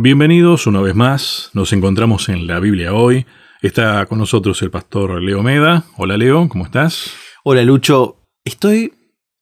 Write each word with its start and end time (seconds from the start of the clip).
Bienvenidos 0.00 0.68
una 0.68 0.80
vez 0.80 0.94
más, 0.94 1.50
nos 1.54 1.72
encontramos 1.72 2.28
en 2.28 2.46
la 2.46 2.60
Biblia 2.60 2.94
hoy. 2.94 3.26
Está 3.62 4.06
con 4.06 4.18
nosotros 4.18 4.62
el 4.62 4.70
pastor 4.70 5.20
Leo 5.20 5.42
Meda. 5.42 5.84
Hola 5.96 6.16
Leo, 6.16 6.48
¿cómo 6.48 6.64
estás? 6.64 7.10
Hola 7.42 7.64
Lucho, 7.64 8.16
estoy 8.44 8.92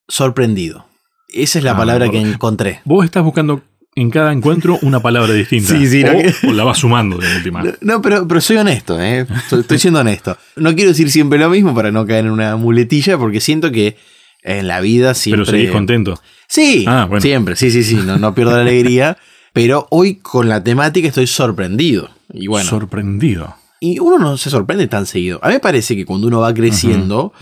sorprendido. 0.08 0.86
Esa 1.28 1.58
es 1.58 1.64
la 1.64 1.72
Ah, 1.72 1.76
palabra 1.76 2.08
que 2.08 2.18
encontré. 2.18 2.80
Vos 2.86 3.04
estás 3.04 3.22
buscando 3.22 3.60
en 3.96 4.08
cada 4.10 4.32
encuentro 4.32 4.78
una 4.80 5.00
palabra 5.00 5.34
distinta. 5.34 5.74
Sí, 5.78 5.86
sí, 5.86 6.02
no 6.02 6.12
o, 6.12 6.22
que- 6.22 6.34
o 6.48 6.52
la 6.54 6.64
vas 6.64 6.78
sumando 6.78 7.18
de 7.18 7.36
última. 7.36 7.62
No, 7.62 7.72
no, 7.82 8.00
pero, 8.00 8.26
pero 8.26 8.40
soy 8.40 8.56
honesto, 8.56 8.98
¿eh? 8.98 9.26
Estoy, 9.36 9.60
estoy 9.60 9.78
siendo 9.78 10.00
honesto. 10.00 10.38
No 10.56 10.74
quiero 10.74 10.90
decir 10.92 11.10
siempre 11.10 11.38
lo 11.38 11.50
mismo 11.50 11.74
para 11.74 11.92
no 11.92 12.06
caer 12.06 12.24
en 12.24 12.30
una 12.30 12.56
muletilla, 12.56 13.18
porque 13.18 13.40
siento 13.42 13.70
que 13.70 13.98
en 14.42 14.66
la 14.68 14.80
vida 14.80 15.12
siempre. 15.12 15.44
Pero 15.44 15.50
seguís 15.58 15.70
contento. 15.70 16.18
Sí, 16.48 16.86
Ah, 16.88 17.04
bueno. 17.06 17.20
siempre, 17.20 17.56
sí, 17.56 17.70
sí, 17.70 17.82
sí, 17.84 17.96
no, 17.96 18.16
no 18.16 18.34
pierdo 18.34 18.52
la 18.56 18.62
alegría. 18.62 19.18
Pero 19.56 19.86
hoy 19.88 20.16
con 20.16 20.50
la 20.50 20.62
temática 20.62 21.08
estoy 21.08 21.26
sorprendido. 21.26 22.10
Y 22.30 22.46
bueno, 22.46 22.68
Sorprendido. 22.68 23.56
y 23.80 23.98
uno 24.00 24.18
no 24.18 24.36
se 24.36 24.50
sorprende 24.50 24.86
tan 24.86 25.06
seguido. 25.06 25.38
A 25.42 25.48
mí 25.48 25.54
me 25.54 25.60
parece 25.60 25.96
que 25.96 26.04
cuando 26.04 26.26
uno 26.26 26.40
va 26.40 26.52
creciendo, 26.52 27.32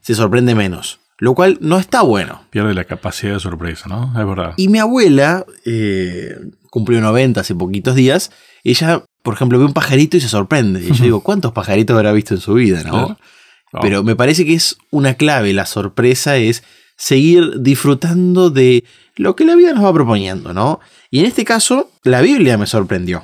se 0.00 0.14
sorprende 0.14 0.54
menos. 0.54 1.00
Lo 1.18 1.34
cual 1.34 1.58
no 1.60 1.80
está 1.80 2.02
bueno. 2.02 2.42
Pierde 2.50 2.74
la 2.74 2.84
capacidad 2.84 3.32
de 3.32 3.40
sorpresa, 3.40 3.88
¿no? 3.88 4.04
Es 4.16 4.24
verdad. 4.24 4.54
Y 4.56 4.68
mi 4.68 4.78
abuela 4.78 5.44
eh, 5.64 6.36
cumplió 6.70 7.00
90 7.00 7.40
hace 7.40 7.56
poquitos 7.56 7.96
días. 7.96 8.30
Ella, 8.62 9.02
por 9.24 9.34
ejemplo, 9.34 9.58
ve 9.58 9.64
un 9.64 9.72
pajarito 9.72 10.16
y 10.16 10.20
se 10.20 10.28
sorprende. 10.28 10.80
Y 10.80 10.92
yo 10.92 11.02
digo, 11.02 11.20
¿cuántos 11.24 11.50
pajaritos 11.50 11.96
habrá 11.96 12.12
visto 12.12 12.34
en 12.34 12.40
su 12.40 12.54
vida? 12.54 12.84
¿no? 12.84 12.90
Claro. 12.90 13.18
Oh, 13.72 13.78
Pero 13.82 14.04
me 14.04 14.14
parece 14.14 14.46
que 14.46 14.54
es 14.54 14.76
una 14.92 15.14
clave. 15.14 15.52
La 15.52 15.66
sorpresa 15.66 16.36
es 16.36 16.62
seguir 16.96 17.60
disfrutando 17.62 18.50
de 18.50 18.84
lo 19.16 19.34
que 19.36 19.44
la 19.44 19.56
vida 19.56 19.72
nos 19.72 19.84
va 19.84 19.92
proponiendo, 19.92 20.52
¿no? 20.52 20.80
Y 21.14 21.20
en 21.20 21.26
este 21.26 21.44
caso, 21.44 21.92
la 22.02 22.22
Biblia 22.22 22.58
me 22.58 22.66
sorprendió. 22.66 23.22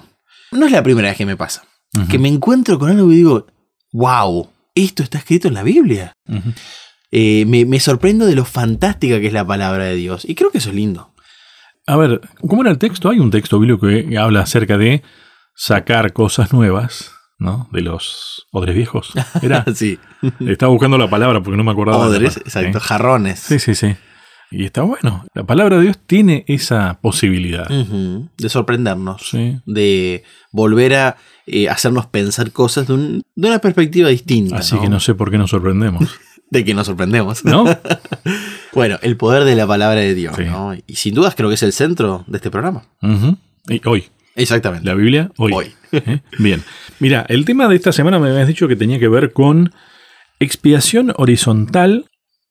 No 0.52 0.64
es 0.64 0.70
la 0.70 0.80
primera 0.80 1.08
vez 1.08 1.19
que 1.19 1.27
me 1.27 1.36
pasa. 1.36 1.64
Que 2.08 2.20
me 2.20 2.28
encuentro 2.28 2.78
con 2.78 2.88
algo 2.88 3.10
y 3.10 3.16
digo, 3.16 3.48
wow, 3.92 4.48
esto 4.77 5.02
está 5.02 5.19
escrito 5.19 5.48
en 5.48 5.55
la 5.55 5.64
Biblia. 5.64 6.12
Eh, 7.10 7.44
me, 7.47 7.64
me 7.64 7.80
sorprendo 7.80 8.27
de 8.27 8.36
lo 8.36 8.44
fantástica 8.44 9.19
que 9.19 9.27
es 9.27 9.32
la 9.32 9.44
palabra 9.44 9.86
de 9.86 9.97
Dios. 9.97 10.24
Y 10.24 10.36
creo 10.36 10.52
que 10.52 10.58
eso 10.58 10.69
es 10.69 10.77
lindo. 10.77 11.12
A 11.84 11.97
ver, 11.97 12.20
¿cómo 12.48 12.62
era 12.62 12.70
el 12.70 12.78
texto? 12.78 13.10
Hay 13.10 13.19
un 13.19 13.32
texto 13.32 13.58
bíblico 13.58 13.88
que 13.88 14.16
habla 14.16 14.42
acerca 14.42 14.78
de 14.78 15.02
sacar 15.56 16.12
cosas 16.12 16.52
nuevas, 16.52 17.10
¿no? 17.41 17.69
De 17.72 17.80
los 17.80 18.47
odres 18.52 18.77
viejos. 18.77 19.10
Era. 19.42 19.64
sí. 19.75 19.98
Estaba 20.47 20.70
buscando 20.70 20.97
la 20.97 21.10
palabra 21.10 21.42
porque 21.42 21.56
no 21.56 21.64
me 21.64 21.72
acordaba. 21.72 22.04
de 22.04 22.20
la 22.20 22.28
Odres, 22.28 22.36
exacto, 22.36 22.78
¿eh? 22.78 22.80
jarrones. 22.80 23.41
Sí, 23.41 23.58
sí, 23.58 23.75
sí. 23.75 23.97
Y 24.50 24.64
está 24.64 24.82
bueno. 24.82 25.24
La 25.34 25.44
palabra 25.44 25.76
de 25.76 25.82
Dios 25.84 25.98
tiene 26.06 26.44
esa 26.48 26.98
posibilidad. 27.00 27.68
De 27.68 28.48
sorprendernos. 28.48 29.28
Sí. 29.30 29.58
De 29.66 30.24
volver 30.52 30.94
a 30.96 31.16
eh, 31.46 31.68
hacernos 31.68 32.06
pensar 32.06 32.50
cosas 32.50 32.88
de, 32.88 32.94
un- 32.94 33.22
de 33.36 33.48
una 33.48 33.58
perspectiva 33.60 34.08
distinta. 34.08 34.56
Así 34.56 34.78
que 34.78 34.88
no 34.88 34.98
sé 35.00 35.14
por 35.14 35.30
qué 35.30 35.38
nos 35.38 35.50
sorprendemos. 35.50 36.08
De 36.50 36.64
que 36.64 36.74
nos 36.74 36.86
sorprendemos. 36.88 37.44
¿No? 37.44 37.64
Bueno, 38.72 38.98
el 39.02 39.16
poder 39.16 39.42
de 39.44 39.56
la 39.56 39.66
palabra 39.66 40.00
de 40.00 40.14
Dios. 40.14 40.34
Sí. 40.36 40.44
¿no? 40.44 40.72
Y 40.86 40.94
sin 40.94 41.12
dudas 41.14 41.34
creo 41.34 41.48
que 41.48 41.56
es 41.56 41.62
el 41.64 41.72
centro 41.72 42.24
de 42.28 42.36
este 42.38 42.50
programa. 42.50 42.84
Y 43.68 43.80
hoy. 43.84 44.04
Exactamente. 44.36 44.86
La 44.86 44.94
Biblia, 44.94 45.30
hoy. 45.38 45.52
Hoy. 45.52 45.72
¿Eh? 45.92 46.20
Bien. 46.38 46.62
Mira, 47.00 47.26
el 47.28 47.44
tema 47.44 47.66
de 47.68 47.74
esta 47.76 47.90
semana 47.92 48.18
me 48.20 48.30
habías 48.30 48.46
dicho 48.46 48.68
que 48.68 48.76
tenía 48.76 48.98
que 49.00 49.08
ver 49.08 49.32
con 49.32 49.72
expiación 50.38 51.12
horizontal, 51.16 52.06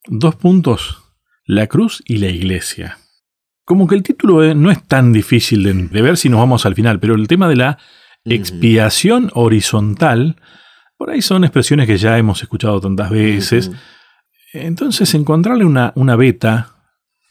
dos 0.08 0.36
puntos, 0.36 1.04
la 1.50 1.66
cruz 1.66 2.04
y 2.06 2.18
la 2.18 2.28
iglesia. 2.28 3.00
Como 3.66 3.88
que 3.88 3.96
el 3.96 4.04
título 4.04 4.44
eh, 4.44 4.54
no 4.54 4.70
es 4.70 4.84
tan 4.84 5.12
difícil 5.12 5.64
de, 5.64 5.74
de 5.74 6.02
ver 6.04 6.16
si 6.16 6.30
nos 6.30 6.40
vamos 6.40 6.68
al 6.68 6.76
final, 6.76 7.00
pero 7.00 7.16
el 7.16 7.28
tema 7.28 7.48
de 7.50 7.56
la 7.56 7.80
expiación 8.24 9.32
horizontal, 9.34 10.36
por 10.96 11.10
ahí 11.10 11.24
son 11.24 11.44
expresiones 11.44 11.88
que 11.88 11.98
ya 11.98 12.20
hemos 12.20 12.44
escuchado 12.44 12.80
tantas 12.80 13.10
veces. 13.10 13.72
Entonces, 14.54 15.12
encontrarle 15.16 15.66
una, 15.66 15.92
una 15.96 16.16
beta 16.16 16.76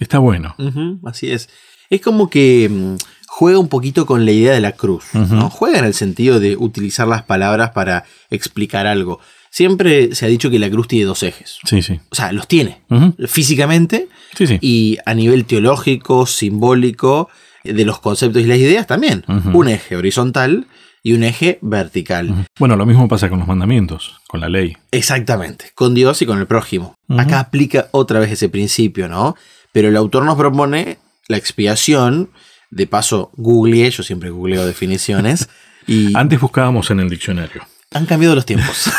está 0.01 0.19
bueno. 0.19 0.57
Así 1.05 1.31
es. 1.31 1.49
Es 1.89 2.01
como 2.01 2.29
que 2.29 2.69
mm, 2.69 2.97
juega 3.29 3.61
un 3.61 3.69
poquito 3.69 4.05
con 4.05 4.25
la 4.25 4.33
idea 4.33 4.53
de 4.53 4.61
la 4.61 4.73
cruz. 4.73 5.15
¿no? 5.15 5.49
Juega 5.49 5.79
en 5.79 5.85
el 5.85 5.95
sentido 5.95 6.41
de 6.41 6.57
utilizar 6.57 7.07
las 7.07 7.23
palabras 7.23 7.71
para 7.71 8.03
explicar 8.31 8.89
algo. 8.89 9.21
Siempre 9.51 10.15
se 10.15 10.27
ha 10.27 10.29
dicho 10.29 10.51
que 10.51 10.59
la 10.59 10.71
cruz 10.71 10.89
tiene 10.89 11.05
dos 11.07 11.23
ejes. 11.23 11.59
Sí, 11.65 11.83
sí. 11.83 12.01
O 12.11 12.15
sea, 12.15 12.33
los 12.33 12.47
tiene. 12.49 12.83
Físicamente 13.27 14.09
Sí, 14.37 14.47
sí. 14.47 14.59
y 14.61 14.99
a 15.07 15.15
nivel 15.15 15.45
teológico, 15.45 16.27
simbólico, 16.27 17.29
de 17.65 17.85
los 17.85 17.99
conceptos 18.01 18.43
y 18.43 18.47
las 18.47 18.59
ideas 18.59 18.87
también. 18.87 19.25
Un 19.53 19.69
eje 19.69 19.97
horizontal 19.97 20.67
y 21.03 21.13
un 21.13 21.23
eje 21.25 21.59
vertical. 21.63 22.47
Bueno, 22.59 22.77
lo 22.77 22.87
mismo 22.87 23.09
pasa 23.09 23.29
con 23.29 23.39
los 23.39 23.49
mandamientos, 23.49 24.21
con 24.27 24.41
la 24.41 24.49
ley. 24.49 24.77
Exactamente, 24.91 25.71
con 25.75 25.95
Dios 25.95 26.21
y 26.23 26.27
con 26.27 26.39
el 26.39 26.47
prójimo. 26.47 26.95
Acá 27.17 27.41
aplica 27.41 27.89
otra 27.93 28.21
vez 28.21 28.33
ese 28.33 28.49
principio, 28.49 29.09
¿no? 29.09 29.37
Pero 29.73 29.89
el 29.89 29.97
autor 29.97 30.25
nos 30.25 30.37
propone 30.37 30.99
la 31.29 31.37
expiación, 31.37 32.31
de 32.71 32.87
paso 32.87 33.31
googleé, 33.37 33.91
yo 33.91 34.03
siempre 34.03 34.31
googleo 34.31 34.67
definiciones, 34.67 35.49
y 35.87 36.17
Antes 36.17 36.41
buscábamos 36.41 36.91
en 36.91 37.01
el 37.01 37.09
diccionario. 37.09 37.63
Han 37.93 38.07
cambiado 38.07 38.35
los 38.35 38.45
tiempos. 38.45 38.91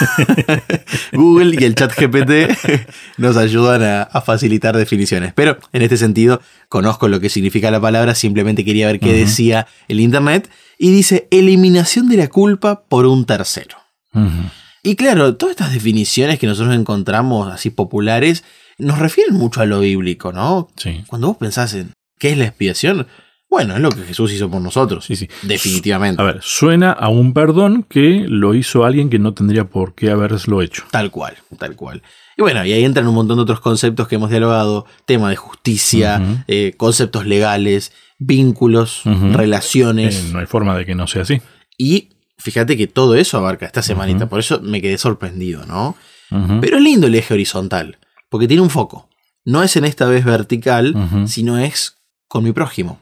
Google 1.14 1.56
y 1.60 1.64
el 1.64 1.76
chat 1.76 1.94
GPT 1.96 2.58
nos 3.18 3.38
ayudan 3.38 3.84
a, 3.84 4.04
a 4.04 4.22
facilitar 4.22 4.76
definiciones. 4.76 5.34
Pero 5.34 5.58
en 5.74 5.82
este 5.82 5.98
sentido, 5.98 6.42
conozco 6.70 7.08
lo 7.08 7.20
que 7.20 7.30
significa 7.30 7.70
la 7.72 7.80
palabra, 7.80 8.16
simplemente 8.16 8.66
quería 8.66 8.88
ver 8.88 9.00
qué 9.00 9.14
decía 9.14 9.68
el 9.88 10.00
Internet. 10.00 10.50
Y 10.78 10.92
dice 10.92 11.28
eliminación 11.30 12.08
de 12.08 12.18
la 12.18 12.30
culpa 12.30 12.84
por 12.84 13.06
un 13.06 13.26
tercero. 13.26 13.78
Y 14.82 14.96
claro, 14.96 15.36
todas 15.36 15.52
estas 15.52 15.74
definiciones 15.74 16.40
que 16.40 16.48
nosotros 16.48 16.76
encontramos 16.76 17.52
así 17.52 17.70
populares 17.70 18.44
nos 18.78 18.98
refieren 18.98 19.36
mucho 19.36 19.62
a 19.62 19.66
lo 19.66 19.82
bíblico, 19.82 20.32
¿no? 20.32 20.70
Sí. 20.78 21.04
Cuando 21.08 21.28
vos 21.28 21.38
pensás 21.38 21.74
en 21.74 21.92
qué 22.18 22.32
es 22.32 22.38
la 22.38 22.46
expiación, 22.46 23.08
bueno, 23.50 23.76
es 23.76 23.82
lo 23.82 23.90
que 23.90 24.04
Jesús 24.04 24.32
hizo 24.32 24.50
por 24.50 24.62
nosotros. 24.62 25.06
Sí, 25.06 25.16
sí. 25.16 25.28
Definitivamente. 25.42 26.22
A 26.22 26.26
ver, 26.26 26.40
suena 26.42 26.92
a 26.92 27.10
un 27.10 27.34
perdón 27.34 27.84
que 27.84 28.26
lo 28.28 28.54
hizo 28.54 28.86
alguien 28.86 29.10
que 29.10 29.18
no 29.18 29.34
tendría 29.34 29.66
por 29.66 29.96
qué 29.96 30.12
haberlo 30.12 30.62
hecho. 30.62 30.84
Tal 30.92 31.10
cual, 31.10 31.36
tal 31.58 31.76
cual. 31.76 32.04
Y 32.38 32.42
bueno, 32.44 32.64
y 32.64 32.72
ahí 32.72 32.86
entran 32.86 33.08
un 33.08 33.16
montón 33.16 33.38
de 33.38 33.44
otros 33.44 33.60
conceptos 33.60 34.08
que 34.08 34.16
hemos 34.16 34.30
dialogado, 34.30 34.86
tema 35.06 35.30
de 35.30 35.36
justicia, 35.36 36.44
eh, 36.48 36.74
conceptos 36.78 37.26
legales, 37.26 37.92
vínculos, 38.20 39.02
relaciones. 39.04 40.26
Eh, 40.26 40.30
no 40.32 40.40
hay 40.40 40.46
forma 40.46 40.78
de 40.78 40.86
que 40.86 40.94
no 40.94 41.08
sea 41.08 41.24
así. 41.24 41.42
Y 41.78 42.10
fíjate 42.38 42.78
que 42.78 42.88
todo 42.88 43.16
eso 43.16 43.38
abarca 43.38 43.66
esta 43.66 43.82
semanita, 43.82 44.30
por 44.30 44.40
eso 44.40 44.62
me 44.62 44.82
quedé 44.82 44.98
sorprendido, 44.98 45.66
¿no? 45.66 45.98
Pero 46.62 46.78
es 46.78 46.84
lindo 46.84 47.08
el 47.08 47.16
eje 47.16 47.34
horizontal, 47.34 47.98
porque 48.30 48.48
tiene 48.48 48.62
un 48.62 48.70
foco. 48.70 49.10
No 49.44 49.64
es 49.64 49.76
en 49.76 49.86
esta 49.86 50.06
vez 50.06 50.24
vertical, 50.24 51.26
sino 51.26 51.58
es 51.58 51.98
con 52.28 52.44
mi 52.44 52.52
prójimo. 52.52 53.02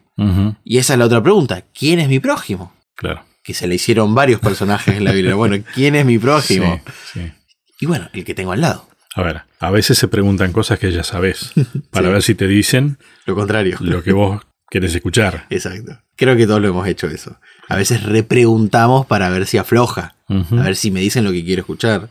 Y 0.63 0.77
esa 0.77 0.93
es 0.93 0.99
la 0.99 1.05
otra 1.05 1.21
pregunta. 1.21 1.63
¿Quién 1.77 1.99
es 1.99 2.09
mi 2.09 2.19
prójimo? 2.19 2.73
Claro. 2.95 3.23
Que 3.43 3.53
se 3.53 3.67
le 3.67 3.75
hicieron 3.75 4.13
varios 4.15 4.39
personajes 4.41 4.95
en 4.97 5.03
la 5.03 5.11
Biblia. 5.11 5.35
Bueno, 5.35 5.63
¿quién 5.75 5.95
es 5.95 6.05
mi 6.05 6.17
prójimo? 6.17 6.81
Sí, 7.13 7.21
sí. 7.21 7.31
Y 7.79 7.85
bueno, 7.85 8.09
el 8.13 8.25
que 8.25 8.33
tengo 8.33 8.51
al 8.51 8.61
lado. 8.61 8.87
A 9.15 9.21
ver, 9.23 9.43
a 9.59 9.71
veces 9.71 9.97
se 9.97 10.07
preguntan 10.07 10.51
cosas 10.51 10.79
que 10.79 10.91
ya 10.91 11.03
sabes, 11.03 11.51
para 11.91 12.07
Sí. 12.07 12.13
ver 12.13 12.23
si 12.23 12.35
te 12.35 12.47
dicen 12.47 12.97
Lo 13.25 13.35
contrario. 13.35 13.77
lo 13.79 14.03
que 14.03 14.11
vos 14.13 14.41
querés 14.69 14.93
escuchar. 14.95 15.45
Exacto. 15.49 15.99
Creo 16.15 16.35
que 16.35 16.45
todos 16.47 16.61
lo 16.61 16.67
hemos 16.69 16.87
hecho 16.87 17.07
eso. 17.07 17.39
A 17.69 17.75
veces 17.75 18.03
repreguntamos 18.03 19.05
para 19.05 19.29
ver 19.29 19.45
si 19.45 19.57
afloja, 19.57 20.15
a 20.27 20.63
ver 20.63 20.75
si 20.75 20.91
me 20.91 20.99
dicen 20.99 21.23
lo 21.23 21.31
que 21.31 21.43
quiero 21.45 21.61
escuchar. 21.61 22.09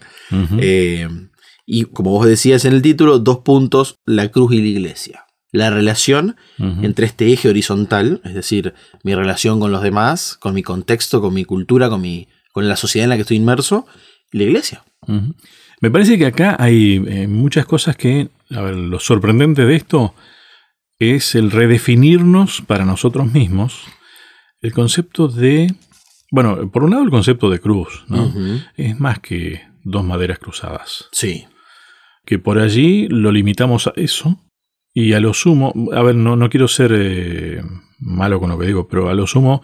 Eh, 0.59 1.09
y 1.67 1.85
como 1.85 2.11
vos 2.11 2.27
decías 2.27 2.65
en 2.65 2.73
el 2.73 2.83
título, 2.83 3.19
dos 3.19 3.39
puntos, 3.39 3.99
la 4.07 4.29
cruz 4.31 4.53
y 4.55 4.61
la 4.63 4.69
iglesia. 4.69 5.26
La 5.53 5.71
relación 5.71 6.37
entre 6.59 7.07
este 7.07 7.33
eje 7.33 7.49
horizontal, 7.49 8.21
es 8.25 8.35
decir, 8.35 8.75
mi 9.05 9.15
relación 9.15 9.61
con 9.61 9.73
los 9.73 9.83
demás, 9.83 10.37
con 10.39 10.55
mi 10.55 10.63
contexto, 10.63 11.21
con 11.21 11.33
mi 11.35 11.45
cultura, 11.45 11.89
con, 11.89 12.01
mi, 12.01 12.29
con 12.53 12.69
la 12.69 12.77
sociedad 12.77 13.05
en 13.05 13.11
la 13.11 13.17
que 13.17 13.23
estoy 13.23 13.37
inmerso, 13.39 13.87
y 14.33 14.39
la 14.39 14.45
iglesia. 14.45 14.85
Me 15.81 15.91
parece 15.91 16.19
que 16.19 16.27
acá 16.27 16.57
hay 16.59 17.03
eh, 17.07 17.29
muchas 17.29 17.65
cosas 17.65 17.97
que, 17.97 18.29
a 18.51 18.61
ver, 18.61 18.75
lo 18.75 18.99
sorprendente 18.99 19.65
de 19.65 19.77
esto 19.77 20.15
es 20.99 21.35
el 21.35 21.51
redefinirnos 21.51 22.63
para 22.63 22.85
nosotros 22.85 23.33
mismos 23.33 23.85
el 24.63 24.73
concepto 24.73 25.29
de, 25.29 25.73
bueno, 26.33 26.71
por 26.73 26.83
un 26.83 26.91
lado 26.91 27.05
el 27.05 27.11
concepto 27.11 27.51
de 27.51 27.61
cruz, 27.61 28.05
¿no? 28.09 28.33
Es 28.77 28.99
más 28.99 29.21
que 29.21 29.63
dos 29.85 30.03
maderas 30.03 30.39
cruzadas, 30.39 31.07
Sí. 31.13 31.45
que 32.25 32.39
por 32.41 32.59
allí 32.59 33.07
lo 33.09 33.31
limitamos 33.31 33.87
a 33.87 33.93
eso 33.97 34.41
y 34.99 35.13
a 35.13 35.21
lo 35.21 35.35
sumo, 35.35 35.75
a 35.93 36.03
ver, 36.03 36.15
no, 36.15 36.37
no 36.37 36.49
quiero 36.49 36.69
ser 36.69 36.91
eh, 36.95 37.63
malo 37.99 38.41
con 38.41 38.49
lo 38.49 38.59
que 38.59 38.67
digo, 38.67 38.89
pero 38.89 39.11
a 39.11 39.15
lo 39.15 39.27
sumo, 39.27 39.63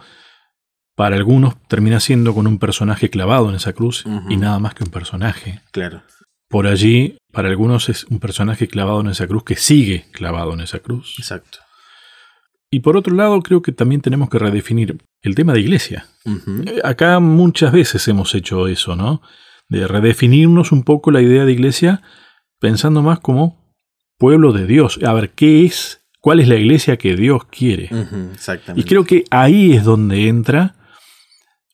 para 0.95 1.15
algunos 1.15 1.59
termina 1.67 1.99
siendo 1.99 2.35
con 2.35 2.45
un 2.45 2.59
personaje 2.59 3.09
clavado 3.09 3.49
en 3.49 3.55
esa 3.55 3.73
cruz 3.73 4.05
y 4.29 4.37
nada 4.37 4.59
más 4.59 4.75
que 4.75 4.83
un 4.83 4.91
personaje. 4.91 5.61
Claro. 5.71 6.03
Por 6.49 6.67
allí, 6.67 7.17
para 7.31 7.49
algunos 7.49 7.89
es 7.89 8.03
un 8.11 8.19
personaje 8.19 8.67
clavado 8.67 9.01
en 9.01 9.07
esa 9.07 9.25
cruz 9.25 9.43
que 9.43 9.55
sigue 9.55 10.05
clavado 10.11 10.53
en 10.53 10.61
esa 10.61 10.77
cruz. 10.81 11.15
Exacto. 11.17 11.57
Y 12.69 12.81
por 12.81 12.95
otro 12.95 13.15
lado, 13.15 13.41
creo 13.41 13.63
que 13.63 13.71
también 13.71 14.01
tenemos 14.01 14.29
que 14.29 14.37
redefinir 14.37 14.99
el 15.23 15.33
tema 15.33 15.53
de 15.53 15.61
iglesia. 15.61 16.05
Eh, 16.27 16.79
Acá 16.83 17.19
muchas 17.19 17.71
veces 17.71 18.07
hemos 18.07 18.35
hecho 18.35 18.67
eso, 18.67 18.95
¿no? 18.95 19.23
De 19.67 19.87
redefinirnos 19.87 20.71
un 20.71 20.83
poco 20.83 21.09
la 21.09 21.23
idea 21.23 21.43
de 21.43 21.53
iglesia 21.53 22.03
pensando 22.59 23.01
más 23.01 23.19
como 23.19 23.62
pueblo 24.23 24.53
de 24.53 24.65
Dios. 24.65 25.01
A 25.05 25.11
ver, 25.11 25.31
¿qué 25.31 25.65
es? 25.65 26.01
¿Cuál 26.21 26.39
es 26.39 26.47
la 26.47 26.55
iglesia 26.55 26.95
que 26.95 27.13
Dios 27.17 27.43
quiere? 27.43 27.89
Exactamente. 28.31 28.79
Y 28.79 28.85
creo 28.85 29.03
que 29.03 29.25
ahí 29.31 29.73
es 29.73 29.83
donde 29.83 30.29
entra 30.29 30.75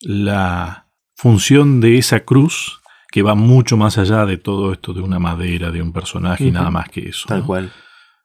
la 0.02 0.88
función 1.16 1.80
de 1.80 2.00
esa 2.00 2.22
cruz 2.22 2.82
que 3.12 3.22
va 3.22 3.36
mucho 3.36 3.78
más 3.78 4.00
allá 4.00 4.26
de 4.26 4.38
todo 4.38 4.74
esto 4.74 4.94
de 4.94 5.02
una 5.02 5.20
madera, 5.20 5.70
de 5.70 5.84
un 5.84 5.94
personaje 5.94 6.46
y 6.46 6.52
nada 6.52 6.72
más 6.72 6.90
que 6.90 7.10
eso. 7.10 7.28
Tal 7.28 7.42
¿no? 7.42 7.46
cual. 7.46 7.72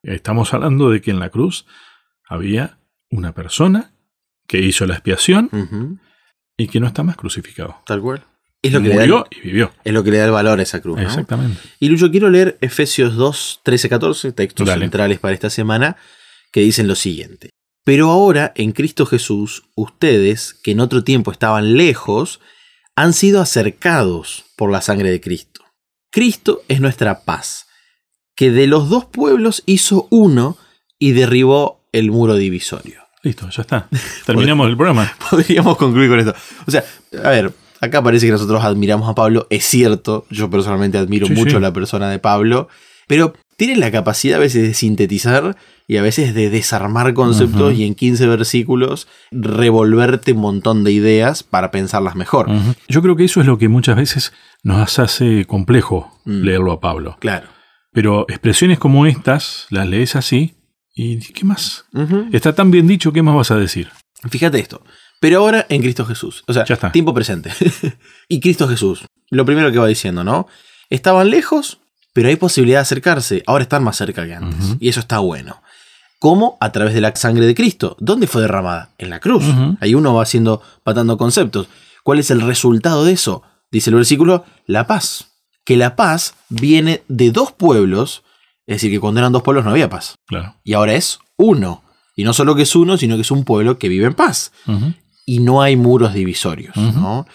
Estamos 0.03 0.55
hablando 0.55 0.88
de 0.88 1.03
que 1.03 1.11
en 1.11 1.21
la 1.21 1.29
cruz 1.29 1.67
había 2.26 2.79
una 3.11 3.35
persona 3.35 3.93
que 4.49 4.59
hizo 4.61 4.87
la 4.87 4.94
expiación 4.94 6.00
y 6.56 6.69
que 6.69 6.81
no 6.81 6.87
está 6.87 7.03
más 7.03 7.19
crucificado. 7.19 7.76
Tal 7.85 8.00
cual. 8.00 8.25
Es 8.64 8.72
lo, 8.72 8.82
que 8.82 8.88
le 8.88 8.96
da, 8.96 9.25
y 9.31 9.40
vivió. 9.40 9.72
es 9.84 9.93
lo 9.93 10.02
que 10.02 10.11
le 10.11 10.19
da 10.19 10.25
el 10.25 10.31
valor 10.31 10.58
a 10.58 10.62
esa 10.62 10.81
cruz. 10.81 10.96
¿no? 10.96 11.02
Exactamente. 11.02 11.61
Y 11.81 11.88
Lucho, 11.88 12.11
quiero 12.11 12.31
leer 12.31 12.56
Efesios 12.61 13.14
2, 13.14 13.61
13, 13.62 13.88
14, 13.90 14.32
textos 14.32 14.66
Dale. 14.66 14.84
centrales 14.84 15.19
para 15.19 15.34
esta 15.34 15.50
semana, 15.50 15.96
que 16.50 16.61
dicen 16.61 16.88
lo 16.88 16.94
siguiente. 16.94 17.50
Pero 17.84 18.11
ahora, 18.11 18.52
en 18.56 18.72
Cristo 18.72 19.05
Jesús, 19.05 19.64
ustedes, 19.75 20.55
que 20.55 20.70
en 20.70 20.81
otro 20.81 21.05
tiempo 21.05 21.31
estaban 21.31 21.76
lejos, 21.76 22.40
han 22.96 23.12
sido 23.12 23.43
acercados 23.43 24.46
por 24.56 24.70
la 24.70 24.81
sangre 24.81 25.11
de 25.11 25.20
Cristo. 25.20 25.62
Cristo 26.11 26.62
es 26.69 26.81
nuestra 26.81 27.25
paz, 27.25 27.66
que 28.34 28.50
de 28.50 28.66
los 28.66 28.88
dos 28.88 29.05
pueblos 29.05 29.62
hizo 29.66 30.08
uno 30.11 30.56
y 30.99 31.12
derribó 31.12 31.84
el 31.93 32.11
muro 32.11 32.37
divisorio. 32.37 33.02
Listo, 33.22 33.49
ya 33.50 33.62
está. 33.62 33.88
Terminamos 34.25 34.69
el 34.70 34.76
programa. 34.76 35.12
Podríamos 35.31 35.76
concluir 35.76 36.08
con 36.08 36.20
esto. 36.20 36.34
O 36.66 36.70
sea, 36.70 36.84
a 37.22 37.31
ver, 37.31 37.52
acá 37.84 38.02
parece 38.02 38.26
que 38.26 38.32
nosotros 38.32 38.62
admiramos 38.64 39.08
a 39.08 39.14
Pablo. 39.14 39.46
Es 39.50 39.64
cierto, 39.66 40.26
yo 40.31 40.50
personalmente 40.50 40.98
admiro 40.98 41.26
Sí, 41.26 41.32
mucho 41.34 41.56
sí. 41.56 41.62
la 41.62 41.72
persona 41.72 42.10
de 42.10 42.19
Pablo, 42.19 42.69
pero 43.06 43.34
tiene 43.56 43.76
la 43.76 43.90
capacidad 43.92 44.36
a 44.38 44.40
veces 44.40 44.62
de 44.66 44.75
sintetizar 44.75 45.56
y 45.86 45.98
a 45.98 46.02
veces 46.02 46.34
de 46.34 46.50
desarmar 46.50 47.14
conceptos 47.14 47.75
y 47.75 47.84
en 47.84 47.94
15 47.94 48.26
versículos 48.26 49.06
revolverte 49.31 50.32
un 50.32 50.40
montón 50.40 50.82
de 50.84 50.92
ideas 50.92 51.42
para 51.42 51.70
pensarlas 51.70 52.16
mejor. 52.16 52.48
Yo 52.88 53.02
creo 53.02 53.16
que 53.16 53.25
eso 53.25 53.40
es 53.40 53.46
lo 53.46 53.58
que 53.58 53.69
muchas 53.69 53.96
veces 53.96 54.32
nos 54.62 54.98
hace 54.98 55.44
complejo 55.44 56.10
Mm. 56.25 56.42
leerlo 56.42 56.72
a 56.72 56.80
Pablo. 56.80 57.16
Claro. 57.20 57.48
Pero 57.92 58.25
expresiones 58.28 58.78
como 58.78 59.04
estas 59.06 59.66
las 59.70 59.87
lees 59.87 60.16
así 60.16 60.54
y 60.94 61.19
¿qué 61.19 61.44
más? 61.44 61.84
Está 62.32 62.54
tan 62.54 62.70
bien 62.70 62.87
dicho, 62.87 63.12
¿qué 63.12 63.22
más 63.22 63.34
vas 63.37 63.50
a 63.50 63.56
decir? 63.56 63.90
Fíjate 64.30 64.58
esto. 64.58 64.82
Pero 65.20 65.38
ahora 65.40 65.66
en 65.69 65.81
Cristo 65.82 66.05
Jesús. 66.05 66.44
O 66.46 66.52
sea, 66.52 66.64
Ya 66.64 66.75
está. 66.75 66.93
tiempo 66.93 67.14
presente. 67.14 67.50
y 68.28 68.40
Cristo 68.40 68.69
Jesús. 68.69 69.05
Lo 69.31 69.44
primero 69.44 69.72
que 69.72 69.78
va 69.78 69.87
diciendo, 69.87 70.22
¿no? 70.25 70.46
Estaban 70.90 71.31
lejos, 71.31 71.78
pero 72.12 72.28
hay 72.28 72.37
posibilidad 72.37 72.78
de 72.78 72.82
acercarse. 72.82 73.43
Ahora 73.46 73.62
están 73.62 73.82
más 73.84 73.96
cerca 73.96 74.26
que 74.26 74.34
antes. 74.34 74.76
Y 74.81 74.88
eso 74.88 75.00
está 75.00 75.19
bueno. 75.20 75.62
¿Cómo? 76.19 76.56
A 76.61 76.72
través 76.72 76.94
de 76.94 77.00
la 77.00 77.14
sangre 77.16 77.46
de 77.46 77.55
Cristo. 77.55 77.96
¿Dónde 78.00 78.26
fue 78.26 78.43
derramada? 78.43 78.90
En 78.99 79.11
la 79.11 79.20
cruz. 79.20 79.44
Ahí 79.81 79.94
uno 79.94 80.14
va 80.14 80.22
haciendo, 80.22 80.62
patando 80.82 81.16
conceptos. 81.19 81.69
¿Cuál 82.02 82.19
es 82.19 82.31
el 82.31 82.40
resultado 82.40 83.05
de 83.05 83.12
eso? 83.12 83.43
Dice 83.70 83.90
el 83.90 83.96
versículo, 83.96 84.44
la 84.66 84.87
paz. 84.87 85.28
Que 85.64 85.76
la 85.76 85.96
paz 85.96 86.34
viene 86.49 87.02
de 87.08 87.31
dos 87.31 87.52
pueblos. 87.52 88.22
Es 88.66 88.76
decir, 88.76 88.90
que 88.90 89.00
cuando 89.00 89.20
eran 89.20 89.32
dos 89.32 89.43
pueblos 89.43 89.64
no 89.64 89.70
había 89.70 89.90
paz. 89.90 90.14
Claro. 90.26 90.55
Y 90.64 90.75
ahora 90.75 90.94
es 90.94 91.19
uno. 91.37 91.82
Y 92.16 92.25
no 92.25 92.32
solo 92.32 92.55
que 92.55 92.62
es 92.62 92.76
uno, 92.76 92.96
sino 92.96 93.16
que 93.16 93.22
es 93.22 93.31
un 93.31 93.44
pueblo 93.44 93.78
que 93.78 93.88
vive 93.88 94.06
en 94.06 94.14
paz. 94.14 94.52
Y 95.26 95.41
no 95.41 95.62
hay 95.62 95.76
muros 95.76 96.15
divisorios. 96.15 96.76
¿no? 96.76 97.26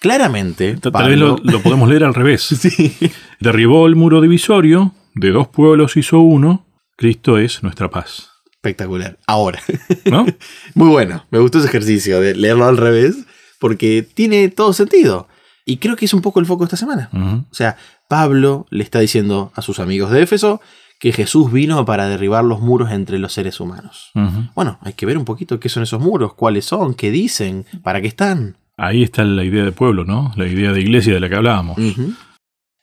Claramente, 0.00 0.76
Tal 0.76 0.92
Pablo- 0.92 1.08
vez 1.08 1.18
lo, 1.18 1.38
lo 1.52 1.60
podemos 1.62 1.88
leer 1.88 2.04
al 2.04 2.14
revés. 2.14 2.42
Sí. 2.58 2.94
Derribó 3.40 3.86
el 3.86 3.96
muro 3.96 4.20
divisorio, 4.20 4.94
de 5.14 5.30
dos 5.30 5.48
pueblos 5.48 5.96
hizo 5.96 6.20
uno, 6.20 6.66
Cristo 6.96 7.38
es 7.38 7.62
nuestra 7.62 7.88
paz. 7.90 8.30
espectacular. 8.52 9.18
Ahora, 9.26 9.60
¿No? 10.04 10.26
muy 10.74 10.88
bueno. 10.88 11.24
Me 11.30 11.38
gustó 11.38 11.58
ese 11.58 11.68
ejercicio 11.68 12.20
de 12.20 12.34
leerlo 12.34 12.66
al 12.66 12.76
revés 12.76 13.16
porque 13.60 14.02
tiene 14.14 14.48
todo 14.48 14.72
sentido. 14.72 15.28
Y 15.64 15.76
creo 15.78 15.96
que 15.96 16.06
es 16.06 16.14
un 16.14 16.22
poco 16.22 16.40
el 16.40 16.46
foco 16.46 16.64
de 16.64 16.66
esta 16.66 16.76
semana. 16.76 17.10
O 17.50 17.54
sea, 17.54 17.76
Pablo 18.08 18.66
le 18.70 18.82
está 18.84 19.00
diciendo 19.00 19.52
a 19.54 19.60
sus 19.62 19.80
amigos 19.80 20.10
de 20.10 20.22
Éfeso 20.22 20.60
que 20.98 21.12
Jesús 21.12 21.52
vino 21.52 21.84
para 21.84 22.08
derribar 22.08 22.44
los 22.44 22.60
muros 22.60 22.90
entre 22.90 23.18
los 23.18 23.32
seres 23.32 23.60
humanos. 23.60 24.10
Bueno, 24.54 24.78
hay 24.82 24.94
que 24.94 25.06
ver 25.06 25.16
un 25.16 25.24
poquito 25.24 25.60
qué 25.60 25.68
son 25.68 25.82
esos 25.82 26.00
muros, 26.00 26.34
cuáles 26.34 26.64
son, 26.64 26.94
qué 26.94 27.10
dicen, 27.10 27.66
para 27.82 28.00
qué 28.00 28.08
están. 28.08 28.56
Ahí 28.76 29.02
está 29.02 29.24
la 29.24 29.44
idea 29.44 29.64
de 29.64 29.72
pueblo, 29.72 30.04
¿no? 30.04 30.32
La 30.36 30.46
idea 30.46 30.72
de 30.72 30.80
iglesia 30.80 31.14
de 31.14 31.20
la 31.20 31.28
que 31.28 31.36
hablábamos. 31.36 31.76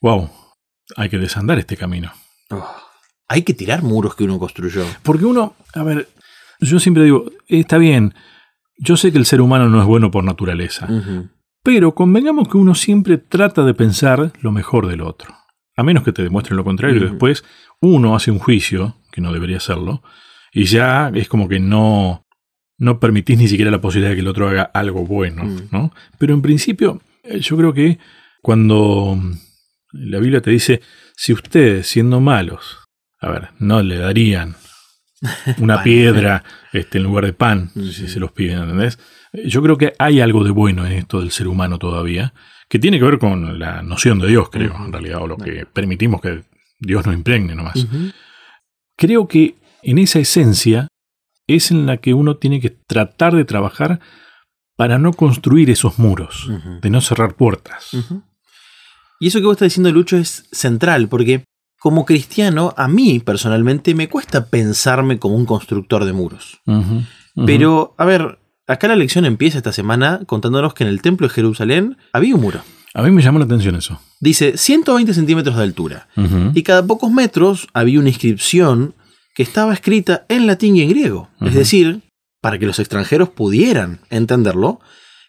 Wow, 0.01 0.29
hay 0.95 1.09
que 1.09 1.17
desandar 1.17 1.59
este 1.59 1.77
camino. 1.77 2.11
Oh. 2.51 2.65
Hay 3.27 3.41
que 3.41 3.53
tirar 3.53 3.81
muros 3.81 4.15
que 4.15 4.23
uno 4.23 4.37
construyó. 4.37 4.85
Porque 5.03 5.25
uno, 5.25 5.55
a 5.73 5.83
ver, 5.83 6.07
yo 6.59 6.79
siempre 6.79 7.03
digo, 7.03 7.31
está 7.47 7.77
bien, 7.77 8.13
yo 8.77 8.97
sé 8.97 9.11
que 9.11 9.17
el 9.17 9.25
ser 9.25 9.41
humano 9.41 9.67
no 9.69 9.79
es 9.79 9.85
bueno 9.85 10.11
por 10.11 10.23
naturaleza, 10.23 10.87
pero 11.63 11.95
convengamos 11.95 12.47
que 12.47 12.57
uno 12.57 12.75
siempre 12.75 13.17
trata 13.17 13.63
de 13.63 13.73
pensar 13.73 14.31
lo 14.41 14.51
mejor 14.51 14.87
del 14.87 15.01
otro. 15.01 15.33
A 15.75 15.83
menos 15.83 16.03
que 16.03 16.11
te 16.13 16.23
demuestren 16.23 16.57
lo 16.57 16.63
contrario, 16.63 17.01
después 17.01 17.43
uno 17.81 18.15
hace 18.15 18.31
un 18.31 18.39
juicio, 18.39 18.95
que 19.11 19.21
no 19.21 19.33
debería 19.33 19.57
hacerlo, 19.57 20.03
y 20.53 20.63
ya 20.65 21.11
es 21.13 21.27
como 21.27 21.49
que 21.49 21.59
no, 21.59 22.25
no 22.77 22.99
permitís 22.99 23.37
ni 23.37 23.47
siquiera 23.47 23.71
la 23.71 23.81
posibilidad 23.81 24.11
de 24.11 24.15
que 24.15 24.21
el 24.21 24.27
otro 24.27 24.47
haga 24.47 24.63
algo 24.63 25.05
bueno, 25.05 25.43
Mm. 25.43 25.59
¿no? 25.71 25.93
Pero 26.17 26.33
en 26.33 26.41
principio, 26.41 27.01
eh, 27.23 27.39
yo 27.39 27.57
creo 27.57 27.73
que 27.73 27.99
cuando 28.41 29.17
mm, 29.21 29.31
la 29.93 30.19
Biblia 30.19 30.41
te 30.41 30.51
dice, 30.51 30.81
si 31.15 31.33
ustedes, 31.33 31.87
siendo 31.87 32.21
malos, 32.21 32.79
a 33.19 33.29
ver, 33.29 33.49
no 33.59 33.81
le 33.81 33.97
darían 33.97 34.55
una 35.59 35.83
piedra 35.83 36.43
este, 36.71 36.99
en 36.99 37.03
lugar 37.03 37.25
de 37.25 37.33
pan, 37.33 37.71
Ujú. 37.75 37.87
si 37.87 38.07
se 38.07 38.19
los 38.19 38.31
piden, 38.31 38.59
¿entendés? 38.59 38.97
Yo 39.45 39.61
creo 39.61 39.77
que 39.77 39.93
hay 39.99 40.21
algo 40.21 40.43
de 40.45 40.51
bueno 40.51 40.85
en 40.85 40.93
esto 40.93 41.19
del 41.19 41.31
ser 41.31 41.47
humano 41.49 41.79
todavía, 41.79 42.33
que 42.69 42.79
tiene 42.79 42.99
que 42.99 43.05
ver 43.05 43.19
con 43.19 43.59
la 43.59 43.81
noción 43.81 44.19
de 44.19 44.27
Dios, 44.27 44.49
creo, 44.49 44.75
en 44.75 44.91
realidad, 44.91 45.21
o 45.21 45.27
lo 45.27 45.37
que 45.37 45.65
permitimos 45.65 46.21
que 46.21 46.43
Dios 46.79 47.05
nos 47.05 47.15
impregne 47.15 47.55
nomás. 47.55 47.87
Creo 48.97 49.27
que 49.27 49.55
en 49.83 49.97
esa 49.97 50.19
esencia 50.19 50.87
es 51.47 51.71
en 51.71 51.85
la 51.85 51.97
que 51.97 52.13
uno 52.13 52.37
tiene 52.37 52.59
que 52.59 52.71
tratar 52.71 53.35
de 53.35 53.45
trabajar 53.45 53.99
para 54.75 54.97
no 54.97 55.13
construir 55.13 55.69
esos 55.69 55.99
muros, 55.99 56.49
de 56.81 56.89
no 56.89 57.01
cerrar 57.01 57.35
puertas. 57.35 57.91
Y 59.19 59.27
eso 59.27 59.39
que 59.39 59.45
vos 59.45 59.53
estás 59.53 59.67
diciendo, 59.67 59.91
Lucho, 59.91 60.17
es 60.17 60.47
central, 60.51 61.07
porque 61.07 61.43
como 61.79 62.05
cristiano, 62.05 62.73
a 62.77 62.87
mí 62.87 63.19
personalmente 63.19 63.93
me 63.93 64.09
cuesta 64.09 64.47
pensarme 64.47 65.19
como 65.19 65.35
un 65.35 65.45
constructor 65.45 66.03
de 66.03 66.13
muros. 66.13 66.61
Pero, 67.45 67.93
a 67.97 68.05
ver, 68.05 68.39
acá 68.67 68.87
la 68.87 68.95
lección 68.95 69.25
empieza 69.25 69.57
esta 69.57 69.71
semana 69.71 70.21
contándonos 70.25 70.73
que 70.73 70.83
en 70.83 70.89
el 70.89 71.01
templo 71.01 71.27
de 71.27 71.33
Jerusalén 71.33 71.97
había 72.13 72.35
un 72.35 72.41
muro. 72.41 72.61
A 72.93 73.01
mí 73.01 73.11
me 73.11 73.21
llamó 73.21 73.39
la 73.39 73.45
atención 73.45 73.75
eso. 73.75 73.99
Dice 74.21 74.57
120 74.57 75.13
centímetros 75.13 75.57
de 75.57 75.63
altura. 75.63 76.07
Y 76.53 76.63
cada 76.63 76.85
pocos 76.87 77.11
metros 77.11 77.67
había 77.73 77.99
una 77.99 78.09
inscripción 78.09 78.95
que 79.35 79.43
estaba 79.43 79.73
escrita 79.73 80.25
en 80.29 80.47
latín 80.47 80.77
y 80.77 80.81
en 80.81 80.89
griego. 80.89 81.29
Es 81.41 81.53
decir, 81.53 82.03
para 82.39 82.57
que 82.57 82.65
los 82.65 82.79
extranjeros 82.79 83.29
pudieran 83.29 83.99
entenderlo, 84.09 84.79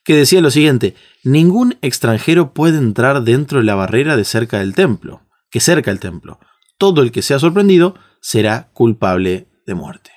que 0.05 0.15
decía 0.15 0.41
lo 0.41 0.53
siguiente, 0.53 0.95
ningún 1.25 1.77
extranjero 1.83 2.55
puede 2.55 2.79
entrar 2.79 3.25
dentro 3.25 3.59
de 3.59 3.65
la 3.65 3.75
barrera 3.75 4.17
de 4.17 4.25
cerca 4.25 4.61
del 4.61 4.75
templo, 4.75 5.23
que 5.51 5.59
cerca 5.59 5.91
el 5.91 5.99
templo. 5.99 6.39
Todo 6.79 7.03
el 7.03 7.11
que 7.11 7.23
sea 7.23 7.41
sorprendido 7.41 7.97
será 8.21 8.71
culpable 8.73 9.49
de 9.67 9.75
muerte. 9.75 10.13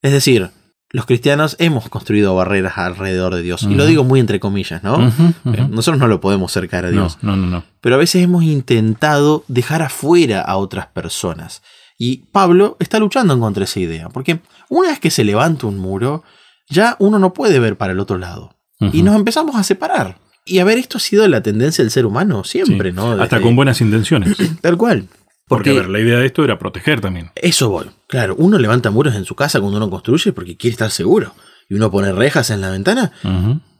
Es 0.00 0.12
decir, 0.12 0.50
los 0.90 1.04
cristianos 1.06 1.56
hemos 1.58 1.88
construido 1.88 2.34
barreras 2.34 2.78
alrededor 2.78 3.34
de 3.34 3.42
Dios. 3.42 3.64
Y 3.64 3.74
lo 3.74 3.86
digo 3.86 4.04
muy 4.04 4.20
entre 4.20 4.38
comillas, 4.40 4.82
¿no? 4.84 5.08
Eh, 5.08 5.66
Nosotros 5.68 5.98
no 5.98 6.06
lo 6.06 6.20
podemos 6.20 6.52
cercar 6.52 6.84
a 6.86 6.90
Dios 6.90 7.18
no, 7.22 7.36
no, 7.36 7.46
no. 7.46 7.64
pero 7.80 7.96
a 7.96 7.98
veces 7.98 8.22
hemos 8.22 8.44
intentado 8.44 9.44
dejar 9.48 9.82
afuera 9.82 10.40
a 10.42 10.56
otras 10.56 10.86
personas. 10.86 11.62
Y 11.98 12.18
Pablo 12.30 12.76
está 12.78 12.98
luchando 12.98 13.38
contra 13.40 13.64
esa 13.64 13.80
idea, 13.80 14.08
porque 14.10 14.40
una 14.68 14.90
vez 14.90 15.00
que 15.00 15.10
se 15.10 15.24
levanta 15.24 15.66
un 15.66 15.78
muro, 15.78 16.22
ya 16.68 16.96
uno 16.98 17.18
no 17.18 17.32
puede 17.32 17.58
ver 17.58 17.76
para 17.76 17.92
el 17.92 18.00
otro 18.00 18.18
lado. 18.18 18.54
Y 18.92 19.02
nos 19.02 19.16
empezamos 19.16 19.56
a 19.56 19.62
separar. 19.64 20.18
Y 20.44 20.58
a 20.60 20.64
ver, 20.64 20.78
esto 20.78 20.98
ha 20.98 21.00
sido 21.00 21.26
la 21.26 21.42
tendencia 21.42 21.82
del 21.82 21.90
ser 21.90 22.04
humano 22.06 22.44
siempre, 22.44 22.90
Sí. 22.90 22.96
¿no? 22.96 23.12
Hasta 23.20 23.40
con 23.40 23.56
buenas 23.56 23.80
intenciones. 23.80 24.36
Tal 24.60 24.76
cual. 24.76 25.08
Porque, 25.48 25.70
Porque 25.70 25.78
a 25.78 25.82
ver, 25.82 25.90
la 25.90 26.00
idea 26.00 26.18
de 26.18 26.26
esto 26.26 26.42
era 26.44 26.58
proteger 26.58 27.00
también. 27.00 27.30
eso 27.36 27.68
voy. 27.68 27.86
Claro, 28.08 28.34
uno 28.36 28.58
levanta 28.58 28.90
muros 28.90 29.14
en 29.14 29.24
su 29.24 29.34
casa 29.36 29.60
cuando 29.60 29.76
uno 29.76 29.88
construye 29.90 30.32
porque 30.32 30.56
quiere 30.56 30.72
estar 30.72 30.90
seguro. 30.90 31.34
Y 31.68 31.74
uno 31.74 31.90
pone 31.90 32.12
rejas 32.12 32.50
en 32.50 32.60
la 32.60 32.70
ventana 32.70 33.12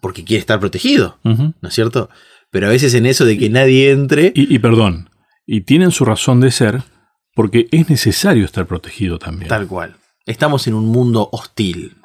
porque 0.00 0.24
quiere 0.24 0.40
estar 0.40 0.60
protegido. 0.60 1.18
¿no 1.24 1.54
es 1.62 1.74
cierto? 1.74 2.08
Pero 2.50 2.66
a 2.68 2.70
veces 2.70 2.94
en 2.94 3.06
eso 3.06 3.24
de 3.24 3.36
que 3.36 3.50
nadie 3.50 3.90
entre... 3.90 4.32
Y, 4.34 4.52
y 4.54 4.58
perdón, 4.58 5.10
y 5.44 5.62
tienen 5.62 5.90
su 5.90 6.04
razón 6.04 6.40
de 6.40 6.50
ser 6.50 6.82
porque 7.34 7.68
es 7.70 7.88
necesario 7.90 8.44
estar 8.44 8.66
protegido 8.66 9.18
también. 9.18 9.48
Tal 9.48 9.66
cual. 9.66 9.96
Estamos 10.24 10.66
en 10.66 10.74
un 10.74 10.86
mundo 10.86 11.28
hostil. 11.32 11.96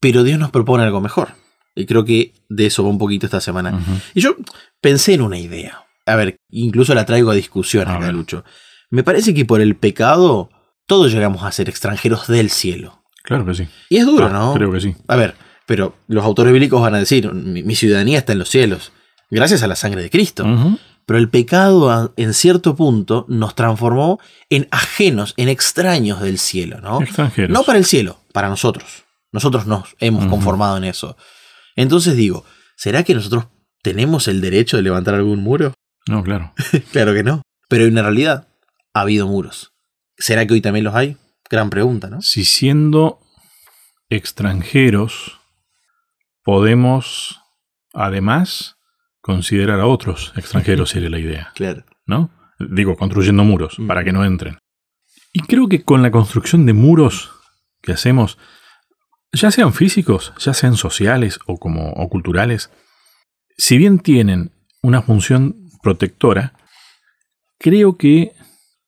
Pero 0.00 0.22
Dios 0.24 0.38
nos 0.38 0.50
propone 0.50 0.84
algo 0.84 1.00
mejor. 1.00 1.30
Y 1.74 1.86
creo 1.86 2.04
que 2.04 2.34
de 2.48 2.66
eso 2.66 2.82
va 2.82 2.88
un 2.90 2.98
poquito 2.98 3.26
esta 3.26 3.40
semana. 3.40 3.78
Y 4.14 4.20
yo 4.20 4.34
pensé 4.80 5.14
en 5.14 5.22
una 5.22 5.38
idea. 5.38 5.84
A 6.12 6.16
ver, 6.16 6.36
incluso 6.50 6.94
la 6.94 7.04
traigo 7.06 7.30
a 7.30 7.34
discusión 7.34 7.88
A 7.88 7.98
ver. 7.98 8.12
Lucho. 8.12 8.44
Me 8.90 9.02
parece 9.02 9.32
que 9.34 9.44
por 9.44 9.60
el 9.60 9.76
pecado 9.76 10.50
todos 10.86 11.12
llegamos 11.12 11.42
a 11.44 11.52
ser 11.52 11.68
extranjeros 11.68 12.26
del 12.26 12.50
cielo. 12.50 13.02
Claro 13.22 13.44
que 13.46 13.54
sí. 13.54 13.68
Y 13.88 13.98
es 13.98 14.06
duro, 14.06 14.26
Ah, 14.26 14.30
¿no? 14.30 14.54
Creo 14.54 14.72
que 14.72 14.80
sí. 14.80 14.96
A 15.06 15.16
ver, 15.16 15.34
pero 15.66 15.94
los 16.08 16.24
autores 16.24 16.52
bíblicos 16.52 16.80
van 16.80 16.94
a 16.94 16.98
decir, 16.98 17.32
mi, 17.32 17.62
mi 17.62 17.76
ciudadanía 17.76 18.18
está 18.18 18.32
en 18.32 18.40
los 18.40 18.48
cielos, 18.48 18.92
gracias 19.30 19.62
a 19.62 19.68
la 19.68 19.76
sangre 19.76 20.02
de 20.02 20.10
Cristo. 20.10 20.44
Pero 21.06 21.18
el 21.18 21.28
pecado 21.28 22.12
en 22.16 22.34
cierto 22.34 22.76
punto 22.76 23.24
nos 23.28 23.54
transformó 23.54 24.20
en 24.48 24.68
ajenos, 24.70 25.34
en 25.36 25.48
extraños 25.48 26.20
del 26.20 26.38
cielo, 26.38 26.80
¿no? 26.80 27.00
Extranjeros. 27.02 27.50
No 27.50 27.62
para 27.64 27.78
el 27.78 27.84
cielo, 27.84 28.18
para 28.32 28.48
nosotros. 28.48 29.04
Nosotros 29.32 29.66
nos 29.66 29.94
hemos 30.00 30.26
conformado 30.26 30.76
en 30.76 30.84
eso. 30.84 31.16
Entonces 31.76 32.16
digo, 32.16 32.44
¿será 32.76 33.02
que 33.04 33.14
nosotros 33.14 33.46
tenemos 33.82 34.28
el 34.28 34.40
derecho 34.40 34.76
de 34.76 34.82
levantar 34.82 35.14
algún 35.14 35.40
muro? 35.40 35.72
No, 36.08 36.22
claro. 36.22 36.52
claro 36.92 37.12
que 37.14 37.22
no. 37.22 37.42
Pero 37.68 37.84
en 37.84 37.94
realidad 37.94 38.48
ha 38.94 39.00
habido 39.02 39.26
muros. 39.26 39.72
¿Será 40.18 40.46
que 40.46 40.54
hoy 40.54 40.60
también 40.60 40.84
los 40.84 40.94
hay? 40.94 41.16
Gran 41.48 41.70
pregunta, 41.70 42.08
¿no? 42.10 42.20
Si 42.22 42.44
siendo 42.44 43.20
extranjeros 44.08 45.38
podemos 46.42 47.40
además 47.92 48.76
considerar 49.20 49.80
a 49.80 49.86
otros 49.86 50.32
extranjeros, 50.36 50.90
sería 50.90 51.10
la 51.10 51.18
idea, 51.18 51.52
Claro. 51.54 51.84
¿no? 52.06 52.30
Digo, 52.58 52.96
construyendo 52.96 53.44
muros 53.44 53.78
Mm. 53.78 53.86
para 53.86 54.04
que 54.04 54.12
no 54.12 54.24
entren. 54.24 54.58
Y 55.32 55.40
creo 55.42 55.68
que 55.68 55.82
con 55.84 56.02
la 56.02 56.10
construcción 56.10 56.66
de 56.66 56.72
muros 56.72 57.30
que 57.82 57.92
hacemos, 57.92 58.38
ya 59.32 59.50
sean 59.50 59.72
físicos, 59.72 60.32
ya 60.38 60.54
sean 60.54 60.76
sociales 60.76 61.38
o 61.46 61.58
como 61.58 61.92
o 61.92 62.08
culturales, 62.08 62.70
si 63.56 63.78
bien 63.78 63.98
tienen 64.00 64.52
una 64.82 65.02
función 65.02 65.59
protectora, 65.82 66.54
creo 67.58 67.96
que 67.96 68.32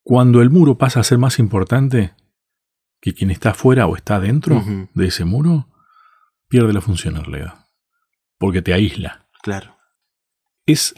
cuando 0.02 0.42
el 0.42 0.50
muro 0.50 0.78
pasa 0.78 1.00
a 1.00 1.04
ser 1.04 1.18
más 1.18 1.38
importante 1.38 2.14
que 3.00 3.14
quien 3.14 3.30
está 3.30 3.50
afuera 3.50 3.86
o 3.86 3.96
está 3.96 4.20
dentro 4.20 4.62
de 4.94 5.06
ese 5.06 5.24
muro, 5.24 5.68
pierde 6.48 6.72
la 6.72 6.80
función 6.80 7.16
en 7.16 7.24
realidad. 7.24 7.66
Porque 8.38 8.62
te 8.62 8.72
aísla. 8.72 9.26
Claro. 9.42 9.76
Es. 10.66 10.94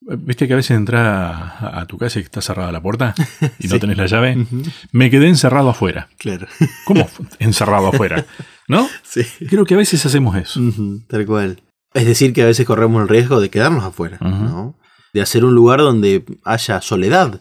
¿Viste 0.00 0.46
que 0.46 0.52
a 0.52 0.56
veces 0.56 0.76
entras 0.76 1.02
a, 1.02 1.80
a 1.80 1.86
tu 1.86 1.96
casa 1.96 2.18
y 2.18 2.22
está 2.22 2.40
cerrada 2.40 2.70
la 2.70 2.82
puerta 2.82 3.14
y 3.58 3.68
no 3.68 3.78
tenés 3.78 3.96
la 3.96 4.06
llave? 4.06 4.46
Me 4.92 5.10
quedé 5.10 5.28
encerrado 5.28 5.70
afuera. 5.70 6.08
Claro. 6.18 6.46
¿Cómo 6.84 7.08
encerrado 7.38 7.88
afuera? 7.88 8.26
¿No? 8.68 8.88
sí. 9.02 9.22
Creo 9.48 9.64
que 9.64 9.74
a 9.74 9.78
veces 9.78 10.04
hacemos 10.04 10.36
eso. 10.36 10.60
Tal 11.08 11.24
cual. 11.24 11.62
Es 11.94 12.04
decir, 12.04 12.34
que 12.34 12.42
a 12.42 12.46
veces 12.46 12.66
corremos 12.66 13.00
el 13.00 13.08
riesgo 13.08 13.40
de 13.40 13.48
quedarnos 13.48 13.84
afuera. 13.84 14.18
¿no? 14.20 14.78
De 15.16 15.22
hacer 15.22 15.46
un 15.46 15.54
lugar 15.54 15.80
donde 15.80 16.22
haya 16.44 16.82
soledad. 16.82 17.40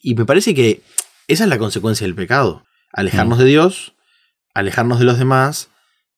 Y 0.00 0.14
me 0.14 0.24
parece 0.24 0.54
que 0.54 0.80
esa 1.28 1.44
es 1.44 1.50
la 1.50 1.58
consecuencia 1.58 2.06
del 2.06 2.14
pecado. 2.14 2.64
Alejarnos 2.90 3.36
de 3.38 3.44
Dios, 3.44 3.92
alejarnos 4.54 4.98
de 4.98 5.04
los 5.04 5.18
demás, 5.18 5.68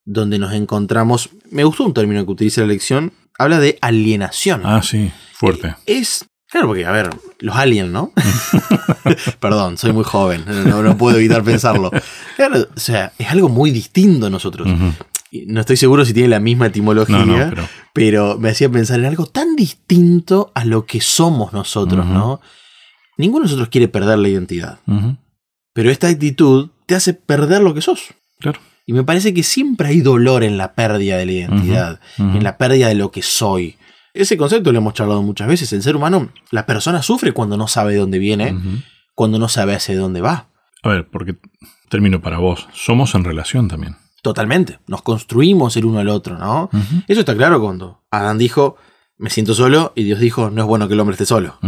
donde 0.05 0.39
nos 0.39 0.53
encontramos. 0.53 1.31
Me 1.51 1.65
gustó 1.65 1.83
un 1.83 1.95
término 1.95 2.25
que 2.25 2.31
utiliza 2.31 2.61
la 2.61 2.69
lección. 2.69 3.13
Habla 3.37 3.59
de 3.59 3.77
alienación. 3.81 4.63
Ah, 4.65 4.83
sí, 4.85 5.11
fuerte. 5.33 5.75
Es. 5.87 6.27
Claro, 6.49 6.69
porque, 6.69 6.87
a 6.87 6.93
ver, 6.93 7.11
los 7.41 7.57
aliens, 7.57 7.91
¿no? 7.91 8.13
Perdón, 9.41 9.77
soy 9.77 9.93
muy 9.93 10.05
joven, 10.05 10.45
no, 10.47 10.81
no 10.81 10.97
puedo 10.97 11.19
evitar 11.19 11.43
pensarlo. 11.43 11.91
Claro, 12.37 12.69
o 12.73 12.79
sea, 12.79 13.13
es 13.19 13.29
algo 13.33 13.49
muy 13.49 13.73
distinto 13.73 14.27
a 14.27 14.31
nosotros. 14.31 14.69
No 15.47 15.61
estoy 15.61 15.77
seguro 15.77 16.05
si 16.05 16.13
tiene 16.15 16.29
la 16.29 16.41
misma 16.41 16.67
etimología, 16.67 17.25
No, 17.25 17.27
no, 17.27 17.49
pero. 17.51 17.69
pero 17.93 18.39
me 18.39 18.51
hacía 18.51 18.69
pensar 18.71 19.01
en 19.01 19.07
algo 19.07 19.27
tan 19.27 19.57
distinto 19.57 20.53
a 20.55 20.65
lo 20.65 20.87
que 20.87 21.01
somos 21.01 21.53
nosotros. 21.53 22.07
¿no? 22.07 22.41
Ninguno 23.19 23.41
de 23.43 23.47
nosotros 23.47 23.69
quiere 23.69 23.89
perder 23.89 24.19
la 24.19 24.29
identidad, 24.29 24.79
pero 25.73 25.91
esta 25.91 26.09
actitud 26.09 26.71
te 26.87 26.95
hace 26.95 27.15
perder 27.15 27.63
lo 27.63 27.75
que 27.75 27.81
sos. 27.83 28.15
Claro. 28.41 28.61
Y 28.87 28.93
me 28.93 29.03
parece 29.03 29.33
que 29.33 29.43
siempre 29.43 29.89
hay 29.89 30.01
dolor 30.03 30.45
en 30.45 30.59
la 30.59 30.75
pérdida 30.75 31.17
de 31.17 31.27
la 31.27 31.33
identidad, 31.33 32.01
en 32.19 32.43
la 32.45 32.59
pérdida 32.59 32.89
de 32.89 32.95
lo 32.95 33.11
que 33.11 33.23
soy. 33.23 33.77
Ese 34.13 34.37
concepto 34.37 34.71
lo 34.71 34.79
hemos 34.79 34.95
charlado 34.95 35.23
muchas 35.23 35.49
veces. 35.49 35.73
El 35.73 35.83
ser 35.83 35.97
humano, 35.97 36.31
la 36.51 36.67
persona 36.67 37.03
sufre 37.03 37.33
cuando 37.33 37.57
no 37.57 37.67
sabe 37.67 37.95
de 37.95 37.99
dónde 38.01 38.19
viene, 38.19 38.55
cuando 39.15 39.39
no 39.39 39.49
sabe 39.49 39.75
hacia 39.75 39.97
dónde 39.99 40.21
va. 40.21 40.49
A 40.83 40.91
ver, 40.91 41.09
porque 41.09 41.37
termino 41.89 42.21
para 42.21 42.39
vos. 42.39 42.69
Somos 42.75 43.15
en 43.15 43.25
relación 43.25 43.69
también. 43.69 43.97
Totalmente. 44.25 44.79
Nos 44.87 45.03
construimos 45.03 45.77
el 45.77 45.85
uno 45.85 45.99
al 45.99 46.09
otro, 46.09 46.39
¿no? 46.39 46.71
Eso 47.07 47.21
está 47.21 47.37
claro 47.37 47.61
cuando 47.61 48.01
Adán 48.11 48.39
dijo, 48.39 48.77
me 49.19 49.29
siento 49.29 49.53
solo, 49.55 49.93
y 49.95 50.05
Dios 50.05 50.19
dijo, 50.19 50.49
no 50.49 50.63
es 50.63 50.67
bueno 50.67 50.89
que 50.89 50.95
el 50.95 51.01
hombre 51.01 51.13
esté 51.13 51.27
solo. 51.27 51.59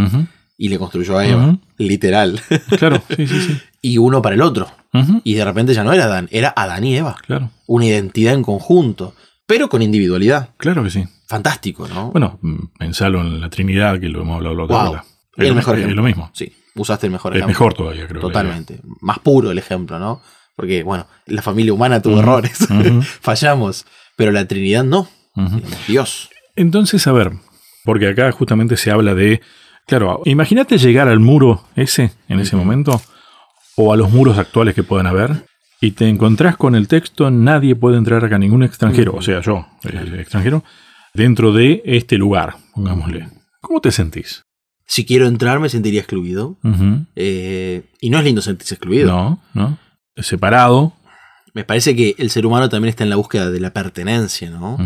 Y 0.56 0.70
le 0.70 0.78
construyó 0.78 1.18
a 1.18 1.26
Eva, 1.26 1.58
literal. 1.76 2.40
Claro, 2.78 3.02
sí, 3.14 3.26
sí, 3.26 3.40
sí. 3.42 3.58
y 3.82 3.98
uno 3.98 4.22
para 4.22 4.36
el 4.36 4.40
otro. 4.40 4.68
Y 5.22 5.34
de 5.34 5.44
repente 5.44 5.74
ya 5.74 5.84
no 5.84 5.92
era 5.92 6.04
Adán, 6.04 6.28
era 6.32 6.54
Adán 6.56 6.82
y 6.84 6.96
Eva. 6.96 7.16
Claro, 7.26 7.50
Una 7.66 7.84
identidad 7.84 8.32
en 8.32 8.42
conjunto, 8.42 9.14
pero 9.46 9.68
con 9.68 9.82
individualidad. 9.82 10.54
claro 10.56 10.82
que 10.82 10.88
sí. 10.88 11.04
Fantástico, 11.28 11.86
¿no? 11.88 12.10
Bueno, 12.12 12.38
mm, 12.40 12.68
pensalo 12.78 13.20
en 13.20 13.38
la 13.38 13.50
Trinidad, 13.50 14.00
que 14.00 14.08
lo 14.08 14.22
hemos 14.22 14.36
hablado 14.36 14.54
la 14.56 14.62
Wow. 14.64 14.92
El 15.36 15.46
Es 15.58 15.66
lo- 15.66 15.74
es 15.74 15.96
mismo. 16.04 16.30
Sí, 16.32 16.50
usaste 16.74 17.04
el 17.06 17.12
mejor 17.12 17.32
Es 17.34 17.42
ejemplo. 17.42 17.52
mejor 17.52 17.74
todavía, 17.74 18.06
creo. 18.08 18.22
que 18.22 18.26
Totalmente. 18.28 18.80
Más 19.02 19.18
puro 19.18 19.50
el 19.50 19.58
ejemplo, 19.58 19.98
¿no? 19.98 20.22
Porque, 20.56 20.82
bueno, 20.82 21.06
la 21.26 21.42
familia 21.42 21.74
humana 21.74 22.00
tuvo 22.00 22.18
errores, 22.20 22.66
fallamos, 23.20 23.86
pero 24.16 24.32
la 24.32 24.46
Trinidad 24.46 24.84
no. 24.84 25.08
Dios. 25.86 26.30
Entonces, 26.56 27.06
a 27.06 27.12
ver, 27.12 27.32
porque 27.84 28.08
acá 28.08 28.32
justamente 28.32 28.76
se 28.76 28.90
habla 28.90 29.14
de. 29.14 29.42
Claro, 29.86 30.22
imagínate 30.24 30.78
llegar 30.78 31.08
al 31.08 31.20
muro 31.20 31.64
ese 31.76 32.12
en 32.28 32.40
ese 32.40 32.56
momento, 32.56 33.00
o 33.76 33.92
a 33.92 33.96
los 33.96 34.10
muros 34.10 34.38
actuales 34.38 34.74
que 34.74 34.82
puedan 34.82 35.06
haber, 35.06 35.44
y 35.80 35.92
te 35.92 36.08
encontrás 36.08 36.56
con 36.56 36.74
el 36.74 36.88
texto: 36.88 37.30
nadie 37.30 37.76
puede 37.76 37.98
entrar 37.98 38.24
acá, 38.24 38.38
ningún 38.38 38.62
extranjero, 38.62 39.14
o 39.14 39.22
sea, 39.22 39.40
yo, 39.42 39.66
eh, 39.84 40.16
extranjero, 40.18 40.64
dentro 41.12 41.52
de 41.52 41.82
este 41.84 42.16
lugar, 42.16 42.56
pongámosle. 42.74 43.28
¿Cómo 43.60 43.80
te 43.82 43.92
sentís? 43.92 44.42
Si 44.86 45.04
quiero 45.04 45.26
entrar, 45.26 45.60
me 45.60 45.68
sentiría 45.68 46.00
excluido. 46.00 46.56
Eh, 47.16 47.82
y 48.00 48.10
no 48.10 48.18
es 48.18 48.24
lindo 48.24 48.40
sentirse 48.40 48.74
excluido. 48.74 49.08
No, 49.08 49.42
no. 49.52 49.78
Separado. 50.16 50.92
Me 51.54 51.64
parece 51.64 51.96
que 51.96 52.14
el 52.18 52.30
ser 52.30 52.44
humano 52.44 52.68
también 52.68 52.90
está 52.90 53.04
en 53.04 53.10
la 53.10 53.16
búsqueda 53.16 53.50
de 53.50 53.60
la 53.60 53.72
pertenencia, 53.72 54.50
¿no? 54.50 54.76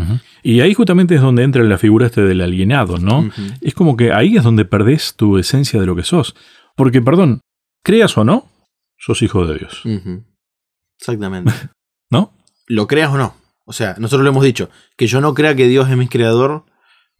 Y 0.41 0.61
ahí 0.61 0.73
justamente 0.73 1.15
es 1.15 1.21
donde 1.21 1.43
entra 1.43 1.63
la 1.63 1.77
figura 1.77 2.05
este 2.05 2.21
del 2.21 2.39
alienado, 2.39 2.97
¿no? 2.97 3.29
Es 3.59 3.73
como 3.73 3.97
que 3.97 4.13
ahí 4.13 4.37
es 4.37 4.43
donde 4.43 4.63
perdés 4.63 5.15
tu 5.15 5.37
esencia 5.37 5.79
de 5.79 5.85
lo 5.85 5.95
que 5.95 6.03
sos. 6.03 6.33
Porque, 6.77 7.01
perdón, 7.01 7.41
creas 7.83 8.17
o 8.17 8.23
no, 8.23 8.49
sos 8.97 9.21
hijo 9.21 9.45
de 9.45 9.59
Dios. 9.59 9.83
Exactamente. 10.97 11.51
¿No? 12.09 12.33
Lo 12.67 12.87
creas 12.87 13.11
o 13.11 13.17
no. 13.17 13.35
O 13.65 13.73
sea, 13.73 13.95
nosotros 13.99 14.23
lo 14.23 14.29
hemos 14.29 14.43
dicho, 14.43 14.69
que 14.95 15.07
yo 15.07 15.21
no 15.21 15.33
crea 15.33 15.55
que 15.55 15.67
Dios 15.67 15.89
es 15.89 15.97
mi 15.97 16.07
creador, 16.07 16.65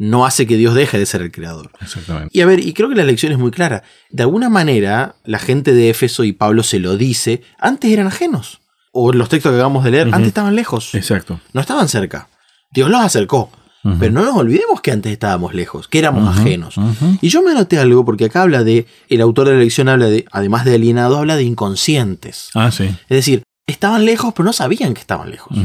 no 0.01 0.25
hace 0.25 0.47
que 0.47 0.57
Dios 0.57 0.73
deje 0.73 0.97
de 0.97 1.05
ser 1.05 1.21
el 1.21 1.31
creador. 1.31 1.69
Exactamente. 1.79 2.31
Y 2.35 2.41
a 2.41 2.47
ver, 2.47 2.59
y 2.59 2.73
creo 2.73 2.89
que 2.89 2.95
la 2.95 3.03
lección 3.03 3.31
es 3.31 3.37
muy 3.37 3.51
clara. 3.51 3.83
De 4.09 4.23
alguna 4.23 4.49
manera, 4.49 5.13
la 5.25 5.37
gente 5.37 5.73
de 5.73 5.91
Éfeso 5.91 6.23
y 6.23 6.31
Pablo 6.31 6.63
se 6.63 6.79
lo 6.79 6.97
dice, 6.97 7.43
antes 7.59 7.91
eran 7.91 8.07
ajenos. 8.07 8.61
O 8.91 9.13
los 9.13 9.29
textos 9.29 9.51
que 9.51 9.57
acabamos 9.57 9.83
de 9.83 9.91
leer, 9.91 10.07
antes 10.11 10.29
estaban 10.29 10.55
lejos. 10.55 10.95
Exacto. 10.95 11.39
No 11.53 11.61
estaban 11.61 11.87
cerca. 11.87 12.29
Dios 12.71 12.89
los 12.89 12.99
acercó. 12.99 13.51
Pero 13.99 14.11
no 14.11 14.25
nos 14.25 14.35
olvidemos 14.35 14.81
que 14.81 14.91
antes 14.91 15.11
estábamos 15.11 15.53
lejos, 15.53 15.87
que 15.87 15.99
éramos 15.99 16.35
ajenos. 16.35 16.75
Y 17.21 17.29
yo 17.29 17.43
me 17.43 17.51
anoté 17.51 17.77
algo 17.77 18.03
porque 18.03 18.25
acá 18.25 18.41
habla 18.41 18.63
de, 18.63 18.87
el 19.07 19.21
autor 19.21 19.49
de 19.49 19.53
la 19.53 19.59
lección 19.59 19.87
habla 19.87 20.07
de, 20.07 20.25
además 20.31 20.65
de 20.65 20.75
alienados, 20.75 21.19
habla 21.19 21.35
de 21.35 21.43
inconscientes. 21.43 22.49
Ah, 22.55 22.71
sí. 22.71 22.85
Es 22.85 23.17
decir, 23.17 23.43
estaban 23.67 24.05
lejos, 24.05 24.33
pero 24.35 24.45
no 24.45 24.53
sabían 24.53 24.95
que 24.95 25.01
estaban 25.01 25.29
lejos. 25.29 25.55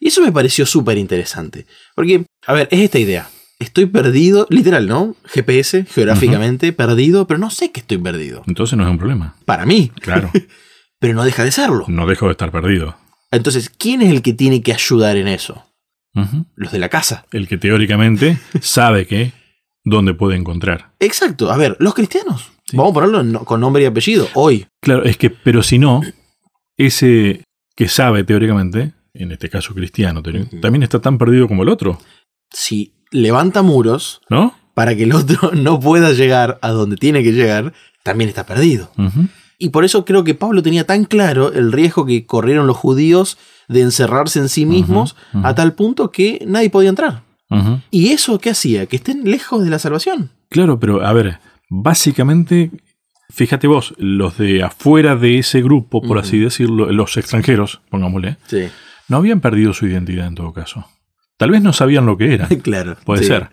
Y 0.00 0.08
eso 0.08 0.20
me 0.20 0.32
pareció 0.32 0.66
súper 0.66 0.98
interesante. 0.98 1.66
Porque, 1.94 2.24
a 2.46 2.52
ver, 2.54 2.68
es 2.72 2.80
esta 2.80 2.98
idea. 2.98 3.28
Estoy 3.62 3.86
perdido, 3.86 4.46
literal, 4.50 4.88
¿no? 4.88 5.14
GPS, 5.24 5.84
geográficamente, 5.84 6.72
perdido, 6.72 7.28
pero 7.28 7.38
no 7.38 7.48
sé 7.48 7.70
que 7.70 7.78
estoy 7.80 7.98
perdido. 7.98 8.42
Entonces 8.48 8.76
no 8.76 8.84
es 8.84 8.90
un 8.90 8.98
problema. 8.98 9.36
Para 9.44 9.64
mí, 9.66 9.92
Claro. 10.00 10.30
pero 10.98 11.14
no 11.14 11.24
deja 11.24 11.44
de 11.44 11.52
serlo. 11.52 11.84
No 11.86 12.06
dejo 12.06 12.26
de 12.26 12.32
estar 12.32 12.50
perdido. 12.50 12.96
Entonces, 13.30 13.70
¿quién 13.70 14.02
es 14.02 14.10
el 14.10 14.20
que 14.20 14.32
tiene 14.32 14.62
que 14.62 14.72
ayudar 14.72 15.16
en 15.16 15.28
eso? 15.28 15.64
Los 16.56 16.72
de 16.72 16.78
la 16.80 16.88
casa. 16.88 17.24
El 17.32 17.46
que 17.48 17.56
teóricamente 17.56 18.38
sabe 18.60 19.06
que 19.06 19.32
dónde 19.84 20.12
puede 20.12 20.36
encontrar. 20.36 20.92
Exacto. 20.98 21.50
A 21.50 21.56
ver, 21.56 21.76
los 21.78 21.94
cristianos. 21.94 22.50
Sí. 22.66 22.76
Vamos 22.76 22.90
a 22.90 22.94
ponerlo 22.94 23.44
con 23.44 23.60
nombre 23.60 23.82
y 23.84 23.86
apellido. 23.86 24.28
Hoy. 24.34 24.66
Claro, 24.82 25.04
es 25.04 25.16
que, 25.16 25.30
pero 25.30 25.62
si 25.62 25.78
no, 25.78 26.02
ese 26.76 27.44
que 27.76 27.88
sabe 27.88 28.24
teóricamente, 28.24 28.92
en 29.14 29.32
este 29.32 29.48
caso 29.48 29.72
cristiano, 29.72 30.22
también 30.60 30.82
está 30.82 31.00
tan 31.00 31.16
perdido 31.16 31.46
como 31.48 31.62
el 31.62 31.68
otro, 31.68 31.98
Si 32.50 32.92
levanta 33.12 33.62
muros 33.62 34.20
¿no? 34.28 34.54
para 34.74 34.96
que 34.96 35.04
el 35.04 35.12
otro 35.12 35.52
no 35.54 35.78
pueda 35.78 36.12
llegar 36.12 36.58
a 36.62 36.70
donde 36.70 36.96
tiene 36.96 37.22
que 37.22 37.32
llegar, 37.32 37.72
también 38.02 38.28
está 38.28 38.44
perdido. 38.44 38.90
Y 39.58 39.68
por 39.68 39.84
eso 39.84 40.04
creo 40.04 40.24
que 40.24 40.34
Pablo 40.34 40.62
tenía 40.62 40.86
tan 40.86 41.04
claro 41.04 41.52
el 41.52 41.70
riesgo 41.70 42.04
que 42.04 42.26
corrieron 42.26 42.66
los 42.66 42.76
judíos 42.76 43.38
de 43.68 43.82
encerrarse 43.82 44.40
en 44.40 44.48
sí 44.48 44.66
mismos 44.66 45.14
a 45.42 45.54
tal 45.54 45.74
punto 45.74 46.10
que 46.10 46.42
nadie 46.46 46.70
podía 46.70 46.88
entrar. 46.90 47.22
¿Y 47.90 48.08
eso 48.08 48.38
qué 48.38 48.50
hacía? 48.50 48.86
Que 48.86 48.96
estén 48.96 49.30
lejos 49.30 49.62
de 49.62 49.70
la 49.70 49.78
salvación. 49.78 50.30
Claro, 50.48 50.80
pero 50.80 51.06
a 51.06 51.12
ver, 51.12 51.38
básicamente, 51.68 52.70
fíjate 53.30 53.66
vos, 53.66 53.94
los 53.98 54.38
de 54.38 54.62
afuera 54.62 55.16
de 55.16 55.38
ese 55.38 55.62
grupo, 55.62 56.02
por 56.02 56.18
así 56.18 56.38
decirlo, 56.38 56.90
los 56.90 57.16
extranjeros, 57.16 57.82
pongámosle, 57.90 58.38
Sí, 58.46 58.68
no 59.08 59.18
habían 59.18 59.40
perdido 59.40 59.74
su 59.74 59.86
identidad 59.86 60.26
en 60.26 60.34
todo 60.34 60.52
caso. 60.52 60.86
Tal 61.42 61.50
vez 61.50 61.62
no 61.62 61.72
sabían 61.72 62.06
lo 62.06 62.16
que 62.16 62.34
eran, 62.34 62.48
claro. 62.62 62.96
puede 63.04 63.22
sí. 63.22 63.28
ser. 63.28 63.50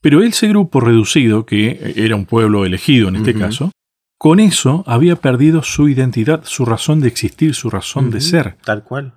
Pero 0.00 0.22
ese 0.22 0.48
grupo 0.48 0.80
reducido, 0.80 1.46
que 1.46 1.94
era 1.96 2.14
un 2.14 2.26
pueblo 2.26 2.64
elegido 2.64 3.08
en 3.08 3.16
este 3.16 3.34
caso, 3.34 3.72
con 4.18 4.38
eso 4.40 4.84
había 4.86 5.16
perdido 5.16 5.62
su 5.62 5.88
identidad, 5.88 6.42
su 6.44 6.64
razón 6.64 7.00
de 7.00 7.08
existir, 7.08 7.54
su 7.54 7.70
razón 7.70 8.10
de 8.10 8.20
ser. 8.20 8.56
Tal 8.64 8.84
cual. 8.84 9.14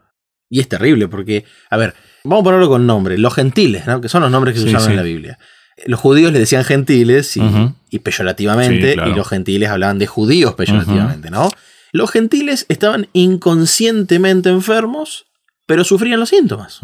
Y 0.50 0.60
es 0.62 0.68
terrible 0.68 1.08
porque, 1.08 1.46
a 1.70 1.78
ver, 1.78 1.94
vamos 2.24 2.42
a 2.42 2.44
ponerlo 2.46 2.70
con 2.70 2.88
nombre. 2.88 3.18
Los 3.18 3.34
gentiles, 3.36 3.86
¿no? 3.86 4.02
que 4.02 4.10
son 4.10 4.22
los 4.24 4.32
nombres 4.32 4.54
que 4.56 4.62
se 4.62 4.66
Sí, 4.68 4.70
usaban 4.70 4.86
sí. 4.88 4.92
en 4.92 4.98
la 4.98 5.04
Biblia. 5.04 5.40
Los 5.86 6.00
judíos 6.00 6.34
le 6.34 6.40
decían 6.40 6.64
gentiles 6.64 7.38
y, 7.38 7.42
Ujú. 7.42 7.76
y 7.92 8.00
peyorativamente, 8.00 8.90
Sí, 8.90 8.94
claro. 8.96 9.12
y 9.12 9.16
los 9.16 9.28
gentiles 9.28 9.70
hablaban 9.70 10.00
de 10.00 10.08
judíos 10.08 10.54
peyorativamente, 10.56 11.30
¿no? 11.30 11.50
Los 11.92 12.10
gentiles 12.12 12.66
estaban 12.70 13.08
inconscientemente 13.14 14.50
enfermos, 14.50 15.26
pero 15.68 15.84
sufrían 15.84 16.20
los 16.20 16.30
síntomas. 16.30 16.80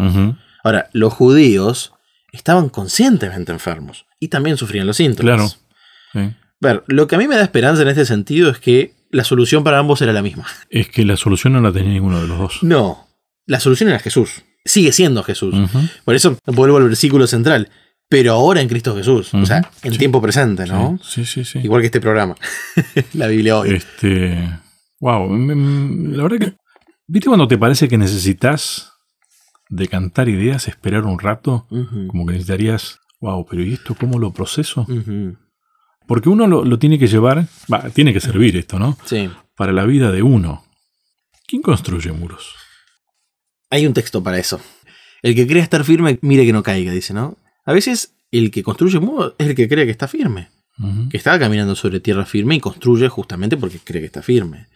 Ahora, 0.65 0.89
los 0.93 1.13
judíos 1.13 1.93
estaban 2.33 2.69
conscientemente 2.69 3.51
enfermos 3.51 4.07
y 4.19 4.29
también 4.29 4.57
sufrían 4.57 4.87
los 4.87 4.97
síntomas. 4.97 5.35
Claro. 5.35 5.49
Sí. 6.11 6.35
Ver, 6.59 6.83
lo 6.87 7.05
que 7.05 7.13
a 7.13 7.19
mí 7.19 7.27
me 7.27 7.35
da 7.35 7.43
esperanza 7.43 7.83
en 7.83 7.87
este 7.89 8.03
sentido 8.03 8.49
es 8.49 8.57
que 8.57 8.95
la 9.11 9.23
solución 9.23 9.63
para 9.63 9.77
ambos 9.77 10.01
era 10.01 10.11
la 10.11 10.23
misma. 10.23 10.47
Es 10.71 10.89
que 10.89 11.05
la 11.05 11.17
solución 11.17 11.53
no 11.53 11.61
la 11.61 11.71
tenía 11.71 11.93
ninguno 11.93 12.19
de 12.19 12.27
los 12.27 12.39
dos. 12.39 12.63
No, 12.63 13.07
la 13.45 13.59
solución 13.59 13.89
era 13.89 13.99
Jesús. 13.99 14.43
Sigue 14.65 14.91
siendo 14.91 15.21
Jesús. 15.21 15.53
Por 16.03 16.15
eso 16.15 16.35
vuelvo 16.47 16.77
al 16.77 16.85
versículo 16.85 17.27
central. 17.27 17.69
Pero 18.09 18.33
ahora 18.33 18.61
en 18.61 18.67
Cristo 18.67 18.95
Jesús. 18.95 19.35
O 19.35 19.45
sea, 19.45 19.69
en 19.83 19.91
sí. 19.93 19.99
tiempo 19.99 20.19
presente, 20.19 20.65
¿no? 20.65 20.99
Sí, 21.03 21.25
sí, 21.25 21.45
sí. 21.45 21.59
Igual 21.59 21.81
que 21.81 21.87
este 21.87 22.01
programa. 22.01 22.35
la 23.13 23.27
Biblia 23.27 23.59
hoy. 23.59 23.75
Este. 23.75 24.49
Wow. 24.99 25.29
La 25.37 26.23
verdad 26.23 26.39
que. 26.39 26.53
¿Viste 27.05 27.27
cuando 27.27 27.47
te 27.47 27.59
parece 27.59 27.87
que 27.87 27.99
necesitas 27.99 28.94
decantar 29.69 30.29
ideas, 30.29 30.67
esperar 30.67 31.03
un 31.03 31.19
rato? 31.19 31.67
Como 32.07 32.25
que 32.25 32.33
necesitarías. 32.33 32.99
Wow, 33.21 33.45
pero 33.49 33.63
¿y 33.63 33.73
esto 33.73 33.95
cómo 33.95 34.19
lo 34.19 34.31
proceso? 34.31 34.85
Porque 36.07 36.29
uno 36.29 36.47
lo, 36.47 36.63
lo 36.63 36.77
tiene 36.77 36.99
que 36.99 37.07
llevar. 37.07 37.47
Va, 37.71 37.89
tiene 37.89 38.13
que 38.13 38.19
servir 38.19 38.55
esto, 38.57 38.77
¿no? 38.77 38.97
Sí. 39.05 39.29
Para 39.55 39.73
la 39.73 39.85
vida 39.85 40.11
de 40.11 40.21
uno. 40.21 40.63
¿Quién 41.47 41.61
construye 41.61 42.11
muros? 42.11 42.55
Hay 43.69 43.87
un 43.87 43.93
texto 43.93 44.21
para 44.21 44.37
eso. 44.37 44.59
El 45.21 45.33
que 45.35 45.47
cree 45.47 45.61
estar 45.61 45.83
firme, 45.83 46.19
mire 46.21 46.45
que 46.45 46.53
no 46.53 46.61
caiga, 46.61 46.91
dice, 46.91 47.13
¿no? 47.13 47.37
A 47.65 47.73
veces 47.73 48.15
el 48.31 48.51
que 48.51 48.63
construye 48.63 48.99
muro 48.99 49.35
es 49.37 49.47
el 49.47 49.55
que 49.55 49.67
cree 49.67 49.85
que 49.85 49.91
está 49.91 50.07
firme. 50.07 50.49
Que 51.09 51.15
está 51.15 51.39
caminando 51.39 51.73
sobre 51.73 52.01
tierra 52.01 52.25
firme 52.25 52.55
y 52.55 52.59
construye 52.59 53.07
justamente 53.07 53.55
porque 53.55 53.79
cree 53.79 54.01
que 54.01 54.07
está 54.07 54.21
firme. 54.21 54.67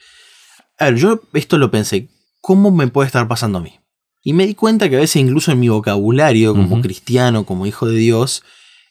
A 0.78 0.86
ver, 0.86 0.96
yo 0.96 1.22
esto 1.34 1.58
lo 1.58 1.72
pensé, 1.72 2.10
¿cómo 2.40 2.72
me 2.72 2.88
puede 2.88 3.08
estar 3.08 3.28
pasando 3.28 3.58
a 3.58 3.62
mí? 3.62 3.78
Y 4.24 4.34
me 4.34 4.46
di 4.46 4.54
cuenta 4.56 4.90
que 4.90 4.98
a 4.98 5.00
veces 5.00 5.18
incluso 5.18 5.52
en 5.52 5.60
mi 5.60 5.70
vocabulario 5.70 6.54
como 6.54 6.82
cristiano, 6.82 7.46
como 7.46 7.66
hijo 7.66 7.88
de 7.88 7.98
Dios, 7.98 8.44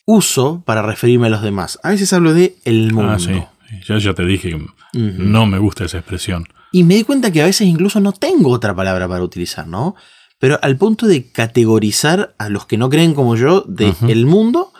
uso 0.06 0.62
para 0.64 0.82
referirme 0.82 1.26
a 1.26 1.30
los 1.30 1.42
demás. 1.42 1.78
A 1.82 1.90
veces 1.90 2.12
hablo 2.12 2.32
de 2.32 2.56
el 2.64 2.92
mundo. 2.94 3.12
Ah, 3.12 3.18
sí. 3.18 3.32
Ya, 3.86 3.98
ya 3.98 4.14
te 4.14 4.24
dije 4.24 4.48
que 4.50 4.54
Ujú. 4.56 4.72
no 5.22 5.44
me 5.46 5.58
gusta 5.58 5.84
esa 5.84 5.98
expresión. 5.98 6.46
Y 6.72 6.82
me 6.84 6.94
di 6.94 7.04
cuenta 7.04 7.30
que 7.30 7.42
a 7.42 7.46
veces 7.46 7.66
incluso 7.66 8.00
no 8.00 8.12
tengo 8.12 8.50
otra 8.50 8.74
palabra 8.74 9.06
para 9.06 9.22
utilizar, 9.22 9.66
¿no? 9.66 9.94
Pero 10.38 10.58
al 10.62 10.76
punto 10.76 11.06
de 11.06 11.30
categorizar 11.30 12.34
a 12.38 12.48
los 12.48 12.64
que 12.64 12.78
no 12.78 12.88
creen 12.88 13.12
como 13.12 13.34
yo 13.36 13.64
de 13.66 13.92
el 14.06 14.24
mundo, 14.24 14.72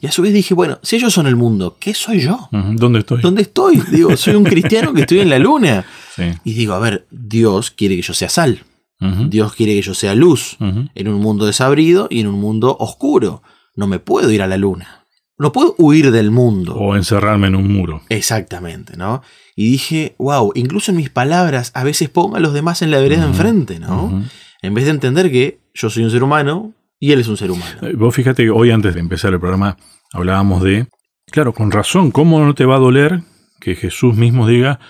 y 0.00 0.06
a 0.06 0.12
su 0.12 0.22
vez 0.22 0.32
dije, 0.34 0.52
bueno, 0.54 0.78
si 0.82 0.96
ellos 0.96 1.12
son 1.14 1.26
el 1.26 1.36
mundo, 1.36 1.78
¿qué 1.80 1.94
soy 1.94 2.20
yo? 2.20 2.48
¿Dónde 2.52 2.98
estoy? 3.00 3.22
¿Dónde 3.22 3.42
estoy? 3.42 3.80
Digo, 3.90 4.14
soy 4.16 4.34
un 4.34 4.44
cristiano 4.54 4.92
que 4.92 5.00
estoy 5.00 5.20
en 5.20 5.30
la 5.30 5.38
luna. 5.38 5.86
Sí. 6.14 6.24
Y 6.44 6.52
digo, 6.52 6.74
a 6.74 6.78
ver, 6.80 7.06
Dios 7.10 7.70
quiere 7.70 7.96
que 7.96 8.02
yo 8.02 8.12
sea 8.12 8.28
sal. 8.28 8.60
Dios 8.98 9.54
quiere 9.54 9.74
que 9.74 9.82
yo 9.82 9.94
sea 9.94 10.14
luz. 10.14 10.56
En 10.60 11.08
un 11.08 11.20
mundo 11.20 11.46
desabrido 11.46 12.08
y 12.10 12.20
en 12.20 12.26
un 12.28 12.40
mundo 12.40 12.76
oscuro. 12.78 13.42
No 13.74 13.86
me 13.86 13.98
puedo 13.98 14.30
ir 14.30 14.42
a 14.42 14.46
la 14.46 14.56
luna. 14.56 15.06
No 15.38 15.52
puedo 15.52 15.74
huir 15.76 16.12
del 16.12 16.30
mundo. 16.30 16.74
O 16.76 16.96
encerrarme 16.96 17.48
en 17.48 17.56
un 17.56 17.70
muro. 17.70 18.00
Exactamente, 18.08 18.96
¿no? 18.96 19.22
Y 19.54 19.70
dije, 19.70 20.14
wow, 20.18 20.52
incluso 20.54 20.90
en 20.92 20.96
mis 20.96 21.10
palabras 21.10 21.72
a 21.74 21.84
veces 21.84 22.08
pongo 22.08 22.36
a 22.36 22.40
los 22.40 22.54
demás 22.54 22.80
en 22.80 22.90
la 22.90 23.00
vereda 23.00 23.26
enfrente, 23.26 23.78
¿no? 23.78 24.24
En 24.62 24.74
vez 24.74 24.86
de 24.86 24.92
entender 24.92 25.30
que 25.30 25.60
yo 25.74 25.90
soy 25.90 26.04
un 26.04 26.10
ser 26.10 26.22
humano 26.22 26.72
y 26.98 27.12
él 27.12 27.20
es 27.20 27.28
un 27.28 27.36
ser 27.36 27.50
humano. 27.50 27.76
Eh, 27.82 27.92
Vos 27.94 28.14
fíjate 28.14 28.44
que 28.44 28.50
hoy 28.50 28.70
antes 28.70 28.94
de 28.94 29.00
empezar 29.00 29.32
el 29.34 29.38
programa 29.38 29.76
hablábamos 30.12 30.62
de, 30.62 30.86
claro, 31.30 31.52
con 31.52 31.70
razón, 31.70 32.10
¿cómo 32.10 32.42
no 32.42 32.54
te 32.54 32.64
va 32.64 32.76
a 32.76 32.80
doler 32.80 33.20
que 33.60 33.76
Jesús 33.76 34.14
mismo 34.14 34.46
diga, 34.46 34.80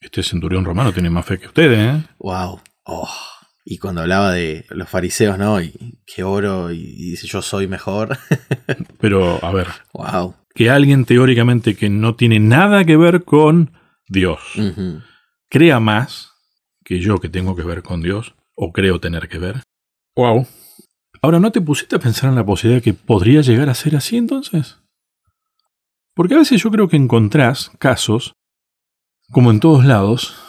este 0.00 0.22
centurión 0.22 0.64
romano 0.64 0.92
tiene 0.92 1.10
más 1.10 1.26
fe 1.26 1.38
que 1.40 1.46
ustedes, 1.48 1.78
¿eh? 1.96 2.04
Wow. 2.18 2.60
Oh. 2.86 3.10
Y 3.64 3.78
cuando 3.78 4.02
hablaba 4.02 4.32
de 4.32 4.64
los 4.70 4.88
fariseos, 4.88 5.38
¿no? 5.38 5.60
Y 5.60 5.98
que 6.06 6.22
oro 6.22 6.70
y 6.70 7.10
dice 7.10 7.26
yo 7.26 7.42
soy 7.42 7.66
mejor. 7.66 8.16
Pero, 9.00 9.44
a 9.44 9.52
ver, 9.52 9.66
wow. 9.92 10.34
que 10.54 10.70
alguien 10.70 11.04
teóricamente 11.04 11.74
que 11.74 11.90
no 11.90 12.14
tiene 12.14 12.38
nada 12.38 12.84
que 12.84 12.96
ver 12.96 13.24
con 13.24 13.72
Dios 14.08 14.40
crea 15.48 15.80
más 15.80 16.32
que 16.84 17.00
yo 17.00 17.18
que 17.18 17.28
tengo 17.28 17.56
que 17.56 17.64
ver 17.64 17.82
con 17.82 18.00
Dios, 18.00 18.36
o 18.54 18.72
creo 18.72 19.00
tener 19.00 19.28
que 19.28 19.38
ver. 19.38 19.62
Wow. 20.14 20.46
Ahora, 21.20 21.40
¿no 21.40 21.50
te 21.50 21.60
pusiste 21.60 21.96
a 21.96 21.98
pensar 21.98 22.30
en 22.30 22.36
la 22.36 22.46
posibilidad 22.46 22.82
que 22.82 22.94
podría 22.94 23.40
llegar 23.40 23.68
a 23.68 23.74
ser 23.74 23.96
así 23.96 24.16
entonces? 24.16 24.78
Porque 26.14 26.34
a 26.34 26.38
veces 26.38 26.62
yo 26.62 26.70
creo 26.70 26.88
que 26.88 26.96
encontrás 26.96 27.72
casos, 27.80 28.34
como 29.32 29.50
en 29.50 29.58
todos 29.58 29.84
lados, 29.84 30.40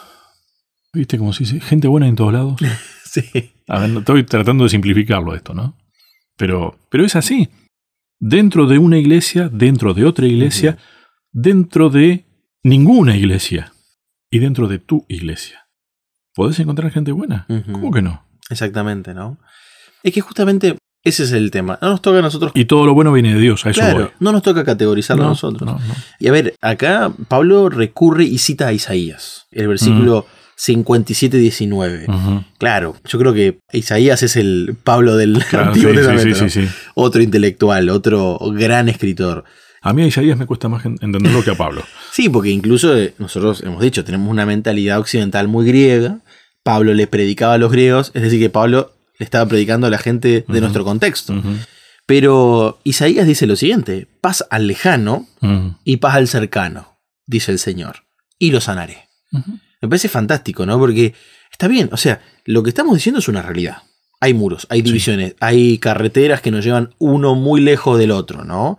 ¿viste 0.92 1.18
cómo 1.18 1.32
se 1.32 1.44
dice? 1.44 1.60
Gente 1.60 1.88
buena 1.88 2.08
en 2.08 2.16
todos 2.16 2.32
lados. 2.32 2.56
Sí. 3.10 3.22
A 3.68 3.78
ver, 3.80 3.96
estoy 3.96 4.22
tratando 4.24 4.64
de 4.64 4.70
simplificarlo 4.70 5.34
esto, 5.34 5.54
¿no? 5.54 5.74
Pero, 6.36 6.78
pero 6.90 7.06
es 7.06 7.16
así. 7.16 7.48
Dentro 8.20 8.66
de 8.66 8.76
una 8.76 8.98
iglesia, 8.98 9.48
dentro 9.50 9.94
de 9.94 10.04
otra 10.04 10.26
iglesia, 10.26 10.76
dentro 11.32 11.88
de 11.88 12.26
ninguna 12.62 13.16
iglesia 13.16 13.72
y 14.30 14.40
dentro 14.40 14.68
de 14.68 14.78
tu 14.78 15.06
iglesia. 15.08 15.68
¿Podés 16.34 16.58
encontrar 16.58 16.90
gente 16.92 17.12
buena? 17.12 17.46
¿Cómo 17.72 17.90
que 17.90 18.02
no? 18.02 18.26
Exactamente, 18.50 19.14
¿no? 19.14 19.38
Es 20.02 20.12
que 20.12 20.20
justamente 20.20 20.76
ese 21.02 21.24
es 21.24 21.32
el 21.32 21.50
tema. 21.50 21.78
No 21.80 21.88
nos 21.88 22.02
toca 22.02 22.18
a 22.18 22.22
nosotros. 22.22 22.52
Y 22.54 22.66
todo 22.66 22.84
lo 22.84 22.92
bueno 22.92 23.10
viene 23.10 23.32
de 23.32 23.40
Dios, 23.40 23.64
a 23.64 23.70
eso 23.70 23.80
claro, 23.80 23.98
voy. 24.00 24.08
no 24.20 24.32
nos 24.32 24.42
toca 24.42 24.64
categorizarlo 24.66 25.22
No, 25.22 25.28
a 25.28 25.32
nosotros. 25.32 25.62
no, 25.66 25.78
no. 25.78 25.94
Y 26.20 26.28
a 26.28 26.32
ver, 26.32 26.54
acá 26.60 27.10
Pablo 27.28 27.70
recurre 27.70 28.24
y 28.24 28.36
cita 28.36 28.66
a 28.68 28.72
Isaías, 28.74 29.46
el 29.50 29.66
versículo 29.68 30.26
57-19. 30.58 32.08
Ujú. 32.08 32.44
Claro, 32.58 32.96
yo 33.06 33.18
creo 33.18 33.32
que 33.34 33.58
Isaías 33.72 34.22
es 34.22 34.36
el 34.36 34.76
Pablo 34.82 35.16
del 35.16 35.42
Claro, 35.48 35.66
Antiguo 35.68 35.90
sí, 35.90 35.96
Testamento, 35.96 36.38
sí, 36.38 36.50
sí. 36.50 36.68
Otro 36.94 37.22
intelectual, 37.22 37.88
otro 37.90 38.38
gran 38.54 38.88
escritor. 38.88 39.44
A 39.80 39.92
mí 39.92 40.02
a 40.02 40.06
Isaías 40.06 40.36
me 40.36 40.46
cuesta 40.46 40.68
más 40.68 40.84
en- 40.84 40.98
entenderlo 41.00 41.42
que 41.44 41.50
a 41.50 41.56
Pablo. 41.56 41.82
Sí, 42.12 42.28
porque 42.28 42.50
incluso 42.50 42.96
eh, 42.98 43.14
nosotros 43.18 43.62
hemos 43.62 43.80
dicho, 43.80 44.04
tenemos 44.04 44.28
una 44.28 44.44
mentalidad 44.44 44.98
occidental 44.98 45.46
muy 45.46 45.64
griega. 45.64 46.18
Pablo 46.64 46.92
le 46.94 47.06
predicaba 47.06 47.54
a 47.54 47.58
los 47.58 47.70
griegos, 47.70 48.10
es 48.14 48.22
decir, 48.22 48.40
que 48.40 48.50
Pablo 48.50 48.92
le 49.20 49.24
estaba 49.24 49.46
predicando 49.48 49.86
a 49.86 49.90
la 49.90 49.98
gente 49.98 50.44
de 50.48 50.60
nuestro 50.60 50.82
contexto. 50.84 51.40
Pero 52.06 52.80
Isaías 52.82 53.26
dice 53.26 53.46
lo 53.46 53.54
siguiente, 53.54 54.08
paz 54.20 54.44
al 54.50 54.66
lejano 54.66 55.28
y 55.84 55.98
paz 55.98 56.16
al 56.16 56.26
cercano, 56.26 56.98
dice 57.26 57.52
el 57.52 57.58
Señor, 57.60 58.04
y 58.38 58.50
lo 58.50 58.60
sanaré. 58.60 59.06
ujú. 59.32 59.58
Me 59.80 59.88
parece 59.88 60.08
fantástico, 60.08 60.66
¿no? 60.66 60.78
Porque 60.78 61.14
está 61.50 61.68
bien, 61.68 61.88
o 61.92 61.96
sea, 61.96 62.20
lo 62.44 62.62
que 62.62 62.70
estamos 62.70 62.94
diciendo 62.94 63.18
es 63.20 63.28
una 63.28 63.42
realidad. 63.42 63.78
Hay 64.20 64.34
muros, 64.34 64.66
hay 64.70 64.82
divisiones, 64.82 65.36
hay 65.40 65.78
carreteras 65.78 66.40
que 66.40 66.50
nos 66.50 66.64
llevan 66.64 66.94
uno 66.98 67.34
muy 67.36 67.60
lejos 67.60 67.98
del 67.98 68.10
otro, 68.10 68.44
¿no? 68.44 68.78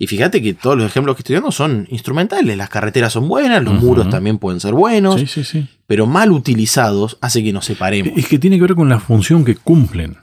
Y 0.00 0.06
fíjate 0.06 0.42
que 0.42 0.54
todos 0.54 0.76
los 0.78 0.86
ejemplos 0.86 1.14
que 1.14 1.20
estoy 1.20 1.34
dando 1.34 1.52
son 1.52 1.86
instrumentales. 1.90 2.56
Las 2.56 2.70
carreteras 2.70 3.12
son 3.12 3.28
buenas, 3.28 3.62
los 3.62 3.74
muros 3.74 4.08
también 4.08 4.38
pueden 4.38 4.58
ser 4.58 4.72
buenos, 4.72 5.20
Sí, 5.20 5.26
sí, 5.26 5.44
sí. 5.44 5.68
pero 5.86 6.06
mal 6.06 6.32
utilizados 6.32 7.18
hace 7.20 7.44
que 7.44 7.52
nos 7.52 7.66
separemos. 7.66 8.14
Es 8.16 8.26
que 8.26 8.38
tiene 8.38 8.56
que 8.56 8.62
ver 8.62 8.74
con 8.74 8.88
la 8.88 8.98
función 8.98 9.44
que 9.44 9.56
cumplen. 9.56 10.16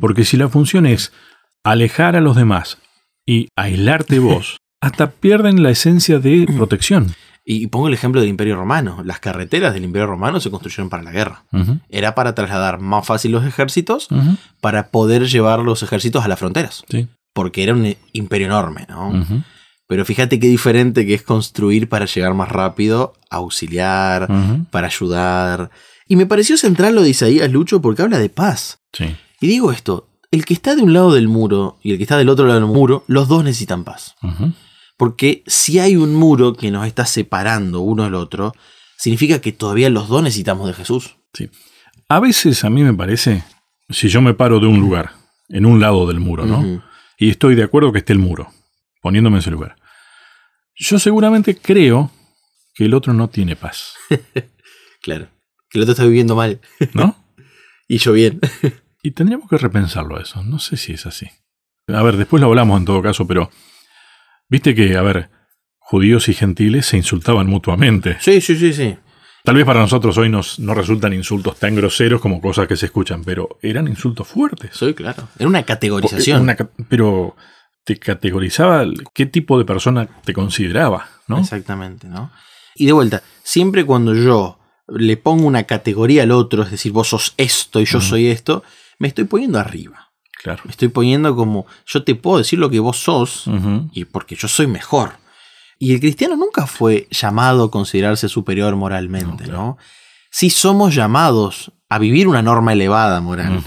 Porque 0.00 0.24
si 0.24 0.36
la 0.36 0.48
función 0.48 0.86
es 0.86 1.12
alejar 1.62 2.16
a 2.16 2.20
los 2.20 2.34
demás 2.34 2.78
y 3.24 3.46
aislarte 3.56 4.18
vos, 4.18 4.56
hasta 4.80 5.12
pierden 5.12 5.62
la 5.62 5.70
esencia 5.70 6.18
de 6.18 6.46
protección. 6.56 7.14
Y 7.44 7.66
pongo 7.66 7.88
el 7.88 7.94
ejemplo 7.94 8.20
del 8.20 8.30
Imperio 8.30 8.56
Romano. 8.56 9.02
Las 9.04 9.18
carreteras 9.18 9.74
del 9.74 9.84
Imperio 9.84 10.06
Romano 10.06 10.38
se 10.38 10.50
construyeron 10.50 10.88
para 10.88 11.02
la 11.02 11.10
guerra. 11.10 11.44
Era 11.88 12.14
para 12.14 12.34
trasladar 12.34 12.78
más 12.78 13.06
fácil 13.06 13.32
los 13.32 13.44
ejércitos, 13.44 14.08
para 14.60 14.88
poder 14.88 15.26
llevar 15.26 15.60
los 15.60 15.82
ejércitos 15.82 16.24
a 16.24 16.28
las 16.28 16.38
fronteras. 16.38 16.84
Sí. 16.88 17.08
Porque 17.32 17.62
era 17.62 17.72
un 17.72 17.96
imperio 18.12 18.46
enorme, 18.46 18.86
¿no? 18.88 19.12
Pero 19.88 20.04
fíjate 20.04 20.38
qué 20.38 20.46
diferente 20.46 21.04
que 21.04 21.14
es 21.14 21.22
construir 21.22 21.88
para 21.88 22.06
llegar 22.06 22.32
más 22.34 22.48
rápido, 22.48 23.14
auxiliar, 23.28 24.28
para 24.70 24.86
ayudar. 24.86 25.70
Y 26.06 26.16
me 26.16 26.26
pareció 26.26 26.56
central 26.56 26.94
lo 26.94 27.02
de 27.02 27.10
Isaías 27.10 27.50
Lucho 27.50 27.82
porque 27.82 28.02
habla 28.02 28.18
de 28.18 28.28
paz. 28.28 28.78
Sí. 28.92 29.16
Y 29.40 29.48
digo 29.48 29.72
esto, 29.72 30.08
el 30.30 30.44
que 30.44 30.54
está 30.54 30.76
de 30.76 30.82
un 30.82 30.92
lado 30.92 31.12
del 31.12 31.28
muro 31.28 31.78
y 31.82 31.90
el 31.90 31.96
que 31.96 32.04
está 32.04 32.16
del 32.16 32.28
otro 32.28 32.46
lado 32.46 32.60
del 32.60 32.68
muro, 32.68 33.04
los 33.06 33.28
dos 33.28 33.42
necesitan 33.44 33.84
paz. 33.84 34.14
Porque 35.02 35.42
si 35.48 35.80
hay 35.80 35.96
un 35.96 36.14
muro 36.14 36.54
que 36.54 36.70
nos 36.70 36.86
está 36.86 37.06
separando 37.06 37.80
uno 37.80 38.04
del 38.04 38.14
otro, 38.14 38.54
significa 38.96 39.40
que 39.40 39.50
todavía 39.50 39.90
los 39.90 40.06
dos 40.06 40.22
necesitamos 40.22 40.68
de 40.68 40.74
Jesús. 40.74 41.16
Sí. 41.34 41.50
A 42.08 42.20
veces 42.20 42.62
a 42.62 42.70
mí 42.70 42.84
me 42.84 42.94
parece, 42.94 43.42
si 43.90 44.08
yo 44.08 44.22
me 44.22 44.32
paro 44.32 44.60
de 44.60 44.68
un 44.68 44.78
lugar, 44.78 45.10
en 45.48 45.66
un 45.66 45.80
lado 45.80 46.06
del 46.06 46.20
muro, 46.20 46.46
¿no? 46.46 46.84
Y 47.18 47.30
estoy 47.30 47.56
de 47.56 47.64
acuerdo 47.64 47.90
que 47.90 47.98
esté 47.98 48.12
el 48.12 48.20
muro, 48.20 48.52
poniéndome 49.00 49.38
en 49.38 49.40
ese 49.40 49.50
lugar. 49.50 49.74
Yo 50.76 51.00
seguramente 51.00 51.56
creo 51.56 52.12
que 52.72 52.84
el 52.84 52.94
otro 52.94 53.12
no 53.12 53.28
tiene 53.28 53.56
paz, 53.56 53.94
Claro. 55.02 55.26
Que 55.68 55.78
el 55.78 55.82
otro 55.82 55.94
está 55.94 56.04
viviendo 56.04 56.36
mal. 56.36 56.60
¿no? 56.94 57.16
Y 57.88 57.98
yo 57.98 58.12
bien. 58.12 58.38
Y 59.02 59.10
tendríamos 59.10 59.50
que 59.50 59.58
repensarlo 59.58 60.20
eso. 60.20 60.44
No 60.44 60.60
sé 60.60 60.76
si 60.76 60.92
es 60.92 61.06
así. 61.06 61.26
A 61.88 62.02
ver, 62.04 62.16
después 62.18 62.40
lo 62.40 62.46
hablamos 62.46 62.78
en 62.78 62.84
todo 62.84 63.02
caso, 63.02 63.26
pero 63.26 63.50
viste 64.52 64.74
que, 64.74 64.96
a 64.98 65.02
ver, 65.02 65.30
judíos 65.78 66.28
y 66.28 66.34
gentiles 66.34 66.84
se 66.84 66.98
insultaban 66.98 67.46
mutuamente. 67.46 68.18
Sí, 68.20 68.42
sí, 68.42 68.54
sí, 68.54 68.74
sí. 68.74 68.96
Tal 69.44 69.56
vez 69.56 69.64
para 69.64 69.80
nosotros 69.80 70.16
hoy 70.18 70.28
nos, 70.28 70.58
no 70.60 70.74
resultan 70.74 71.14
insultos 71.14 71.58
tan 71.58 71.74
groseros 71.74 72.20
como 72.20 72.40
cosas 72.40 72.68
que 72.68 72.76
se 72.76 72.86
escuchan, 72.86 73.24
pero 73.24 73.58
eran 73.62 73.88
insultos 73.88 74.28
fuertes. 74.28 74.70
Soy 74.74 74.92
claro. 74.92 75.26
Era 75.38 75.48
una 75.48 75.62
categorización. 75.62 76.42
Una 76.42 76.54
pero 76.88 77.34
te 77.84 77.98
categorizaba 77.98 78.84
qué 79.14 79.24
tipo 79.24 79.58
de 79.58 79.64
persona 79.64 80.06
te 80.22 80.34
consideraba, 80.34 81.08
¿no? 81.26 81.40
Exactamente, 81.40 82.06
¿no? 82.06 82.30
Y 82.76 82.86
de 82.86 82.92
vuelta, 82.92 83.22
siempre 83.42 83.84
cuando 83.84 84.14
yo 84.14 84.60
le 84.86 85.16
pongo 85.16 85.46
una 85.46 85.64
categoría 85.64 86.24
al 86.24 86.30
otro, 86.30 86.62
es 86.62 86.70
decir, 86.70 86.92
vos 86.92 87.08
sos 87.08 87.32
esto 87.38 87.80
y 87.80 87.86
yo 87.86 88.00
soy 88.02 88.26
esto, 88.28 88.62
me 88.98 89.08
estoy 89.08 89.24
poniendo 89.24 89.58
arriba. 89.58 90.11
Claro. 90.42 90.62
Me 90.64 90.70
estoy 90.72 90.88
poniendo 90.88 91.36
como, 91.36 91.66
yo 91.86 92.02
te 92.02 92.14
puedo 92.14 92.38
decir 92.38 92.58
lo 92.58 92.70
que 92.70 92.80
vos 92.80 92.98
sos 92.98 93.44
y 93.92 94.04
porque 94.04 94.34
yo 94.34 94.48
soy 94.48 94.66
mejor. 94.66 95.12
Y 95.78 95.94
el 95.94 96.00
cristiano 96.00 96.36
nunca 96.36 96.66
fue 96.66 97.08
llamado 97.10 97.64
a 97.64 97.70
considerarse 97.70 98.28
superior 98.28 98.76
moralmente, 98.76 99.46
No. 99.48 99.78
Sí 100.30 100.48
somos 100.48 100.94
llamados 100.94 101.72
a 101.90 101.98
vivir 101.98 102.26
una 102.26 102.40
norma 102.40 102.72
elevada 102.72 103.20
moral, 103.20 103.62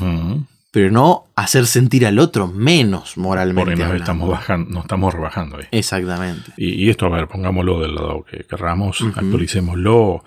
pero 0.71 0.89
no 0.89 1.25
a 1.35 1.43
hacer 1.43 1.67
sentir 1.67 2.07
al 2.07 2.17
otro 2.17 2.47
menos 2.47 3.17
moralmente. 3.17 3.71
Porque 3.71 3.85
nos 3.85 3.95
estamos, 4.01 4.29
bajando, 4.29 4.71
nos 4.71 4.85
estamos 4.85 5.13
rebajando 5.13 5.57
ahí. 5.57 5.65
Exactamente. 5.71 6.51
Y, 6.57 6.85
y 6.85 6.89
esto, 6.89 7.05
a 7.05 7.09
ver, 7.09 7.27
pongámoslo 7.27 7.81
del 7.81 7.93
lado 7.93 8.23
que 8.23 8.43
querramos, 8.45 8.99
actualicémoslo, 9.15 10.23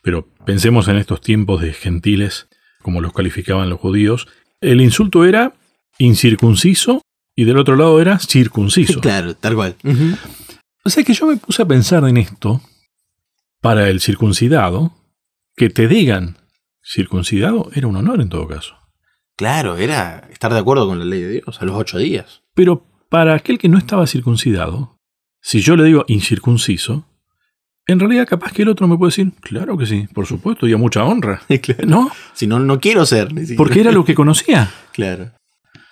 pero 0.00 0.26
pensemos 0.46 0.88
en 0.88 0.96
estos 0.96 1.20
tiempos 1.20 1.60
de 1.60 1.72
gentiles, 1.74 2.48
como 2.80 3.00
los 3.00 3.12
calificaban 3.12 3.68
los 3.68 3.78
judíos. 3.78 4.28
El 4.62 4.80
insulto 4.80 5.24
era 5.24 5.52
incircunciso 5.98 7.02
y 7.34 7.44
del 7.44 7.58
otro 7.58 7.76
lado 7.76 8.00
era 8.00 8.18
circunciso. 8.18 9.00
Claro, 9.02 9.34
tal 9.34 9.54
cual. 9.54 9.76
Ujú. 9.84 10.16
O 10.84 10.90
sea 10.90 11.04
que 11.04 11.14
yo 11.14 11.26
me 11.26 11.36
puse 11.36 11.62
a 11.62 11.66
pensar 11.66 12.04
en 12.08 12.16
esto 12.16 12.60
para 13.60 13.88
el 13.88 14.00
circuncidado, 14.00 14.92
que 15.56 15.70
te 15.70 15.86
digan 15.86 16.36
circuncidado 16.84 17.70
era 17.74 17.86
un 17.86 17.96
honor 17.96 18.20
en 18.20 18.28
todo 18.28 18.48
caso. 18.48 18.76
Claro, 19.36 19.76
era 19.76 20.28
estar 20.30 20.52
de 20.52 20.58
acuerdo 20.58 20.86
con 20.86 20.98
la 20.98 21.04
ley 21.04 21.20
de 21.20 21.30
Dios 21.30 21.60
a 21.60 21.64
los 21.64 21.76
ocho 21.76 21.98
días. 21.98 22.42
Pero 22.54 22.84
para 23.08 23.34
aquel 23.34 23.58
que 23.58 23.68
no 23.68 23.78
estaba 23.78 24.06
circuncidado, 24.06 24.98
si 25.40 25.60
yo 25.60 25.76
le 25.76 25.84
digo 25.84 26.04
incircunciso, 26.08 27.06
en 27.86 27.98
realidad 27.98 28.26
capaz 28.28 28.52
que 28.52 28.62
el 28.62 28.68
otro 28.68 28.86
me 28.88 28.96
puede 28.96 29.10
decir, 29.10 29.32
claro 29.40 29.76
que 29.76 29.86
sí, 29.86 30.06
por 30.12 30.26
supuesto, 30.26 30.66
y 30.68 30.72
a 30.72 30.76
mucha 30.76 31.04
honra. 31.04 31.42
¿No? 31.86 32.10
Si 32.34 32.46
no, 32.46 32.58
no 32.58 32.80
quiero 32.80 33.06
ser. 33.06 33.32
ni 33.32 33.40
siquiera. 33.42 33.58
Porque 33.58 33.80
era 33.80 33.92
lo 33.92 34.04
que 34.04 34.14
conocía. 34.14 34.70
Claro. 34.92 35.32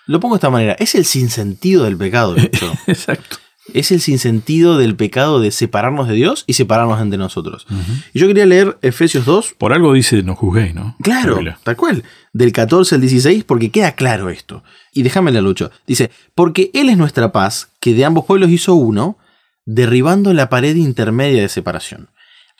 Lo 0.06 0.20
pongo 0.20 0.34
de 0.34 0.38
esta 0.38 0.50
manera. 0.50 0.72
Es 0.78 0.94
el 0.94 1.04
sinsentido 1.04 1.84
del 1.84 1.96
pecado, 1.96 2.34
Lucho. 2.34 2.72
Exacto. 2.86 3.36
es 3.72 3.92
el 3.92 4.00
sinsentido 4.00 4.78
del 4.78 4.96
pecado 4.96 5.40
de 5.40 5.50
separarnos 5.50 6.08
de 6.08 6.14
Dios 6.14 6.44
y 6.46 6.54
separarnos 6.54 7.00
entre 7.00 7.18
nosotros. 7.18 7.66
Y 8.12 8.18
yo 8.18 8.26
quería 8.26 8.46
leer 8.46 8.78
Efesios 8.82 9.24
2. 9.24 9.54
Por 9.58 9.72
algo 9.72 9.92
dice 9.92 10.22
no 10.22 10.34
juzguéis, 10.34 10.74
¿no? 10.74 10.96
Claro, 11.02 11.40
La 11.40 11.58
tal 11.62 11.76
cual. 11.76 12.02
Del 12.32 12.52
14 12.52 12.96
al 12.96 13.00
16, 13.00 13.44
porque 13.44 13.70
queda 13.70 13.92
claro 13.92 14.30
esto. 14.30 14.62
Y 14.92 15.02
déjame 15.02 15.30
leer, 15.30 15.44
Lucho. 15.44 15.70
Dice, 15.86 16.10
porque 16.34 16.70
Él 16.74 16.88
es 16.88 16.96
nuestra 16.96 17.32
paz, 17.32 17.68
que 17.80 17.94
de 17.94 18.04
ambos 18.04 18.24
pueblos 18.24 18.50
hizo 18.50 18.74
uno, 18.74 19.18
derribando 19.64 20.32
la 20.34 20.48
pared 20.48 20.74
intermedia 20.74 21.42
de 21.42 21.48
separación, 21.48 22.08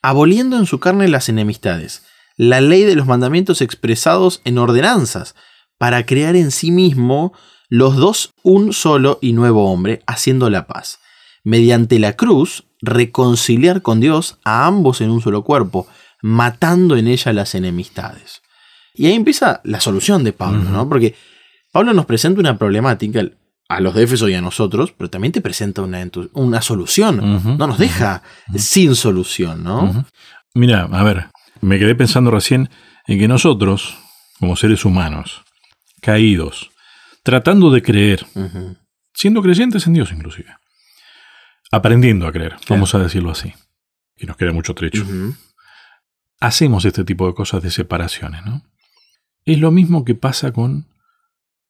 aboliendo 0.02 0.56
en 0.58 0.66
su 0.66 0.78
carne 0.78 1.08
las 1.08 1.28
enemistades, 1.28 2.04
la 2.36 2.60
ley 2.60 2.84
de 2.84 2.94
los 2.94 3.06
mandamientos 3.06 3.60
expresados 3.60 4.40
en 4.44 4.58
ordenanzas, 4.58 5.34
para 5.80 6.04
crear 6.04 6.36
en 6.36 6.50
sí 6.50 6.70
mismo 6.70 7.32
los 7.70 7.96
dos 7.96 8.34
un 8.42 8.74
solo 8.74 9.18
y 9.22 9.32
nuevo 9.32 9.72
hombre, 9.72 10.02
haciendo 10.06 10.50
la 10.50 10.66
paz. 10.66 10.98
Mediante 11.42 11.98
la 11.98 12.16
cruz, 12.16 12.64
reconciliar 12.82 13.80
con 13.80 13.98
Dios 13.98 14.38
a 14.44 14.66
ambos 14.66 15.00
en 15.00 15.08
un 15.08 15.22
solo 15.22 15.42
cuerpo, 15.42 15.86
matando 16.20 16.98
en 16.98 17.08
ella 17.08 17.32
las 17.32 17.54
enemistades. 17.54 18.42
Y 18.92 19.06
ahí 19.06 19.14
empieza 19.14 19.62
la 19.64 19.80
solución 19.80 20.22
de 20.22 20.34
Pablo, 20.34 20.64
¿no? 20.64 20.86
Porque 20.86 21.14
Pablo 21.72 21.94
nos 21.94 22.04
presenta 22.04 22.40
una 22.40 22.58
problemática 22.58 23.24
a 23.70 23.80
los 23.80 23.94
de 23.94 24.02
Éfeso 24.02 24.28
y 24.28 24.34
a 24.34 24.42
nosotros, 24.42 24.92
pero 24.92 25.08
también 25.08 25.32
te 25.32 25.40
presenta 25.40 25.80
una, 25.80 26.06
una 26.34 26.60
solución. 26.60 27.56
No 27.56 27.66
nos 27.66 27.78
deja 27.78 28.22
sin 28.54 28.94
solución, 28.94 29.64
¿no? 29.64 30.04
Mira, 30.52 30.90
a 30.92 31.02
ver, 31.04 31.28
me 31.62 31.78
quedé 31.78 31.94
pensando 31.94 32.30
recién 32.30 32.68
en 33.06 33.18
que 33.18 33.28
nosotros, 33.28 33.96
como 34.38 34.56
seres 34.56 34.84
humanos, 34.84 35.42
caídos, 36.00 36.70
tratando 37.22 37.70
de 37.70 37.82
creer, 37.82 38.26
siendo 39.14 39.42
creyentes 39.42 39.86
en 39.86 39.94
Dios 39.94 40.12
inclusive, 40.12 40.54
aprendiendo 41.70 42.26
a 42.26 42.32
creer, 42.32 42.56
vamos 42.68 42.94
a 42.94 42.98
decirlo 42.98 43.30
así, 43.30 43.52
que 44.16 44.26
nos 44.26 44.36
queda 44.36 44.52
mucho 44.52 44.74
trecho, 44.74 45.04
hacemos 46.40 46.84
este 46.84 47.04
tipo 47.04 47.26
de 47.26 47.34
cosas 47.34 47.62
de 47.62 47.70
separaciones, 47.70 48.44
¿no? 48.44 48.62
Es 49.44 49.58
lo 49.58 49.70
mismo 49.70 50.04
que 50.04 50.14
pasa 50.14 50.52
con 50.52 50.86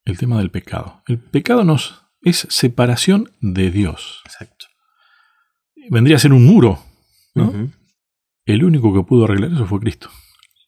el 0.04 0.18
tema 0.18 0.38
del 0.38 0.50
pecado. 0.50 1.02
El 1.06 1.18
pecado 1.18 1.64
nos 1.64 2.02
es 2.22 2.46
separación 2.50 3.30
de 3.40 3.70
Dios. 3.70 4.22
Exacto. 4.24 4.66
Vendría 5.90 6.16
a 6.16 6.20
ser 6.20 6.32
un 6.32 6.44
muro, 6.44 6.82
¿no? 7.34 7.70
El 8.44 8.64
único 8.64 8.92
que 8.92 9.06
pudo 9.06 9.24
arreglar 9.24 9.52
eso 9.52 9.66
fue 9.66 9.80
Cristo, 9.80 10.10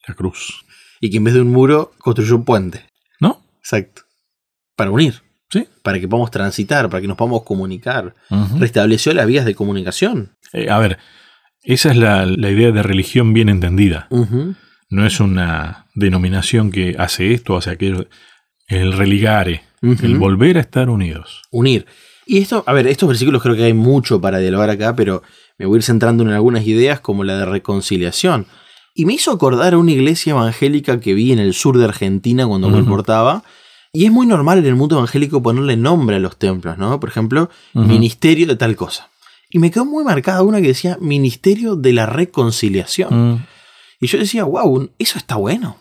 la 0.07 0.15
cruz, 0.15 0.65
Y 0.99 1.09
que 1.09 1.17
en 1.17 1.23
vez 1.25 1.33
de 1.33 1.41
un 1.41 1.51
muro 1.51 1.91
construyó 1.99 2.35
un 2.35 2.45
puente. 2.45 2.85
Exacto. 3.63 4.03
Para 4.75 4.91
unir. 4.91 5.21
Sí. 5.49 5.67
Para 5.83 5.99
que 5.99 6.07
podamos 6.07 6.31
transitar, 6.31 6.89
para 6.89 7.01
que 7.01 7.07
nos 7.07 7.17
podamos 7.17 7.43
comunicar. 7.43 8.13
Restableció 8.59 9.13
las 9.13 9.27
vías 9.27 9.45
de 9.45 9.55
comunicación. 9.55 10.35
Eh, 10.51 10.69
a 10.69 10.79
ver, 10.79 10.97
esa 11.63 11.91
es 11.91 11.97
la, 11.97 12.25
la 12.25 12.49
idea 12.49 12.71
de 12.71 12.83
religión 12.83 13.33
bien 13.33 13.49
entendida. 13.49 14.07
No 14.89 15.05
es 15.05 15.19
una 15.19 15.87
denominación 15.95 16.71
que 16.71 16.95
hace 16.97 17.33
esto, 17.33 17.55
hace 17.57 17.69
aquello. 17.71 18.07
El 18.67 18.93
religare, 18.93 19.63
el 19.81 20.17
volver 20.17 20.57
a 20.57 20.61
estar 20.61 20.89
unidos. 20.89 21.43
unir. 21.51 21.85
Y 22.25 22.37
esto, 22.39 22.63
a 22.65 22.73
ver, 22.73 22.87
estos 22.87 23.09
versículos 23.09 23.43
creo 23.43 23.55
que 23.55 23.65
hay 23.65 23.73
mucho 23.73 24.21
para 24.21 24.39
dialogar 24.39 24.69
acá, 24.69 24.95
pero 24.95 25.23
me 25.57 25.65
voy 25.65 25.75
a 25.75 25.79
ir 25.79 25.83
centrando 25.83 26.23
en 26.23 26.29
algunas 26.29 26.65
ideas 26.65 26.99
como 27.01 27.23
la 27.25 27.37
de 27.37 27.45
reconciliación. 27.45 28.47
Y 28.93 29.05
me 29.05 29.13
hizo 29.13 29.31
acordar 29.31 29.73
a 29.73 29.77
una 29.77 29.91
iglesia 29.91 30.31
evangélica 30.31 30.99
que 30.99 31.13
vi 31.13 31.31
en 31.31 31.39
el 31.39 31.53
sur 31.53 31.77
de 31.77 31.85
Argentina 31.85 32.45
cuando 32.47 32.67
me 32.69 32.75
Ujú. 32.75 32.83
importaba. 32.83 33.43
Y 33.91 34.05
es 34.05 34.11
muy 34.11 34.25
normal 34.25 34.59
en 34.59 34.65
el 34.65 34.75
mundo 34.75 34.97
evangélico 34.97 35.41
ponerle 35.41 35.77
nombre 35.77 36.15
a 36.15 36.19
los 36.19 36.37
templos, 36.37 36.77
¿no? 36.77 36.99
Por 36.99 37.09
ejemplo, 37.09 37.49
ministerio 37.73 38.47
de 38.47 38.55
tal 38.55 38.75
cosa. 38.75 39.09
Y 39.49 39.59
me 39.59 39.69
quedó 39.69 39.85
muy 39.85 40.03
marcada 40.03 40.41
una 40.41 40.61
que 40.61 40.67
decía 40.67 40.97
ministerio 40.99 41.75
de 41.75 41.93
la 41.93 42.05
reconciliación. 42.07 43.33
Mm, 43.33 43.45
Y 43.99 44.07
yo 44.07 44.17
decía, 44.17 44.43
wow, 44.43 44.89
eso 44.99 45.17
está 45.17 45.35
bueno 45.37 45.77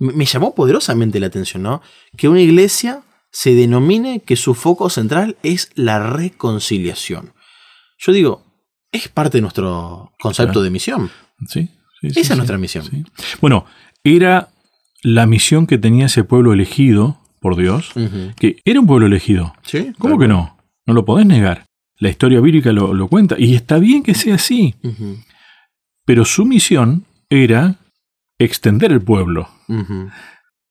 me 0.00 0.12
me 0.14 0.24
llamó 0.24 0.54
poderosamente 0.54 1.20
la 1.20 1.26
atención, 1.26 1.62
¿no? 1.62 1.82
Que 2.16 2.28
una 2.28 2.40
iglesia 2.40 3.02
se 3.30 3.54
denomine 3.54 4.20
que 4.20 4.34
su 4.36 4.54
foco 4.54 4.88
central 4.88 5.36
es 5.42 5.70
la 5.74 5.98
reconciliación. 5.98 7.34
Yo 7.98 8.12
digo, 8.12 8.42
es 8.92 9.08
parte 9.08 9.38
de 9.38 9.42
nuestro 9.42 10.12
concepto 10.18 10.52
Claro. 10.54 10.62
de 10.62 10.70
misión. 10.70 11.10
Sí, 11.48 11.68
sí, 12.00 12.10
sí, 12.10 12.20
Esa 12.20 12.34
es 12.34 12.36
nuestra 12.38 12.58
misión. 12.58 12.84
Bueno, 13.40 13.66
era 14.04 14.48
la 15.02 15.26
misión 15.26 15.66
que 15.66 15.78
tenía 15.78 16.06
ese 16.06 16.24
pueblo 16.24 16.52
elegido 16.52 17.18
por 17.40 17.56
Dios, 17.56 17.92
que 18.36 18.60
era 18.64 18.80
un 18.80 18.86
pueblo 18.86 19.06
elegido. 19.06 19.54
¿Cómo 19.98 20.18
que 20.18 20.28
no? 20.28 20.58
No 20.86 20.94
lo 20.94 21.04
podés 21.04 21.26
negar. 21.26 21.66
La 22.00 22.08
historia 22.08 22.40
bíblica 22.40 22.72
lo, 22.72 22.94
lo 22.94 23.08
cuenta. 23.08 23.36
Y 23.38 23.54
está 23.54 23.78
bien 23.78 24.02
que 24.02 24.14
sea 24.14 24.36
así. 24.36 24.74
Pero 26.04 26.24
su 26.24 26.44
misión 26.44 27.04
era 27.28 27.76
extender 28.38 28.92
el 28.92 29.02
pueblo. 29.02 29.48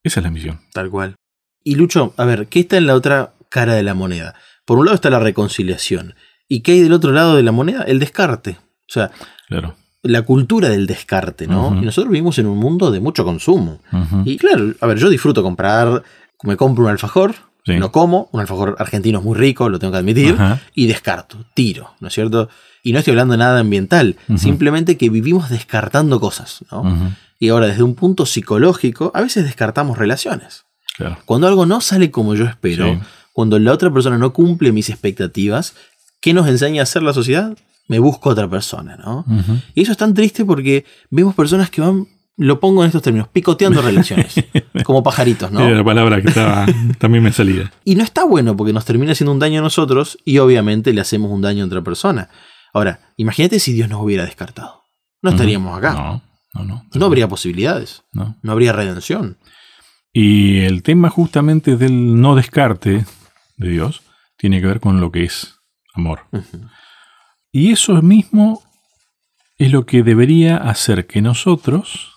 Esa 0.04 0.20
es 0.20 0.24
la 0.24 0.32
misión. 0.32 0.60
Tal 0.74 0.90
cual. 0.90 1.16
Y 1.63 1.76
Lucho, 1.76 2.13
a 2.18 2.26
ver, 2.26 2.48
¿qué 2.48 2.62
está 2.62 2.78
en 2.78 2.88
la 2.88 2.96
otra 2.96 3.34
cara 3.50 3.74
de 3.76 3.84
la 3.84 3.94
moneda? 3.94 4.36
Por 4.66 4.78
un 4.80 4.86
lado 4.86 4.96
está 4.96 5.10
la 5.10 5.20
reconciliación. 5.20 6.16
¿Y 6.48 6.62
qué 6.62 6.74
hay 6.74 6.82
del 6.82 6.94
otro 6.94 7.12
lado 7.12 7.36
de 7.36 7.44
la 7.44 7.52
moneda? 7.52 7.84
El 7.84 8.00
descarte. 8.00 8.52
O 8.62 8.90
sea, 8.94 9.12
Claro. 9.48 9.76
La 10.04 10.22
cultura 10.22 10.70
del 10.70 10.88
descarte, 10.88 11.48
¿no? 11.48 11.76
Y 11.82 11.86
nosotros 11.86 12.12
vivimos 12.12 12.38
en 12.40 12.46
un 12.48 12.58
mundo 12.58 12.92
de 12.92 13.00
mucho 13.00 13.24
consumo. 13.26 13.80
Y 14.26 14.38
claro, 14.38 14.74
a 14.80 14.88
ver, 14.88 14.98
yo 15.00 15.10
disfruto 15.10 15.44
comprar, 15.44 16.04
me 16.44 16.56
compro 16.58 16.84
un 16.86 16.90
alfajor, 16.92 17.36
Sí. 17.66 17.74
lo 17.78 17.92
como, 17.92 18.30
un 18.32 18.40
alfajor 18.40 18.78
argentino 18.80 19.20
es 19.20 19.26
muy 19.26 19.38
rico, 19.38 19.68
lo 19.68 19.78
tengo 19.80 19.92
que 19.92 19.98
admitir, 20.00 20.38
y 20.74 20.88
descarto, 20.88 21.44
tiro, 21.54 21.92
¿no 22.00 22.08
es 22.08 22.14
cierto? 22.14 22.48
Y 22.82 22.94
no 22.94 23.00
estoy 23.00 23.12
hablando 23.12 23.34
de 23.34 23.40
nada 23.40 23.60
ambiental, 23.60 24.16
simplemente 24.38 24.96
que 24.98 25.10
vivimos 25.10 25.50
descartando 25.50 26.20
cosas, 26.22 26.64
¿no? 26.72 27.12
Y 27.40 27.50
ahora, 27.50 27.68
desde 27.68 27.84
un 27.84 27.94
punto 27.96 28.26
psicológico, 28.26 29.12
a 29.14 29.22
veces 29.22 29.44
descartamos 29.44 29.98
relaciones. 29.98 30.64
Claro. 30.96 31.18
Cuando 31.26 31.48
algo 31.48 31.66
no 31.66 31.82
sale 31.82 32.10
como 32.10 32.34
yo 32.36 32.46
espero, 32.46 32.86
Sí. 32.94 33.00
cuando 33.34 33.60
la 33.60 33.74
otra 33.74 33.92
persona 33.92 34.18
no 34.18 34.32
cumple 34.34 34.72
mis 34.72 34.90
expectativas, 34.90 35.76
¿qué 36.22 36.34
nos 36.34 36.48
enseña 36.48 36.82
a 36.82 36.84
hacer 36.84 37.04
la 37.04 37.14
sociedad? 37.14 37.56
Me 37.88 38.00
busco 38.00 38.30
otra 38.30 38.50
persona, 38.50 38.97
¿no? 38.97 39.26
Y 39.73 39.82
eso 39.82 39.91
es 39.91 39.97
tan 39.97 40.13
triste 40.13 40.43
porque 40.45 40.86
vemos 41.10 41.36
personas 41.36 41.69
que 41.69 41.82
van, 41.82 42.08
lo 42.36 42.60
pongo 42.60 42.84
en 42.84 42.88
estos 42.88 43.02
términos, 43.02 43.30
picoteando 43.30 43.82
relaciones, 43.84 44.36
como 44.84 45.04
pajaritos, 45.04 45.52
¿no? 45.52 45.62
Era 45.62 45.78
la 45.78 45.84
palabra 45.84 46.21
que 46.21 46.28
estaba, 46.28 46.65
también 47.00 47.23
me 47.23 47.32
salía. 47.32 47.71
Y 47.86 47.95
no 47.95 48.04
está 48.04 48.26
bueno 48.26 48.56
porque 48.58 48.73
nos 48.73 48.86
termina 48.86 49.13
haciendo 49.13 49.32
un 49.32 49.39
daño 49.39 49.60
a 49.60 49.63
nosotros 49.63 50.17
y 50.26 50.38
obviamente 50.39 50.93
le 50.93 51.02
hacemos 51.02 51.32
un 51.32 51.41
daño 51.41 51.63
a 51.63 51.67
otra 51.67 51.82
persona. 51.82 52.30
Ahora, 52.73 53.13
imagínate 53.15 53.60
si 53.60 53.73
Dios 53.73 53.89
nos 53.89 54.02
hubiera 54.02 54.26
descartado. 54.26 54.84
No 55.21 55.32
estaríamos 55.32 55.78
acá. 55.78 55.93
No, 55.93 56.21
no, 56.54 56.63
no. 56.63 56.86
No 56.93 57.06
habría 57.06 57.28
posibilidades. 57.28 58.04
No. 58.12 58.38
No 58.41 58.52
habría 58.52 58.71
redención. 58.73 59.38
Y 60.13 60.60
el 60.60 60.84
tema 60.84 61.10
justamente 61.10 61.78
del 61.78 62.19
no 62.19 62.36
descarte 62.36 63.06
de 63.58 63.69
Dios 63.69 64.02
tiene 64.38 64.62
que 64.62 64.67
ver 64.67 64.80
con 64.80 65.02
lo 65.02 65.12
que 65.12 65.23
es 65.23 65.56
amor. 65.93 66.21
Y 67.52 67.72
eso 67.72 68.02
mismo 68.02 68.62
es 69.58 69.72
lo 69.72 69.86
que 69.86 70.04
debería 70.04 70.58
hacer 70.58 71.08
que 71.08 71.22
nosotros 71.22 72.12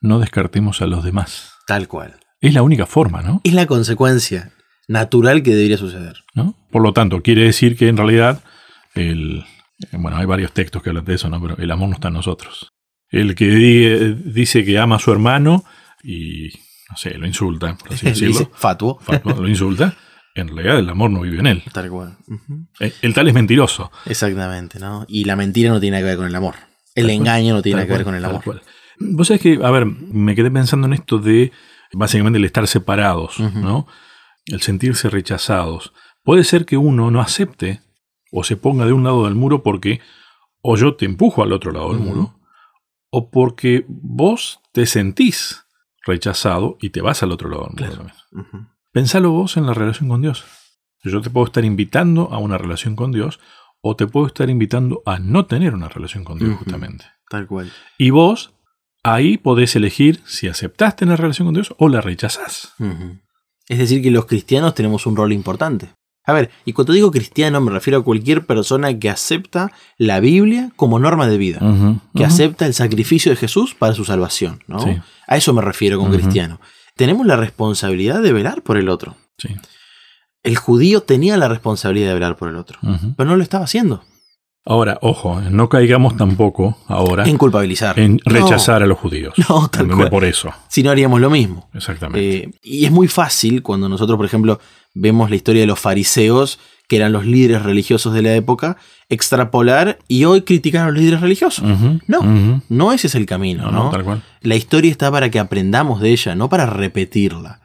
no 0.00 0.18
descartemos 0.18 0.80
a 0.82 0.86
los 0.86 1.04
demás. 1.04 1.52
Tal 1.66 1.88
cual. 1.88 2.20
Es 2.40 2.54
la 2.54 2.62
única 2.62 2.86
forma, 2.86 3.22
¿no? 3.22 3.40
Es 3.44 3.52
la 3.52 3.66
consecuencia 3.66 4.52
natural 4.88 5.42
que 5.42 5.54
debería 5.54 5.76
suceder. 5.76 6.16
¿No? 6.34 6.54
Por 6.70 6.82
lo 6.82 6.92
tanto, 6.92 7.20
quiere 7.22 7.42
decir 7.44 7.76
que 7.76 7.88
en 7.88 7.96
realidad 7.96 8.42
el 8.94 9.44
bueno, 9.92 10.18
hay 10.18 10.26
varios 10.26 10.52
textos 10.52 10.82
que 10.82 10.90
hablan 10.90 11.04
de 11.06 11.14
eso, 11.14 11.28
¿no? 11.30 11.40
Pero 11.40 11.56
el 11.56 11.70
amor 11.70 11.88
no 11.88 11.94
está 11.94 12.08
en 12.08 12.14
nosotros. 12.14 12.68
El 13.08 13.34
que 13.34 13.46
di- 13.48 14.14
dice 14.30 14.64
que 14.64 14.78
ama 14.78 14.96
a 14.96 14.98
su 14.98 15.10
hermano 15.10 15.64
y 16.02 16.50
no 16.90 16.96
sé, 16.96 17.16
lo 17.16 17.26
insulta, 17.26 17.76
por 17.76 17.92
así 17.92 18.06
Dice 18.10 18.26
decirlo, 18.26 18.50
fatuo. 18.54 18.98
Fatua, 19.00 19.34
lo 19.34 19.48
insulta, 19.48 19.94
en 20.34 20.48
realidad 20.48 20.78
el 20.78 20.88
amor 20.88 21.10
no 21.10 21.20
vive 21.20 21.38
en 21.40 21.46
él. 21.46 21.62
Tal 21.72 21.88
cual. 21.90 22.16
Eh, 22.80 22.92
El 23.02 23.14
tal 23.14 23.28
es 23.28 23.34
mentiroso. 23.34 23.90
Exactamente, 24.06 24.78
¿no? 24.78 25.04
Y 25.08 25.24
la 25.24 25.36
mentira 25.36 25.70
no 25.70 25.80
tiene 25.80 25.96
nada 25.96 26.02
que 26.02 26.08
ver 26.10 26.16
con 26.18 26.26
el 26.26 26.34
amor. 26.34 26.54
El 26.94 27.04
Tal 27.04 27.04
cual, 27.04 27.10
engaño 27.10 27.54
no 27.54 27.62
tiene 27.62 27.76
nada 27.76 27.86
que 27.86 27.92
ver 27.92 28.02
cual, 28.02 28.04
con 28.04 28.14
el 28.16 28.22
tal 28.22 28.30
amor. 28.30 28.44
cual. 28.44 28.62
Vos 28.98 29.28
sabés 29.28 29.40
que, 29.42 29.58
a 29.62 29.70
ver, 29.70 29.86
me 29.86 30.34
quedé 30.34 30.50
pensando 30.50 30.86
en 30.86 30.92
esto 30.92 31.18
de 31.18 31.52
básicamente 31.92 32.38
el 32.38 32.44
estar 32.44 32.66
separados. 32.66 33.38
¿no? 33.40 33.86
El 34.46 34.60
sentirse 34.60 35.08
rechazados. 35.10 35.92
Puede 36.22 36.44
ser 36.44 36.66
que 36.66 36.76
uno 36.76 37.10
no 37.10 37.20
acepte 37.20 37.80
o 38.30 38.44
se 38.44 38.56
ponga 38.56 38.84
de 38.86 38.92
un 38.92 39.04
lado 39.04 39.24
del 39.24 39.34
muro 39.34 39.62
porque 39.62 40.00
o 40.62 40.76
yo 40.76 40.94
te 40.94 41.06
empujo 41.06 41.42
al 41.42 41.52
otro 41.52 41.72
lado 41.72 41.92
del 41.92 42.00
muro 42.02 42.38
o 43.10 43.30
porque 43.30 43.84
vos 43.88 44.60
te 44.72 44.86
sentís 44.86 45.64
rechazado 46.06 46.76
y 46.80 46.90
te 46.90 47.00
vas 47.00 47.22
al 47.22 47.32
otro 47.32 47.48
lado 47.48 47.68
del 47.74 47.88
muro. 47.88 48.04
Claro. 48.30 48.68
Pensalo 48.92 49.30
vos 49.30 49.56
en 49.56 49.66
la 49.66 49.74
relación 49.74 50.08
con 50.08 50.22
Dios. 50.22 50.44
Yo 51.04 51.20
te 51.20 51.30
puedo 51.30 51.46
estar 51.46 51.64
invitando 51.64 52.32
a 52.32 52.38
una 52.38 52.58
relación 52.58 52.96
con 52.96 53.12
Dios 53.12 53.38
o 53.80 53.96
te 53.96 54.06
puedo 54.06 54.26
estar 54.26 54.50
invitando 54.50 55.02
a 55.06 55.18
no 55.18 55.46
tener 55.46 55.74
una 55.74 55.88
relación 55.88 56.24
con 56.24 56.38
Dios 56.38 56.58
justamente. 56.58 57.06
Tal 57.28 57.46
cual. 57.46 57.70
Y 57.98 58.10
vos 58.10 58.52
ahí 59.02 59.38
podés 59.38 59.76
elegir 59.76 60.20
si 60.26 60.48
aceptaste 60.48 61.06
la 61.06 61.16
relación 61.16 61.46
con 61.46 61.54
Dios 61.54 61.74
o 61.78 61.88
la 61.88 62.00
rechazás. 62.00 62.74
Es 63.68 63.78
decir, 63.78 64.02
que 64.02 64.10
los 64.10 64.26
cristianos 64.26 64.74
tenemos 64.74 65.06
un 65.06 65.16
rol 65.16 65.32
importante. 65.32 65.90
A 66.24 66.32
ver, 66.32 66.50
y 66.64 66.74
cuando 66.74 66.92
digo 66.92 67.10
cristiano 67.10 67.60
me 67.60 67.70
refiero 67.70 68.00
a 68.00 68.04
cualquier 68.04 68.44
persona 68.44 68.98
que 68.98 69.08
acepta 69.08 69.72
la 69.96 70.20
Biblia 70.20 70.70
como 70.76 70.98
norma 70.98 71.26
de 71.28 71.38
vida, 71.38 71.60
que 72.14 72.24
acepta 72.24 72.66
el 72.66 72.74
sacrificio 72.74 73.30
de 73.30 73.36
Jesús 73.36 73.74
para 73.74 73.94
su 73.94 74.04
salvación. 74.04 74.62
¿no? 74.66 74.80
Sí. 74.80 75.00
A 75.26 75.36
eso 75.36 75.54
me 75.54 75.62
refiero 75.62 75.98
con 75.98 76.12
cristiano. 76.12 76.60
Tenemos 76.96 77.26
la 77.26 77.36
responsabilidad 77.36 78.20
de 78.22 78.32
velar 78.32 78.62
por 78.62 78.76
el 78.76 78.88
otro. 78.88 79.16
Sí. 79.38 79.48
El 80.42 80.56
judío 80.56 81.02
tenía 81.02 81.36
la 81.36 81.48
responsabilidad 81.48 82.08
de 82.08 82.14
velar 82.14 82.36
por 82.36 82.48
el 82.48 82.56
otro, 82.56 82.78
pero 83.16 83.28
no 83.28 83.36
lo 83.36 83.42
estaba 83.42 83.64
haciendo. 83.64 84.02
Ahora, 84.66 84.98
ojo, 85.00 85.40
no 85.40 85.68
caigamos 85.70 86.16
tampoco 86.18 86.76
ahora 86.86 87.24
En 87.24 87.38
culpabilizar. 87.38 87.98
en 87.98 88.16
No, 88.26 88.32
rechazar 88.32 88.82
a 88.82 88.86
los 88.86 88.98
judíos. 88.98 89.34
No, 89.48 89.68
tal. 89.68 89.88
Por 90.10 90.24
eso, 90.24 90.52
si 90.68 90.82
no 90.82 90.90
haríamos 90.90 91.20
lo 91.20 91.30
mismo. 91.30 91.68
exactamente. 91.74 92.36
Eh, 92.44 92.50
y 92.62 92.84
es 92.84 92.90
muy 92.90 93.08
fácil 93.08 93.62
cuando 93.62 93.88
nosotros, 93.88 94.16
por 94.18 94.26
ejemplo, 94.26 94.60
vemos 94.94 95.30
la 95.30 95.36
historia 95.36 95.62
de 95.62 95.66
los 95.66 95.78
fariseos, 95.80 96.58
que 96.90 96.96
eran 96.96 97.12
los 97.12 97.24
líderes 97.24 97.62
religiosos 97.62 98.12
de 98.12 98.20
la 98.20 98.34
época, 98.34 98.76
extrapolar 99.08 100.00
y 100.08 100.24
hoy 100.24 100.40
criticar 100.42 100.82
a 100.82 100.90
los 100.90 100.98
líderes 100.98 101.20
religiosos. 101.20 101.64
No. 102.08 102.60
No 102.68 102.92
ese 102.92 103.06
es 103.06 103.14
el 103.14 103.26
camino, 103.26 103.66
No, 103.66 103.70
¿no? 103.70 103.84
no, 103.84 103.90
tal 103.90 104.02
cual. 104.02 104.22
La 104.40 104.56
historia 104.56 104.90
está 104.90 105.08
para 105.08 105.30
que 105.30 105.38
aprendamos 105.38 106.00
de 106.00 106.10
ella, 106.10 106.34
no 106.34 106.48
para 106.48 106.66
repetirla. 106.66 107.60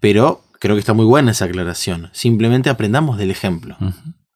Pero 0.00 0.44
creo 0.60 0.76
que 0.76 0.80
está 0.80 0.94
muy 0.94 1.04
buena 1.04 1.32
esa 1.32 1.44
aclaración. 1.44 2.08
Simplemente 2.12 2.70
aprendamos 2.70 3.18
del 3.18 3.30
ejemplo. 3.30 3.76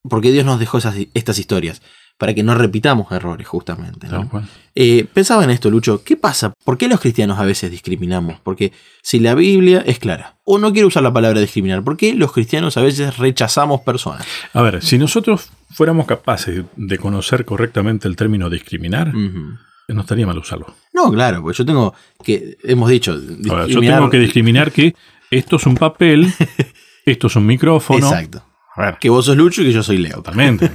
Porque 0.02 0.30
Dios 0.30 0.44
nos 0.44 0.60
dejó 0.60 0.76
esas, 0.76 0.94
estas 1.14 1.38
historias. 1.38 1.80
Para 2.18 2.34
que 2.34 2.42
no 2.42 2.54
repitamos 2.56 3.10
errores, 3.12 3.46
justamente. 3.46 4.08
¿no? 4.08 4.28
Eh, 4.74 5.06
pensaba 5.14 5.44
en 5.44 5.50
esto, 5.50 5.70
Lucho. 5.70 6.02
¿Qué 6.02 6.16
pasa? 6.16 6.52
¿Por 6.64 6.76
qué 6.76 6.88
los 6.88 6.98
cristianos 7.00 7.38
a 7.38 7.44
veces 7.44 7.70
discriminamos? 7.70 8.40
Porque 8.42 8.72
si 9.02 9.20
la 9.20 9.34
Biblia 9.36 9.84
es 9.86 10.00
clara, 10.00 10.34
o 10.42 10.58
no 10.58 10.72
quiero 10.72 10.88
usar 10.88 11.04
la 11.04 11.12
palabra 11.12 11.40
discriminar, 11.40 11.84
¿por 11.84 11.96
qué 11.96 12.14
los 12.14 12.32
cristianos 12.32 12.76
a 12.76 12.82
veces 12.82 13.18
rechazamos 13.18 13.82
personas? 13.82 14.26
A 14.52 14.62
ver, 14.62 14.82
si 14.82 14.98
nosotros 14.98 15.50
fuéramos 15.70 16.06
capaces 16.06 16.64
de 16.74 16.98
conocer 16.98 17.44
correctamente 17.44 18.08
el 18.08 18.16
término 18.16 18.50
discriminar, 18.50 19.08
Ujú. 19.14 19.56
no 19.86 20.00
estaría 20.00 20.26
mal 20.26 20.38
usarlo. 20.38 20.74
No, 20.92 21.12
claro, 21.12 21.40
porque 21.42 21.56
yo 21.58 21.64
tengo 21.64 21.94
que, 22.24 22.58
hemos 22.64 22.90
dicho, 22.90 23.16
ver, 23.16 23.68
yo 23.68 23.80
tengo 23.80 24.10
que 24.10 24.18
discriminar 24.18 24.72
que 24.72 24.92
esto 25.30 25.54
es 25.54 25.66
un 25.66 25.76
papel, 25.76 26.26
esto 27.06 27.28
es 27.28 27.36
un 27.36 27.46
micrófono. 27.46 28.08
Exacto. 28.08 28.42
A 28.74 28.82
ver, 28.82 28.98
Que 28.98 29.08
vos 29.08 29.24
sos 29.24 29.36
Lucho 29.36 29.62
y 29.62 29.66
que 29.66 29.72
yo 29.72 29.84
soy 29.84 29.98
Leo. 29.98 30.16
totalmente. 30.16 30.68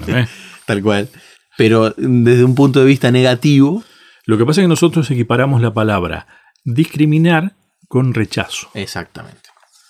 Tal 0.66 0.82
cual. 0.82 1.10
Pero 1.58 1.94
desde 1.98 2.44
un 2.44 2.56
punto 2.56 2.80
de 2.80 2.86
vista 2.86 3.12
negativo, 3.12 3.84
Lo 4.26 4.38
que 4.38 4.46
pasa 4.46 4.62
es 4.62 4.66
que 4.66 4.70
nosotros 4.70 5.12
equiparamos 5.12 5.62
la 5.62 5.74
palabra 5.74 6.28
discriminar 6.64 7.54
con 7.88 8.14
rechazo. 8.14 8.70
exactamente. 8.74 9.50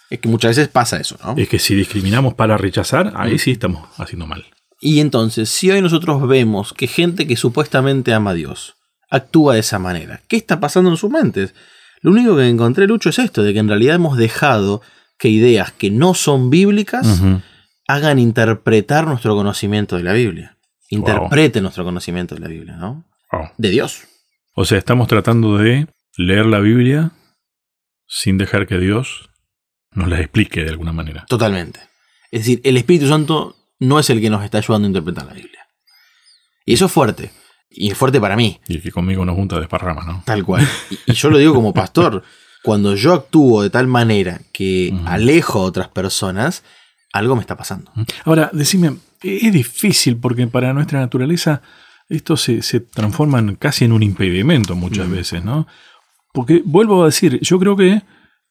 Es 0.10 0.20
que 0.20 0.28
muchas 0.28 0.50
veces 0.56 0.68
pasa 0.68 0.98
eso, 1.00 1.18
¿no? 1.24 1.36
Es 1.38 1.48
que 1.48 1.58
si 1.60 1.74
discriminamos 1.74 2.34
para 2.36 2.58
rechazar, 2.58 3.14
ahí 3.16 3.40
sí 3.40 3.52
estamos 3.52 3.88
haciendo 3.98 4.28
mal. 4.28 4.46
Y 4.80 5.00
entonces, 5.00 5.50
si 5.50 5.72
hoy 5.72 5.82
nosotros 5.82 6.28
vemos 6.28 6.74
que 6.74 6.88
gente 6.88 7.26
que 7.26 7.36
supuestamente 7.38 8.14
ama 8.14 8.32
a 8.32 8.34
Dios 8.34 8.76
actúa 9.10 9.54
de 9.54 9.62
esa 9.62 9.80
manera, 9.80 10.22
¿qué 10.28 10.36
está 10.36 10.60
pasando 10.60 10.90
en 10.92 10.98
sus 10.98 11.10
mentes? 11.10 11.54
Lo 12.02 12.12
único 12.12 12.36
que 12.36 12.48
encontré, 12.48 12.86
Lucho, 12.86 13.10
es 13.10 13.18
esto, 13.20 13.42
de 13.44 13.54
que 13.54 13.60
en 13.60 13.70
realidad 13.70 13.96
hemos 13.96 14.18
dejado 14.18 14.82
que 15.18 15.30
ideas 15.30 15.72
que 15.72 15.90
no 15.90 16.14
son 16.16 16.50
bíblicas 16.50 17.22
hagan 17.88 18.20
interpretar 18.20 19.08
nuestro 19.08 19.36
conocimiento 19.36 19.96
de 19.96 20.04
la 20.04 20.14
Biblia. 20.14 20.53
Interpreten 20.94 21.64
nuestro 21.64 21.84
conocimiento 21.84 22.36
de 22.36 22.42
la 22.42 22.48
Biblia, 22.48 22.76
¿no? 22.76 23.06
Wow. 23.32 23.50
De 23.58 23.70
Dios. 23.70 24.04
O 24.56 24.66
sea, 24.66 24.78
estamos 24.78 25.08
tratando 25.08 25.58
de 25.58 25.88
leer 26.18 26.46
la 26.46 26.60
Biblia 26.60 27.12
sin 28.08 28.38
dejar 28.38 28.68
que 28.68 28.78
Dios 28.78 29.30
nos 29.92 30.08
la 30.08 30.20
explique 30.20 30.64
de 30.64 30.70
alguna 30.70 30.94
manera. 30.94 31.26
Totalmente. 31.28 31.80
Es 32.32 32.42
decir, 32.42 32.62
el 32.64 32.78
Espíritu 32.78 33.08
Santo 33.08 33.56
no 33.80 34.00
es 34.00 34.10
el 34.10 34.22
que 34.22 34.30
nos 34.30 34.44
está 34.44 34.60
ayudando 34.60 34.86
a 34.86 34.90
interpretar 34.90 35.26
la 35.26 35.34
Biblia. 35.34 35.68
Y 36.66 36.74
eso 36.74 36.86
es 36.86 36.92
fuerte. 36.92 37.32
Y 37.70 37.92
es 37.92 37.98
fuerte 37.98 38.22
para 38.22 38.36
mí. 38.36 38.60
Y 38.68 38.80
que 38.80 38.92
conmigo 38.92 39.26
nos 39.26 39.36
junta 39.36 39.60
desparrama, 39.60 40.04
¿no? 40.06 40.24
Tal 40.26 40.44
cual. 40.44 40.68
Y, 40.90 41.12
y 41.12 41.14
yo 41.14 41.30
lo 41.30 41.38
digo 41.38 41.54
como 41.54 41.74
pastor. 41.74 42.24
Cuando 42.64 42.96
yo 42.96 43.14
actúo 43.14 43.62
de 43.62 43.70
tal 43.70 43.88
manera 43.88 44.40
que 44.54 44.96
alejo 45.06 45.60
a 45.60 45.64
otras 45.64 45.90
personas, 45.90 46.64
algo 47.12 47.36
me 47.36 47.42
está 47.42 47.58
pasando. 47.58 47.92
Ahora, 48.24 48.50
decime, 48.54 48.96
es 49.24 49.54
difícil 49.54 50.18
porque 50.18 50.48
para 50.48 50.74
nuestra 50.74 51.00
naturaleza 51.00 51.62
esto 52.10 52.38
se, 52.38 52.62
se 52.62 52.80
transforma 52.82 53.42
casi 53.58 53.86
en 53.86 53.92
un 53.94 54.04
impedimento 54.04 54.76
muchas 54.76 55.08
Mm. 55.08 55.12
veces, 55.12 55.44
¿no? 55.44 55.68
Porque 56.34 56.62
vuelvo 56.66 57.04
a 57.04 57.06
decir, 57.08 57.40
yo 57.42 57.60
creo 57.60 57.76
que 57.76 58.02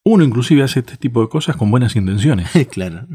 uno 0.05 0.25
inclusive 0.25 0.63
hace 0.63 0.81
este 0.81 0.97
tipo 0.97 1.21
de 1.21 1.29
cosas 1.29 1.57
con 1.57 1.71
buenas 1.71 1.95
intenciones. 1.97 2.49
claro. 2.71 3.07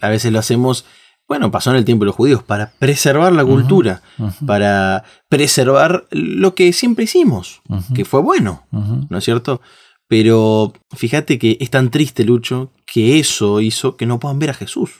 A 0.00 0.08
veces 0.08 0.32
lo 0.32 0.38
hacemos, 0.38 0.84
bueno, 1.28 1.50
pasó 1.50 1.70
en 1.70 1.76
el 1.76 1.84
tiempo 1.84 2.04
de 2.04 2.06
los 2.06 2.16
judíos, 2.16 2.42
para 2.42 2.72
preservar 2.78 3.32
la 3.32 3.44
cultura, 3.44 4.02
para 4.46 5.04
preservar 5.28 6.06
lo 6.10 6.54
que 6.54 6.72
siempre 6.72 7.04
hicimos, 7.04 7.62
que 7.94 8.04
fue 8.04 8.20
bueno. 8.22 8.66
¿no 8.70 9.18
es 9.18 9.24
cierto? 9.24 9.60
Pero 10.08 10.72
fíjate 10.94 11.38
que 11.38 11.56
es 11.60 11.70
tan 11.70 11.90
triste, 11.90 12.24
Lucho, 12.24 12.70
que 12.86 13.18
eso 13.18 13.60
hizo 13.62 13.96
que 13.96 14.04
no 14.06 14.18
puedan 14.20 14.38
ver 14.38 14.50
a 14.50 14.54
Jesús. 14.54 14.90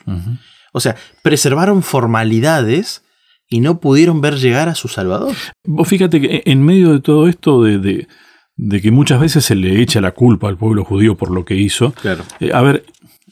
O 0.73 0.79
sea, 0.81 0.95
preservaron 1.21 1.81
formalidades 1.83 3.03
y 3.47 3.61
no 3.61 3.79
pudieron 3.79 4.19
ver 4.21 4.35
llegar 4.35 4.67
a 4.67 4.75
su 4.75 4.87
Salvador. 4.89 5.35
Vos 5.65 5.87
fíjate 5.87 6.19
que 6.19 6.43
en 6.45 6.63
medio 6.63 6.91
de 6.91 6.99
todo 6.99 7.27
esto 7.29 7.63
de, 7.63 7.77
de- 7.79 8.07
de 8.55 8.81
que 8.81 8.91
muchas 8.91 9.19
veces 9.19 9.43
se 9.45 9.55
le 9.55 9.81
echa 9.81 9.99
la 10.01 10.11
culpa 10.11 10.47
al 10.47 10.57
pueblo 10.57 10.83
judío 10.85 11.15
por 11.15 11.31
lo 11.31 11.43
que 11.45 11.55
hizo, 11.55 11.91
Claro. 11.93 12.23
eh, 12.39 12.51
a 12.53 12.61
ver, 12.61 12.85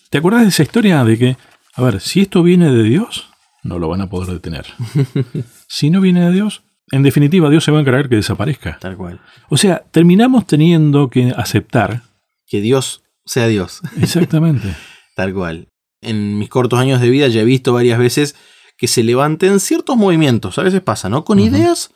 ¿te 0.09 0.17
acordás 0.17 0.41
de 0.41 0.47
esa 0.47 0.63
historia 0.63 1.03
de 1.03 1.17
que, 1.17 1.37
a 1.75 1.81
ver, 1.83 1.99
si 2.01 2.21
esto 2.21 2.41
viene 2.41 2.71
de 2.71 2.81
Dios, 2.83 3.29
no 3.63 3.77
lo 3.77 3.87
van 3.89 4.01
a 4.01 4.09
poder 4.09 4.29
detener? 4.33 4.65
si 5.67 5.89
no 5.91 6.01
viene 6.01 6.25
de 6.25 6.31
Dios, 6.33 6.63
en 6.91 7.03
definitiva 7.03 7.49
Dios 7.49 7.63
se 7.63 7.71
va 7.71 7.77
a 7.77 7.81
encargar 7.81 8.09
que 8.09 8.15
desaparezca. 8.15 8.77
Tal 8.81 8.97
cual. 8.97 9.21
O 9.49 9.57
sea, 9.57 9.83
terminamos 9.91 10.45
teniendo 10.47 11.09
que 11.09 11.33
aceptar, 11.37 12.01
Que 12.47 12.59
Dios 12.61 13.03
sea 13.25 13.47
Dios. 13.47 13.81
exactamente, 14.01 14.75
Tal 15.15 15.33
cual. 15.33 15.67
En 16.01 16.37
mis 16.37 16.49
cortos 16.49 16.79
años 16.79 16.99
de 17.01 17.09
vida 17.09 17.27
ya 17.27 17.41
he 17.41 17.45
visto 17.45 17.73
varias 17.73 17.99
veces 17.99 18.35
que 18.77 18.87
se 18.87 19.03
levanten 19.03 19.59
ciertos 19.59 19.95
movimientos. 19.97 20.57
A 20.57 20.63
veces 20.63 20.81
pasa, 20.81 21.09
¿no? 21.09 21.23
Con 21.23 21.39
ideas 21.39 21.91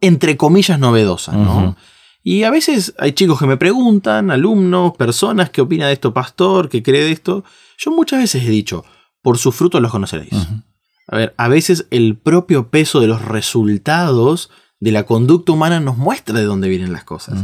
entre 0.00 0.36
comillas 0.36 0.78
novedosas, 0.78 1.34
¿no? 1.34 1.76
Y 2.22 2.42
a 2.42 2.50
veces 2.50 2.94
hay 2.98 3.12
chicos 3.12 3.38
que 3.38 3.46
me 3.46 3.56
preguntan, 3.56 4.30
alumnos, 4.30 4.96
personas, 4.96 5.48
¿qué 5.50 5.60
opina 5.60 5.86
de 5.86 5.92
esto, 5.94 6.12
pastor? 6.12 6.68
¿Qué 6.68 6.82
cree 6.82 7.04
de 7.04 7.12
esto? 7.12 7.44
Yo 7.78 7.92
muchas 7.92 8.18
veces 8.20 8.44
he 8.44 8.50
dicho, 8.50 8.84
por 9.22 9.38
sus 9.38 9.54
frutos 9.54 9.80
los 9.80 9.90
conoceréis. 9.92 10.32
A 11.08 11.16
ver, 11.16 11.34
a 11.38 11.48
veces 11.48 11.86
el 11.90 12.16
propio 12.16 12.68
peso 12.68 13.00
de 13.00 13.06
los 13.06 13.22
resultados 13.22 14.50
de 14.80 14.90
la 14.92 15.04
conducta 15.04 15.52
humana 15.52 15.80
nos 15.80 15.96
muestra 15.96 16.38
de 16.38 16.44
dónde 16.44 16.68
vienen 16.68 16.92
las 16.92 17.04
cosas. 17.04 17.42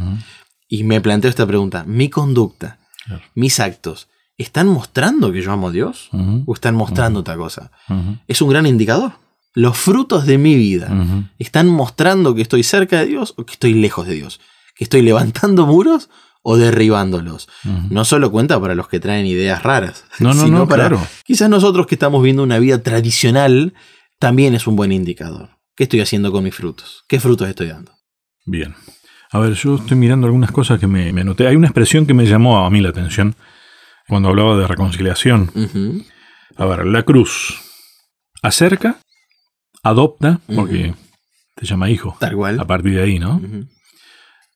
Y 0.68 0.85
me 0.85 1.01
planteo 1.01 1.31
esta 1.31 1.46
pregunta, 1.46 1.85
¿mi 1.87 2.11
conducta, 2.11 2.79
Claro. 3.07 3.22
mis 3.35 3.61
actos, 3.61 4.09
están 4.38 4.68
mostrando 4.68 5.33
que 5.33 5.42
yo 5.42 5.53
amo 5.53 5.68
a 5.68 5.73
Dios? 5.73 6.09
¿O 6.47 6.55
están 6.55 6.75
mostrando 6.75 7.21
otra 7.21 7.37
cosa? 7.37 7.71
Es 8.27 8.42
un 8.42 8.51
gran 8.51 8.66
indicador. 8.66 9.12
Los 9.55 9.77
frutos 9.77 10.25
de 10.27 10.38
mi 10.38 10.55
vida 10.57 10.90
están 11.38 11.68
mostrando 11.68 12.35
que 12.35 12.42
estoy 12.42 12.62
cerca 12.62 13.01
de 13.01 13.07
Dios 13.07 13.35
o 13.37 13.45
que 13.45 13.53
estoy 13.53 13.75
lejos 13.75 14.07
de 14.07 14.14
Dios. 14.14 14.40
Que 14.75 14.85
estoy 14.85 15.03
levantando 15.03 15.66
muros 15.66 16.09
o 16.42 16.57
derribándolos. 16.57 17.49
No 17.90 18.05
solo 18.05 18.31
cuenta 18.33 18.61
para 18.61 18.75
los 18.75 18.88
que 18.88 18.99
traen 19.01 19.27
ideas 19.27 19.62
raras, 19.62 20.05
No, 20.18 20.35
no, 20.35 20.42
sino 20.45 20.59
no, 20.61 20.68
para 20.68 20.88
claro. 20.88 21.07
quizás 21.25 21.49
nosotros 21.49 21.87
que 21.87 21.95
estamos 21.95 22.23
viendo 22.23 22.42
una 22.42 22.59
vida 22.59 22.83
tradicional 22.83 23.75
también 24.18 24.55
es 24.55 24.66
un 24.66 24.75
buen 24.77 24.92
indicador. 24.92 25.51
¿Qué 25.77 25.85
estoy 25.85 26.01
haciendo 26.01 26.33
con 26.33 26.45
mis 26.45 26.55
frutos? 26.55 27.05
¿Qué 27.09 27.21
frutos 27.21 27.49
estoy 27.49 27.68
dando? 27.68 27.92
Bien. 28.45 28.75
A 29.31 29.38
ver, 29.38 29.55
yo 29.55 29.77
estoy 29.77 29.97
mirando 29.97 30.27
algunas 30.27 30.51
cosas 30.51 30.79
que 30.79 30.87
me, 30.87 31.12
me 31.12 31.23
anoté. 31.23 31.47
Hay 31.47 31.57
una 31.57 31.66
expresión 31.68 32.07
que 32.07 32.12
me 32.14 32.27
llamó 32.27 32.64
a 32.64 32.71
mí 32.71 32.81
la 32.81 32.90
atención 32.90 33.35
cuando 34.09 34.29
hablaba 34.29 34.57
de 34.59 34.67
reconciliación. 34.67 35.51
Ujú, 35.55 36.05
A 36.57 36.67
ver, 36.67 36.87
la 36.87 37.03
cruz 37.03 37.59
acerca, 38.43 38.99
adopta, 39.83 40.41
porque 40.55 40.95
te 41.55 41.67
llama 41.67 41.91
hijo, 41.91 42.17
Tal 42.21 42.35
cual. 42.37 42.61
a 42.61 42.67
partir 42.67 42.95
de 42.95 43.03
ahí, 43.03 43.19
¿no? 43.19 43.41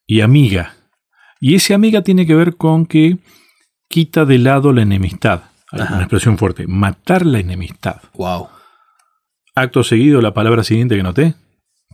Y 0.07 0.21
amiga. 0.21 0.75
Y 1.41 1.55
ese 1.55 1.75
amiga 1.75 2.03
tiene 2.03 2.27
que 2.27 2.35
ver 2.35 2.57
con 2.57 2.87
que 2.87 3.19
quita 3.89 4.25
de 4.25 4.39
lado 4.39 4.73
la 4.73 4.83
enemistad. 4.83 5.43
Ajá. 5.73 5.95
una 5.95 6.03
expresión 6.03 6.39
fuerte, 6.39 6.67
matar 6.69 7.27
la 7.27 7.41
enemistad. 7.41 8.01
Wow. 8.15 8.49
Acto 9.55 9.83
seguido, 9.83 10.21
la 10.21 10.33
palabra 10.33 10.63
siguiente 10.63 10.97
que 10.97 11.03
noté, 11.03 11.35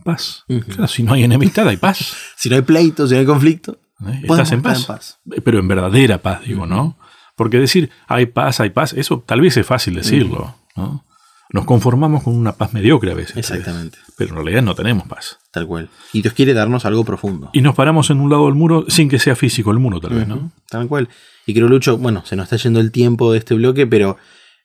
paz. 0.03 0.43
Claro, 0.67 0.87
si 0.87 1.01
no 1.03 1.13
hay 1.13 1.23
enemistad, 1.23 1.67
hay 1.67 1.77
paz. 1.77 2.15
Si 2.37 2.49
no 2.49 2.55
hay 2.55 2.61
pleito, 2.61 3.07
si 3.07 3.13
no 3.15 3.19
hay 3.21 3.25
conflicto, 3.25 3.79
¿eh? 4.07 4.19
Estás 4.23 4.51
en 4.51 4.59
estar 4.59 4.61
paz. 4.73 4.79
en 4.81 4.85
paz. 4.87 5.19
Pero 5.43 5.59
en 5.59 5.67
verdadera 5.67 6.17
paz, 6.21 6.41
digo, 6.45 6.65
¿no? 6.67 6.97
Porque 7.35 7.59
decir 7.59 7.89
hay 8.07 8.27
paz, 8.27 8.59
hay 8.59 8.69
paz, 8.69 8.93
eso 8.93 9.23
tal 9.25 9.41
vez 9.41 9.57
es 9.57 9.65
fácil 9.65 9.95
decirlo, 9.95 10.55
¿no? 10.75 11.05
Nos 11.51 11.65
conformamos 11.65 12.23
con 12.23 12.35
una 12.35 12.53
paz 12.53 12.73
mediocre 12.73 13.11
a 13.11 13.13
veces. 13.13 13.37
Exactamente. 13.37 13.99
Pero 14.17 14.31
en 14.31 14.37
realidad 14.37 14.63
no 14.63 14.73
tenemos 14.73 15.07
paz. 15.07 15.37
Tal 15.51 15.67
cual. 15.67 15.89
Y 16.11 16.23
Dios 16.23 16.33
quiere 16.33 16.55
darnos 16.55 16.85
algo 16.85 17.05
profundo. 17.05 17.51
Y 17.53 17.61
nos 17.61 17.75
paramos 17.75 18.09
en 18.09 18.21
un 18.21 18.31
lado 18.31 18.45
del 18.45 18.55
muro 18.55 18.85
sin 18.87 19.07
que 19.07 19.19
sea 19.19 19.35
físico 19.35 19.69
el 19.69 19.77
muro, 19.77 19.99
tal 19.99 20.13
vez, 20.13 20.27
¿no? 20.27 20.51
Tal 20.67 20.87
cual. 20.87 21.09
Y 21.45 21.53
creo, 21.53 21.67
Lucho, 21.67 21.99
bueno, 21.99 22.25
se 22.25 22.35
nos 22.35 22.45
está 22.45 22.55
yendo 22.55 22.79
el 22.79 22.91
tiempo 22.91 23.31
de 23.31 23.37
este 23.37 23.53
bloque, 23.53 23.85
pero 23.85 24.17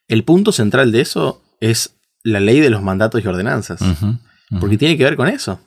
el 0.06 0.24
punto 0.24 0.50
central 0.50 0.90
de 0.90 1.02
eso 1.02 1.42
es 1.60 1.96
la 2.22 2.40
ley 2.40 2.60
de 2.60 2.70
los 2.70 2.82
mandatos 2.82 3.22
y 3.22 3.28
ordenanzas. 3.28 3.80
Porque 4.58 4.78
tiene 4.78 4.96
que 4.96 5.04
ver 5.04 5.16
con 5.16 5.28
eso. 5.28 5.60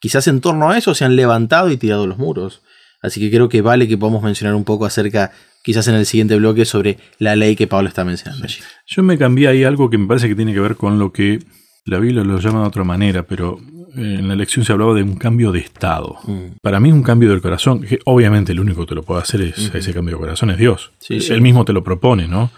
Quizás 0.00 0.26
en 0.28 0.42
torno 0.42 0.70
a 0.70 0.76
eso 0.76 0.94
se 0.94 1.06
han 1.06 1.16
levantado 1.16 1.70
y 1.70 1.78
tirado 1.78 2.06
los 2.06 2.18
muros. 2.18 2.60
Así 3.00 3.20
que 3.20 3.30
creo 3.30 3.48
que 3.48 3.62
vale 3.62 3.88
que 3.88 3.96
podamos 3.96 4.22
mencionar 4.22 4.54
un 4.54 4.64
poco 4.64 4.84
acerca, 4.84 5.32
quizás 5.62 5.88
en 5.88 5.94
el 5.94 6.06
siguiente 6.06 6.36
bloque, 6.36 6.64
sobre 6.64 6.98
la 7.18 7.36
ley 7.36 7.56
que 7.56 7.66
Pablo 7.66 7.88
está 7.88 8.04
mencionando 8.04 8.44
allí. 8.44 8.58
Yo 8.86 9.02
me 9.02 9.16
cambié 9.18 9.48
ahí 9.48 9.64
algo 9.64 9.88
que 9.90 9.98
me 9.98 10.06
parece 10.06 10.28
que 10.28 10.34
tiene 10.34 10.52
que 10.52 10.60
ver 10.60 10.76
con 10.76 10.98
lo 10.98 11.12
que 11.12 11.38
la 11.84 11.98
Biblia 11.98 12.22
lo 12.24 12.38
llama 12.38 12.60
de 12.62 12.66
otra 12.68 12.84
manera, 12.84 13.24
pero 13.26 13.58
eh, 13.96 14.16
en 14.18 14.28
la 14.28 14.36
lección 14.36 14.64
se 14.64 14.72
hablaba 14.72 14.94
de 14.94 15.02
un 15.02 15.16
cambio 15.16 15.52
de 15.52 15.60
estado. 15.60 16.16
Mm, 16.24 16.56
Para 16.62 16.80
mí 16.80 16.92
un 16.92 17.02
cambio 17.02 17.30
del 17.30 17.40
corazón, 17.42 17.82
que 17.82 17.98
obviamente 18.04 18.52
el 18.52 18.60
único 18.60 18.82
que 18.82 18.90
te 18.90 18.94
lo 18.94 19.02
puede 19.02 19.22
hacer 19.22 19.40
es 19.42 19.72
ese 19.74 19.92
cambio 19.92 20.16
de 20.16 20.20
corazón 20.20 20.50
es 20.50 20.58
Dios. 20.58 20.92
Sí, 21.00 21.20
sí. 21.20 21.32
Él 21.32 21.40
mismo 21.40 21.64
te 21.64 21.72
lo 21.72 21.82
propone, 21.82 22.28
¿no? 22.28 22.50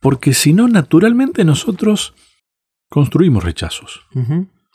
Porque 0.00 0.34
si 0.34 0.52
no, 0.52 0.68
naturalmente 0.68 1.44
nosotros 1.44 2.14
construimos 2.88 3.44
rechazos. 3.44 4.00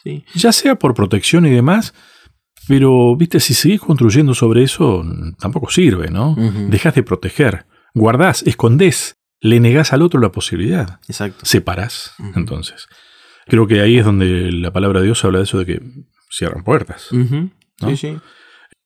sí. 0.04 0.24
Ya 0.36 0.52
sea 0.52 0.76
por 0.76 0.94
protección 0.94 1.46
y 1.46 1.50
demás, 1.52 1.94
pero, 2.68 3.16
viste, 3.16 3.40
si 3.40 3.54
seguís 3.54 3.82
construyendo 3.82 4.34
sobre 4.34 4.64
eso, 4.64 5.04
tampoco 5.40 5.70
sirve, 5.70 6.10
¿no? 6.10 6.36
Dejas 6.70 6.96
de 6.96 7.04
proteger, 7.04 7.66
guardás, 7.94 8.44
escondés, 8.44 9.18
le 9.40 9.60
negás 9.60 9.94
al 9.94 10.02
otro 10.02 10.20
la 10.20 10.32
posibilidad, 10.32 11.00
Exacto. 11.08 11.46
separás. 11.46 12.14
Entonces, 12.36 12.88
creo 13.48 13.68
que 13.68 13.82
ahí 13.82 13.98
es 13.98 14.06
donde 14.06 14.52
la 14.52 14.72
palabra 14.72 15.00
de 15.00 15.08
Dios 15.08 15.24
habla 15.24 15.40
de 15.40 15.44
eso 15.46 15.60
de 15.60 15.66
que 15.66 15.82
cierran 16.30 16.64
puertas. 16.64 17.10
¿no? 17.12 17.50
Sí, 17.90 17.98
sí. 17.98 18.18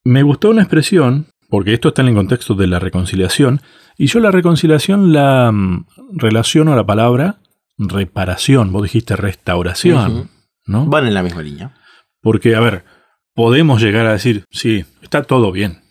Me 0.03 0.23
gustó 0.23 0.49
una 0.49 0.61
expresión, 0.61 1.27
porque 1.49 1.73
esto 1.73 1.89
está 1.89 2.01
en 2.01 2.09
el 2.09 2.15
contexto 2.15 2.55
de 2.55 2.67
la 2.67 2.79
reconciliación, 2.79 3.61
y 3.97 4.07
yo 4.07 4.19
la 4.19 4.31
reconciliación 4.31 5.13
la 5.13 5.51
mm, 5.51 5.85
relaciono 6.13 6.73
a 6.73 6.75
la 6.75 6.85
palabra 6.85 7.41
reparación. 7.77 8.71
Vos 8.71 8.83
dijiste 8.83 9.15
restauración. 9.15 10.29
¿no? 10.65 10.85
Van 10.85 11.07
en 11.07 11.13
la 11.13 11.23
misma 11.23 11.41
línea. 11.41 11.75
Porque, 12.21 12.55
a 12.55 12.59
ver, 12.59 12.85
podemos 13.33 13.81
llegar 13.81 14.05
a 14.05 14.13
decir, 14.13 14.45
sí, 14.51 14.85
está 15.01 15.23
todo 15.23 15.51
bien, 15.51 15.81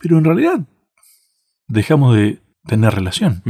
pero 0.00 0.18
en 0.18 0.24
realidad 0.24 0.60
dejamos 1.66 2.16
de 2.16 2.40
tener 2.66 2.94
relación. 2.94 3.42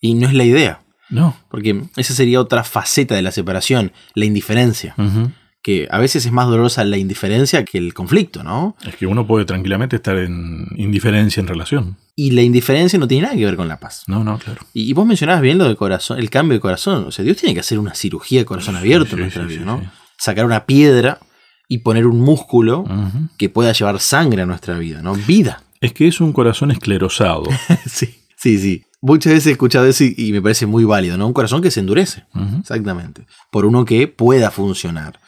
Y 0.00 0.14
no 0.14 0.26
es 0.26 0.34
la 0.34 0.44
idea. 0.44 0.82
¿no? 1.10 1.36
Porque 1.50 1.82
esa 1.96 2.14
sería 2.14 2.40
otra 2.40 2.64
faceta 2.64 3.14
de 3.14 3.22
la 3.22 3.32
separación, 3.32 3.92
la 4.14 4.24
indiferencia. 4.24 4.94
Que 5.62 5.88
a 5.90 5.98
veces 5.98 6.24
es 6.24 6.32
más 6.32 6.46
dolorosa 6.46 6.84
la 6.84 6.96
indiferencia 6.96 7.66
que 7.66 7.76
el 7.76 7.92
conflicto, 7.92 8.42
¿no? 8.42 8.76
Es 8.86 8.96
que 8.96 9.06
uno 9.06 9.26
puede 9.26 9.44
tranquilamente 9.44 9.96
estar 9.96 10.16
en 10.16 10.66
indiferencia 10.76 11.42
en 11.42 11.48
relación. 11.48 11.98
Y 12.16 12.30
la 12.30 12.40
indiferencia 12.40 12.98
no 12.98 13.06
tiene 13.06 13.24
nada 13.24 13.36
que 13.36 13.44
ver 13.44 13.56
con 13.56 13.68
la 13.68 13.78
paz. 13.78 14.04
No, 14.06 14.24
no, 14.24 14.38
claro. 14.38 14.62
Y, 14.72 14.88
y 14.88 14.92
vos 14.94 15.04
mencionabas 15.04 15.42
bien 15.42 15.58
lo 15.58 15.64
del 15.64 15.76
corazón, 15.76 16.18
el 16.18 16.30
cambio 16.30 16.56
de 16.56 16.60
corazón. 16.60 17.04
O 17.06 17.10
sea, 17.10 17.26
Dios 17.26 17.36
tiene 17.36 17.52
que 17.52 17.60
hacer 17.60 17.78
una 17.78 17.94
cirugía 17.94 18.38
de 18.38 18.46
corazón 18.46 18.74
abierto 18.76 19.10
Sí, 19.10 19.14
en 19.16 19.20
nuestra 19.20 19.42
sí, 19.42 19.48
vida, 19.48 19.60
sí, 19.60 19.66
¿no? 19.66 19.92
Sacar 20.16 20.46
una 20.46 20.64
piedra 20.64 21.18
y 21.70 21.78
poner 21.78 22.06
un 22.08 22.20
músculo 22.20 22.84
que 23.38 23.48
pueda 23.48 23.70
llevar 23.72 24.00
sangre 24.00 24.42
a 24.42 24.46
nuestra 24.46 24.76
vida, 24.76 25.02
¿no? 25.02 25.14
Vida. 25.14 25.62
Es 25.80 25.92
que 25.92 26.08
es 26.08 26.20
un 26.20 26.32
corazón 26.32 26.72
esclerosado. 26.72 27.44
sí, 27.86 28.12
sí, 28.36 28.58
sí. 28.58 28.84
Muchas 29.00 29.32
veces 29.32 29.46
he 29.46 29.50
escuchado 29.52 29.86
eso 29.86 30.02
y, 30.04 30.14
y 30.18 30.32
me 30.32 30.42
parece 30.42 30.66
muy 30.66 30.82
válido, 30.84 31.16
¿no? 31.16 31.28
Un 31.28 31.32
corazón 31.32 31.62
que 31.62 31.70
se 31.70 31.78
endurece. 31.78 32.24
Exactamente. 32.58 33.24
Por 33.52 33.64
uno 33.66 33.84
que 33.84 34.08
pueda 34.08 34.50
funcionar. 34.50 35.20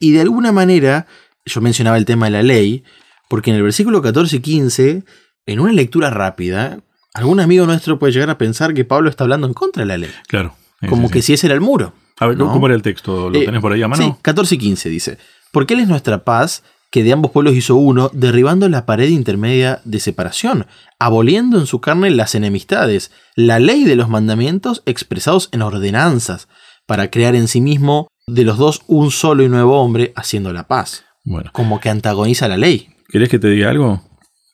Y 0.00 0.12
de 0.12 0.22
alguna 0.22 0.52
manera, 0.52 1.06
yo 1.44 1.60
mencionaba 1.60 1.98
el 1.98 2.06
tema 2.06 2.26
de 2.26 2.32
la 2.32 2.42
ley, 2.42 2.82
porque 3.28 3.50
en 3.50 3.56
el 3.58 3.62
versículo 3.62 4.00
14 4.00 4.36
y 4.36 4.40
15, 4.40 5.04
en 5.46 5.60
una 5.60 5.72
lectura 5.72 6.08
rápida, 6.08 6.80
algún 7.12 7.40
amigo 7.40 7.66
nuestro 7.66 7.98
puede 7.98 8.14
llegar 8.14 8.30
a 8.30 8.38
pensar 8.38 8.72
que 8.72 8.86
Pablo 8.86 9.10
está 9.10 9.24
hablando 9.24 9.46
en 9.46 9.52
contra 9.52 9.82
de 9.82 9.86
la 9.86 9.98
ley. 9.98 10.10
Claro. 10.26 10.54
Como 10.88 11.08
sí, 11.08 11.12
que 11.12 11.20
sí. 11.22 11.26
si 11.26 11.32
ese 11.34 11.46
era 11.48 11.54
el 11.54 11.60
muro. 11.60 11.92
A 12.18 12.26
ver, 12.26 12.38
¿no? 12.38 12.50
¿cómo 12.52 12.66
era 12.66 12.74
el 12.74 12.82
texto? 12.82 13.28
¿Lo 13.30 13.38
Eh, 13.38 13.44
tenés 13.44 13.60
por 13.60 13.72
ahí 13.72 13.82
a 13.82 13.88
mano? 13.88 14.02
Sí, 14.02 14.12
14 14.22 14.54
y 14.54 14.58
15 14.58 14.88
dice. 14.88 15.18
Porque 15.52 15.74
Él 15.74 15.80
es 15.80 15.88
nuestra 15.88 16.24
paz, 16.24 16.62
que 16.90 17.04
de 17.04 17.12
ambos 17.12 17.30
pueblos 17.30 17.54
hizo 17.54 17.76
uno, 17.76 18.10
derribando 18.12 18.68
la 18.68 18.84
pared 18.86 19.08
intermedia 19.08 19.80
de 19.84 20.00
separación, 20.00 20.66
aboliendo 20.98 21.58
en 21.58 21.66
su 21.66 21.80
carne 21.80 22.10
las 22.10 22.34
enemistades, 22.34 23.12
la 23.36 23.58
ley 23.58 23.84
de 23.84 23.96
los 23.96 24.08
mandamientos 24.08 24.82
expresados 24.86 25.48
en 25.52 25.62
ordenanzas, 25.62 26.48
para 26.86 27.10
crear 27.10 27.36
en 27.36 27.46
sí 27.46 27.60
mismo 27.60 28.08
de 28.26 28.44
los 28.44 28.58
dos 28.58 28.82
un 28.86 29.10
solo 29.10 29.44
y 29.44 29.48
nuevo 29.48 29.80
hombre, 29.80 30.12
haciendo 30.16 30.52
la 30.52 30.66
paz. 30.66 31.04
Bueno, 31.24 31.50
Como 31.52 31.80
que 31.80 31.90
antagoniza 31.90 32.48
la 32.48 32.56
ley. 32.56 32.88
¿querés 33.08 33.28
que 33.28 33.38
te 33.38 33.48
diga 33.48 33.70
algo? 33.70 34.02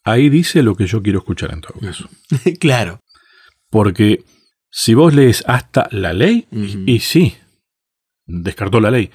Ahí 0.04 0.28
dice 0.28 0.62
lo 0.62 0.76
que 0.76 0.86
yo 0.86 1.02
quiero 1.02 1.18
escuchar 1.18 1.52
en 1.52 1.60
todo 1.60 1.74
caso. 1.80 2.08
claro. 2.60 3.00
Porque 3.70 4.24
si 4.70 4.94
vos 4.94 5.14
lees 5.14 5.42
hasta 5.46 5.88
la 5.90 6.12
ley, 6.12 6.46
y 6.86 7.00
sí, 7.00 7.34
descartó 8.26 8.80
la 8.80 8.90
ley. 8.90 9.10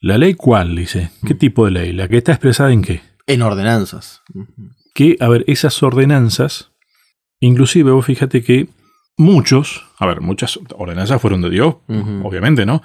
¿La 0.00 0.18
ley 0.18 0.34
cuál? 0.34 0.76
Dice. 0.76 1.10
¿Qué 1.26 1.34
tipo 1.34 1.64
de 1.64 1.72
ley? 1.72 1.92
¿La 1.92 2.08
que 2.08 2.18
está 2.18 2.32
expresada 2.32 2.72
en 2.72 2.82
qué? 2.82 3.00
En 3.26 3.42
ordenanzas. 3.42 4.22
Que, 4.94 5.16
a 5.20 5.28
ver, 5.28 5.44
esas 5.46 5.82
ordenanzas, 5.82 6.70
inclusive 7.40 7.90
vos 7.90 8.06
fíjate 8.06 8.42
que 8.42 8.68
muchos, 9.16 9.84
a 9.98 10.06
ver, 10.06 10.20
muchas 10.20 10.58
ordenanzas 10.76 11.20
fueron 11.20 11.42
de 11.42 11.50
Dios, 11.50 11.76
obviamente, 12.22 12.64
¿no? 12.64 12.82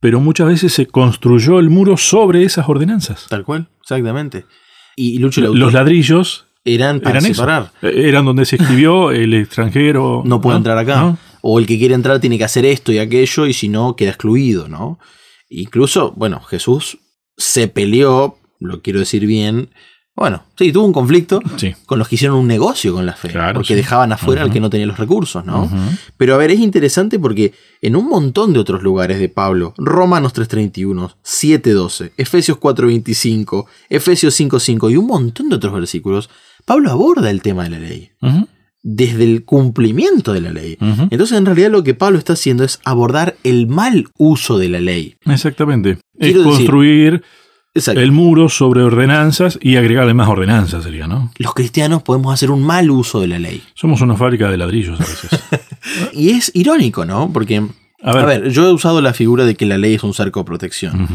Pero 0.00 0.20
muchas 0.20 0.48
veces 0.48 0.72
se 0.72 0.86
construyó 0.86 1.58
el 1.60 1.70
muro 1.70 1.96
sobre 1.96 2.42
esas 2.42 2.68
ordenanzas. 2.68 3.26
Tal 3.28 3.44
cual, 3.44 3.68
exactamente. 3.80 4.44
Y 4.96 5.18
Lucho 5.18 5.40
Los 5.40 5.72
ladrillos 5.72 6.46
eran 6.64 7.00
para 7.00 7.18
eran 7.18 7.34
separar. 7.34 7.72
Eh, 7.82 8.08
Eran 8.08 8.24
donde 8.24 8.44
se 8.46 8.56
escribió 8.56 9.10
el 9.12 9.34
extranjero. 9.34 10.22
No 10.24 10.40
puede 10.40 10.56
entrar 10.56 10.78
acá. 10.78 11.00
¿No? 11.00 11.18
O 11.42 11.58
el 11.58 11.66
que 11.66 11.78
quiere 11.78 11.94
entrar 11.94 12.20
tiene 12.20 12.38
que 12.38 12.44
hacer 12.44 12.64
esto 12.64 12.90
y 12.90 12.98
aquello, 12.98 13.46
y 13.46 13.52
si 13.52 13.68
no, 13.68 13.96
queda 13.96 14.10
excluido, 14.10 14.66
¿no? 14.68 14.98
Incluso, 15.48 16.12
bueno, 16.16 16.40
Jesús 16.40 16.98
se 17.36 17.68
peleó, 17.68 18.38
lo 18.60 18.80
quiero 18.82 19.00
decir 19.00 19.26
bien. 19.26 19.70
Bueno, 20.16 20.44
sí, 20.56 20.70
tuvo 20.70 20.84
un 20.86 20.92
conflicto 20.92 21.40
Sí. 21.56 21.74
con 21.86 21.98
los 21.98 22.06
que 22.06 22.14
hicieron 22.14 22.36
un 22.38 22.46
negocio 22.46 22.92
con 22.94 23.04
la 23.04 23.14
fe, 23.14 23.30
Claro, 23.30 23.54
porque 23.54 23.68
sí. 23.68 23.74
dejaban 23.74 24.12
afuera 24.12 24.42
al 24.42 24.52
que 24.52 24.60
no 24.60 24.70
tenía 24.70 24.86
los 24.86 24.96
recursos, 24.98 25.44
¿no? 25.44 25.68
Pero 26.16 26.34
a 26.34 26.38
ver, 26.38 26.52
es 26.52 26.60
interesante 26.60 27.18
porque 27.18 27.52
en 27.82 27.96
un 27.96 28.06
montón 28.08 28.52
de 28.52 28.60
otros 28.60 28.82
lugares 28.84 29.18
de 29.18 29.28
Pablo, 29.28 29.74
Romanos 29.76 30.32
3.31, 30.32 31.16
7.12, 31.24 32.12
Efesios 32.16 32.58
4.25, 32.60 33.66
Efesios 33.90 34.38
5.5 34.38 34.92
y 34.92 34.96
un 34.96 35.06
montón 35.08 35.48
de 35.48 35.56
otros 35.56 35.72
versículos, 35.74 36.30
Pablo 36.64 36.92
aborda 36.92 37.28
el 37.30 37.42
tema 37.42 37.64
de 37.64 37.70
la 37.70 37.78
ley. 37.80 38.12
Desde 38.86 39.24
el 39.24 39.44
cumplimiento 39.44 40.32
de 40.34 40.42
la 40.42 40.52
ley. 40.52 40.76
Entonces 41.10 41.36
en 41.36 41.46
realidad 41.46 41.70
lo 41.70 41.82
que 41.82 41.94
Pablo 41.94 42.18
está 42.18 42.34
haciendo 42.34 42.62
es 42.64 42.80
abordar 42.84 43.34
el 43.42 43.66
mal 43.66 44.08
uso 44.18 44.58
de 44.58 44.68
la 44.68 44.78
ley. 44.78 45.16
Exactamente. 45.24 45.98
Quiero 46.20 46.40
es 46.40 46.46
construir 46.46 47.24
el 47.74 48.12
muro 48.12 48.48
sobre 48.50 48.82
ordenanzas 48.82 49.58
y 49.60 49.76
agregarle 49.76 50.14
más 50.14 50.28
ordenanzas, 50.28 50.84
sería, 50.84 51.08
¿no? 51.08 51.32
Los 51.38 51.54
cristianos 51.54 52.02
podemos 52.02 52.32
hacer 52.32 52.50
un 52.50 52.62
mal 52.62 52.90
uso 52.90 53.20
de 53.20 53.26
la 53.26 53.38
ley. 53.38 53.62
Somos 53.74 54.00
una 54.02 54.16
fábrica 54.16 54.48
de 54.50 54.58
ladrillos 54.58 55.00
a 55.00 55.04
veces. 55.04 55.30
Y 56.12 56.30
es 56.30 56.50
irónico, 56.54 57.04
¿no? 57.04 57.30
Porque, 57.32 57.62
A 58.02 58.10
a 58.10 58.24
ver. 58.24 58.50
yo 58.50 58.68
he 58.68 58.72
usado 58.72 59.02
la 59.02 59.12
figura 59.12 59.44
de 59.44 59.54
que 59.54 59.66
la 59.66 59.76
ley 59.76 59.94
es 59.94 60.02
un 60.04 60.14
cerco 60.14 60.40
de 60.40 60.44
protección. 60.44 61.08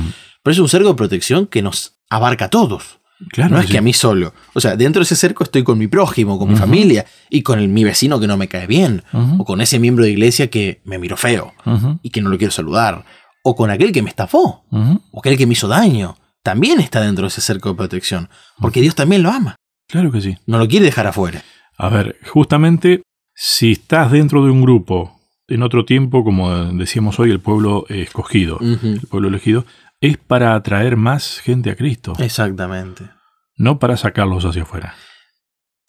Pero 0.43 0.51
es 0.53 0.59
un 0.59 0.69
cerco 0.69 0.89
de 0.89 0.95
protección 0.95 1.47
que 1.47 1.61
nos 1.61 1.99
abarca 2.09 2.45
a 2.45 2.49
todos. 2.49 2.98
Claro. 3.31 3.55
no 3.55 3.59
es 3.59 3.65
sí. 3.67 3.73
que 3.73 3.77
a 3.77 3.81
mí 3.81 3.91
solo. 3.93 4.33
O 4.53 4.59
sea, 4.61 4.75
dentro 4.77 5.01
de 5.01 5.03
ese 5.03 5.15
cerco 5.15 5.43
estoy 5.43 5.63
con 5.63 5.77
mi 5.77 5.87
prójimo, 5.87 6.39
con 6.39 6.49
mi 6.49 6.55
familia 6.55 7.05
y 7.29 7.41
con 7.41 7.59
el- 7.59 7.67
mi 7.67 7.83
vecino 7.83 8.19
que 8.19 8.27
no 8.27 8.37
me 8.37 8.47
cae 8.47 8.65
bien. 8.67 9.03
O 9.37 9.43
con 9.45 9.59
ese 9.61 9.77
miembro 9.79 10.05
de 10.05 10.11
iglesia 10.11 10.49
que 10.49 10.81
me 10.85 10.97
miró 10.97 11.17
feo 11.17 11.53
y 12.01 12.09
que 12.11 12.21
no 12.21 12.29
lo 12.29 12.37
quiero 12.37 12.51
saludar. 12.51 13.03
O 13.43 13.55
con 13.55 13.69
aquel 13.71 13.91
que 13.91 14.01
me 14.01 14.09
estafó. 14.09 14.63
O 15.11 15.19
aquel 15.19 15.37
que 15.37 15.45
me 15.45 15.53
hizo 15.53 15.67
daño. 15.67 16.15
También 16.43 16.79
está 16.79 17.01
dentro 17.01 17.23
de 17.23 17.27
ese 17.27 17.41
cerco 17.41 17.69
de 17.69 17.75
protección. 17.75 18.29
Porque 18.59 18.81
Dios 18.81 18.95
también 18.95 19.21
lo 19.23 19.29
ama. 19.31 19.55
Claro 19.87 20.11
que 20.11 20.21
sí. 20.21 20.37
No 20.45 20.57
lo 20.57 20.67
quiere 20.67 20.85
dejar 20.85 21.07
afuera. 21.07 21.43
A 21.77 21.89
ver, 21.89 22.17
justamente 22.31 23.01
si 23.35 23.71
estás 23.73 24.11
dentro 24.11 24.43
de 24.45 24.51
un 24.51 24.61
grupo, 24.61 25.19
en 25.47 25.63
otro 25.63 25.83
tiempo, 25.83 26.23
como 26.23 26.53
decíamos 26.73 27.19
hoy, 27.19 27.31
el 27.31 27.39
pueblo 27.39 27.85
escogido, 27.89 28.59
el 28.61 29.01
pueblo 29.09 29.29
elegido, 29.29 29.65
es 30.01 30.17
para 30.17 30.55
atraer 30.55 30.95
más 30.97 31.39
gente 31.39 31.69
a 31.71 31.75
Cristo, 31.75 32.13
Exactamente. 32.19 33.09
no 33.57 33.79
para 33.79 33.97
sacarlos 33.97 34.45
hacia 34.45 34.63
afuera. 34.63 34.95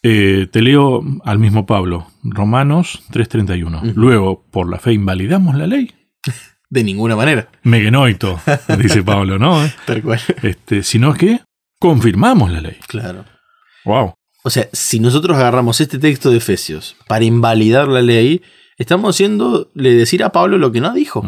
Eh, 0.03 0.49
te 0.51 0.63
leo 0.63 1.03
al 1.25 1.39
mismo 1.39 1.67
Pablo, 1.67 2.07
Romanos 2.23 3.03
3:31. 3.11 3.79
Ujú. 3.79 3.93
Luego, 3.95 4.45
por 4.51 4.71
la 4.71 4.79
fe 4.79 4.93
invalidamos 4.95 5.55
la 5.57 5.67
ley. 5.67 5.93
De 6.71 6.85
ninguna 6.85 7.17
manera. 7.17 7.49
Megenoito, 7.65 8.41
dice 8.79 9.03
Pablo, 9.03 9.39
¿no? 9.39 9.61
Tal 9.87 10.03
cual. 10.03 10.21
Este, 10.43 10.83
sino 10.85 11.13
que 11.15 11.41
confirmamos 11.81 12.51
la 12.51 12.61
ley. 12.61 12.77
Claro. 12.87 13.25
Wow. 13.85 14.15
O 14.45 14.51
sea, 14.51 14.69
si 14.73 15.01
nosotros 15.01 15.37
agarramos 15.37 15.81
este 15.81 15.99
texto 15.99 16.31
de 16.31 16.37
Efesios 16.39 16.97
para 17.09 17.25
invalidar 17.25 17.89
la 17.89 18.01
ley, 18.03 18.41
estamos 18.81 19.15
haciéndole 19.15 19.95
decir 19.95 20.25
a 20.25 20.33
Pablo 20.33 20.59
lo 20.59 20.73
que 20.73 20.81
no 20.81 20.93
dijo. 20.93 21.25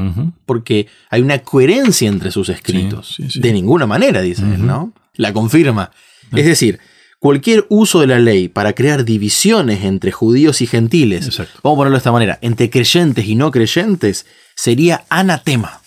Porque 0.46 0.86
hay 1.10 1.20
una 1.22 1.38
coherencia 1.40 2.08
entre 2.08 2.30
sus 2.30 2.48
escritos. 2.48 3.14
Sí, 3.14 3.24
sí, 3.24 3.30
sí. 3.30 3.40
De 3.40 3.52
ninguna 3.52 3.86
manera, 3.86 4.22
dice 4.22 4.42
él. 4.42 4.66
¿no? 4.66 4.92
La 5.14 5.32
confirma. 5.32 5.90
Es 6.34 6.46
decir, 6.46 6.80
cualquier 7.18 7.66
uso 7.68 8.00
de 8.00 8.06
la 8.06 8.18
ley 8.18 8.48
para 8.48 8.72
crear 8.72 9.04
divisiones 9.04 9.84
entre 9.84 10.12
judíos 10.12 10.62
y 10.62 10.66
gentiles, 10.66 11.26
Exacto. 11.26 11.60
vamos 11.62 11.76
a 11.76 11.78
ponerlo 11.80 11.96
de 11.96 11.98
esta 11.98 12.10
manera, 12.12 12.38
entre 12.40 12.70
creyentes 12.70 13.26
y 13.26 13.34
no 13.34 13.50
creyentes, 13.50 14.26
sería 14.56 15.04
anatema. 15.10 15.82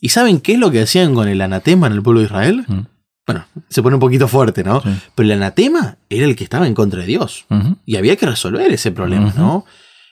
¿Y 0.00 0.10
saben 0.10 0.38
qué 0.40 0.52
es 0.52 0.58
lo 0.58 0.70
que 0.70 0.82
hacían 0.82 1.14
con 1.14 1.26
el 1.28 1.40
anatema 1.40 1.86
en 1.88 1.94
el 1.94 2.02
pueblo 2.02 2.20
de 2.20 2.26
Israel? 2.26 2.64
Ujú. 2.68 2.84
Bueno, 3.26 3.46
se 3.68 3.82
pone 3.82 3.96
un 3.96 4.00
poquito 4.00 4.28
fuerte, 4.28 4.62
¿no? 4.62 4.80
Sí. 4.80 4.88
Pero 5.14 5.26
el 5.26 5.32
anatema 5.32 5.96
era 6.08 6.24
el 6.24 6.36
que 6.36 6.44
estaba 6.44 6.66
en 6.66 6.74
contra 6.74 7.00
de 7.00 7.06
Dios. 7.06 7.46
Y 7.86 7.96
había 7.96 8.16
que 8.16 8.26
resolver 8.26 8.70
ese 8.70 8.92
problema. 8.92 9.32
¿no? 9.36 9.64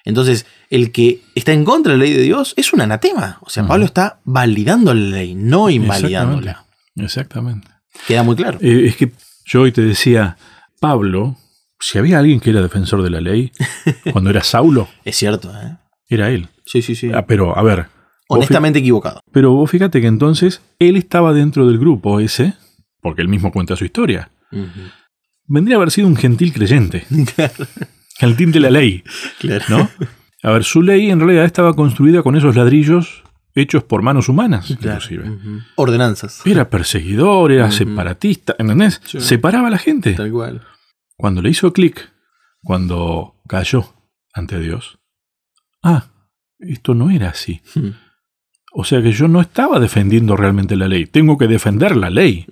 Entonces, 0.08 0.46
el 0.70 0.90
que 0.90 1.20
está 1.34 1.52
en 1.52 1.66
contra 1.66 1.92
de 1.92 1.98
la 1.98 2.04
ley 2.04 2.14
de 2.14 2.22
Dios 2.22 2.54
es 2.56 2.72
un 2.72 2.80
anatema. 2.80 3.36
O 3.42 3.50
sea. 3.50 3.66
Pablo 3.66 3.84
está 3.84 4.20
validando 4.24 4.94
la 4.94 5.18
ley, 5.18 5.34
no 5.34 5.68
invalidándola. 5.68 6.64
Exactamente. 6.96 7.68
Queda 8.06 8.22
muy 8.22 8.34
claro. 8.34 8.58
Eh, 8.62 8.86
es 8.86 8.96
que 8.96 9.12
yo 9.44 9.60
hoy 9.60 9.70
te 9.70 9.82
decía, 9.82 10.38
Pablo, 10.80 11.36
si 11.78 11.98
había 11.98 12.18
alguien 12.18 12.40
que 12.40 12.48
era 12.48 12.62
defensor 12.62 13.02
de 13.02 13.10
la 13.10 13.20
ley, 13.20 13.52
cuando 14.12 14.30
era 14.30 14.42
Saulo, 14.42 14.88
Es 15.04 15.14
cierto, 15.16 15.52
¿eh? 15.54 15.76
era 16.08 16.30
él. 16.30 16.48
Sí, 16.64 16.80
sí, 16.80 16.94
sí. 16.94 17.10
Ah, 17.12 17.26
pero, 17.26 17.56
a 17.56 17.62
ver. 17.62 17.88
Honestamente 18.28 18.78
equivocado. 18.78 19.20
Pero 19.30 19.52
vos 19.52 19.70
fíjate 19.70 20.00
que 20.00 20.06
entonces 20.06 20.62
él 20.78 20.96
estaba 20.96 21.34
dentro 21.34 21.66
del 21.66 21.78
grupo 21.78 22.18
ese, 22.18 22.54
porque 23.02 23.20
él 23.20 23.28
mismo 23.28 23.52
cuenta 23.52 23.76
su 23.76 23.84
historia. 23.84 24.30
Vendría 25.44 25.76
a 25.76 25.78
haber 25.78 25.90
sido 25.90 26.08
un 26.08 26.16
gentil 26.16 26.54
creyente, 26.54 27.04
Claro, 28.18 28.34
gentil 28.34 28.52
de 28.52 28.60
la 28.60 28.70
ley, 28.70 29.02
claro. 29.38 29.64
¿no? 29.68 29.90
A 30.42 30.52
ver, 30.52 30.64
su 30.64 30.82
ley 30.82 31.10
en 31.10 31.20
realidad 31.20 31.44
estaba 31.44 31.74
construida 31.74 32.22
con 32.22 32.36
esos 32.36 32.54
ladrillos 32.56 33.22
hechos 33.54 33.82
por 33.82 34.02
manos 34.02 34.28
humanas, 34.28 34.66
Claro. 34.80 35.00
inclusive. 35.02 35.36
Ordenanzas. 35.74 36.42
Era 36.46 36.70
perseguidor, 36.70 37.50
era 37.50 37.70
separatista, 37.72 38.54
¿entendés? 38.58 39.00
Sí. 39.04 39.20
Separaba 39.20 39.66
a 39.68 39.70
la 39.70 39.78
gente. 39.78 40.12
Tal 40.14 40.30
cual. 40.30 40.62
Cuando 41.16 41.42
le 41.42 41.50
hizo 41.50 41.72
clic, 41.72 42.08
cuando 42.62 43.34
cayó 43.48 43.92
ante 44.32 44.60
Dios, 44.60 44.98
ah, 45.82 46.06
esto 46.60 46.94
no 46.94 47.10
era 47.10 47.30
así. 47.30 47.60
Ujú. 47.74 47.94
O 48.74 48.84
sea 48.84 49.02
que 49.02 49.10
yo 49.12 49.26
no 49.26 49.40
estaba 49.40 49.80
defendiendo 49.80 50.36
realmente 50.36 50.76
la 50.76 50.86
ley, 50.86 51.06
tengo 51.06 51.36
que 51.38 51.48
defender 51.48 51.96
la 51.96 52.10
ley 52.10 52.46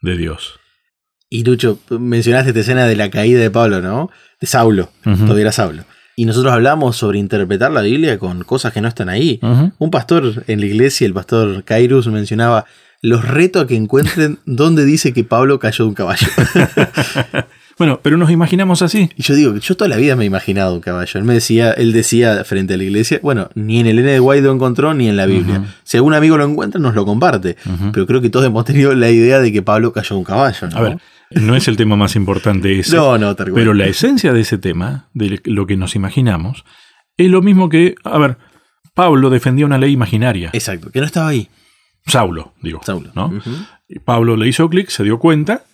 de 0.00 0.16
Dios. 0.16 0.58
Y 1.28 1.44
Lucho, 1.44 1.78
mencionaste 1.90 2.50
esta 2.50 2.60
escena 2.60 2.86
de 2.86 2.96
la 2.96 3.10
caída 3.10 3.40
de 3.40 3.50
Pablo, 3.50 3.80
¿no? 3.80 4.10
De 4.40 4.46
Saulo. 4.46 4.90
Ujú. 5.04 5.24
Todavía 5.24 5.42
era 5.42 5.52
Saulo. 5.52 5.84
Y 6.16 6.26
nosotros 6.26 6.52
hablamos 6.52 6.96
sobre 6.96 7.18
interpretar 7.18 7.72
la 7.72 7.80
Biblia 7.80 8.18
con 8.18 8.44
cosas 8.44 8.72
que 8.72 8.80
no 8.80 8.88
están 8.88 9.08
ahí. 9.08 9.40
Un 9.78 9.90
pastor 9.90 10.44
en 10.46 10.60
la 10.60 10.66
iglesia, 10.66 11.06
el 11.06 11.12
pastor 11.12 11.64
Kairos, 11.64 12.06
mencionaba 12.06 12.66
los 13.02 13.26
reto 13.26 13.60
a 13.60 13.66
que 13.66 13.74
encuentren 13.74 14.38
dónde 14.46 14.84
dice 14.84 15.12
que 15.12 15.24
Pablo 15.24 15.58
cayó 15.58 15.84
de 15.84 15.88
un 15.88 15.94
caballo. 15.94 16.26
Bueno, 17.78 18.00
pero 18.02 18.16
nos 18.16 18.30
imaginamos 18.30 18.82
así. 18.82 19.10
y 19.16 19.22
yo 19.22 19.34
digo, 19.34 19.56
yo 19.56 19.76
toda 19.76 19.88
la 19.88 19.96
vida 19.96 20.14
me 20.16 20.24
he 20.24 20.26
imaginado 20.26 20.74
un 20.74 20.80
caballo. 20.80 21.18
Él 21.18 21.24
me 21.24 21.34
decía, 21.34 21.72
él 21.72 21.92
decía 21.92 22.44
frente 22.44 22.74
a 22.74 22.76
la 22.76 22.84
iglesia, 22.84 23.18
bueno, 23.22 23.48
ni 23.54 23.80
en 23.80 23.86
el 23.86 23.98
N 23.98 24.10
de 24.10 24.20
White 24.20 24.42
lo 24.42 24.52
encontró 24.52 24.94
ni 24.94 25.08
en 25.08 25.16
la 25.16 25.26
Biblia. 25.26 25.64
Si 25.82 25.96
algún 25.96 26.14
amigo 26.14 26.36
lo 26.36 26.44
encuentra, 26.44 26.80
nos 26.80 26.94
lo 26.94 27.04
comparte. 27.04 27.56
Pero 27.92 28.06
creo 28.06 28.20
que 28.20 28.30
todos 28.30 28.46
hemos 28.46 28.64
tenido 28.64 28.94
la 28.94 29.10
idea 29.10 29.40
de 29.40 29.52
que 29.52 29.62
Pablo 29.62 29.92
cayó 29.92 30.16
un 30.16 30.24
caballo. 30.24 30.68
¿no? 30.68 30.76
A 30.76 30.80
ver, 30.82 30.98
no 31.30 31.56
es 31.56 31.66
el 31.68 31.76
tema 31.76 31.96
más 31.96 32.14
importante 32.16 32.78
ese, 32.78 32.94
no, 32.96 33.18
no, 33.18 33.34
tal 33.34 33.50
cual. 33.50 33.60
pero 33.62 33.74
la 33.74 33.86
esencia 33.86 34.32
de 34.32 34.40
ese 34.40 34.58
tema, 34.58 35.08
de 35.14 35.40
lo 35.44 35.66
que 35.66 35.76
nos 35.76 35.96
imaginamos, 35.96 36.64
es 37.16 37.30
lo 37.30 37.42
mismo 37.42 37.68
que, 37.68 37.94
a 38.04 38.18
ver, 38.18 38.36
Pablo 38.94 39.30
defendía 39.30 39.66
una 39.66 39.78
ley 39.78 39.92
imaginaria. 39.92 40.50
Exacto, 40.52 40.90
que 40.90 41.00
no 41.00 41.06
estaba 41.06 41.28
ahí. 41.28 41.48
Saulo, 42.06 42.52
digo. 42.62 42.80
Saulo. 42.84 43.10
¿no? 43.14 43.32
Pablo 44.04 44.36
le 44.36 44.48
hizo 44.48 44.68
clic, 44.68 44.88
se 44.90 45.02
dio 45.02 45.18
cuenta 45.18 45.64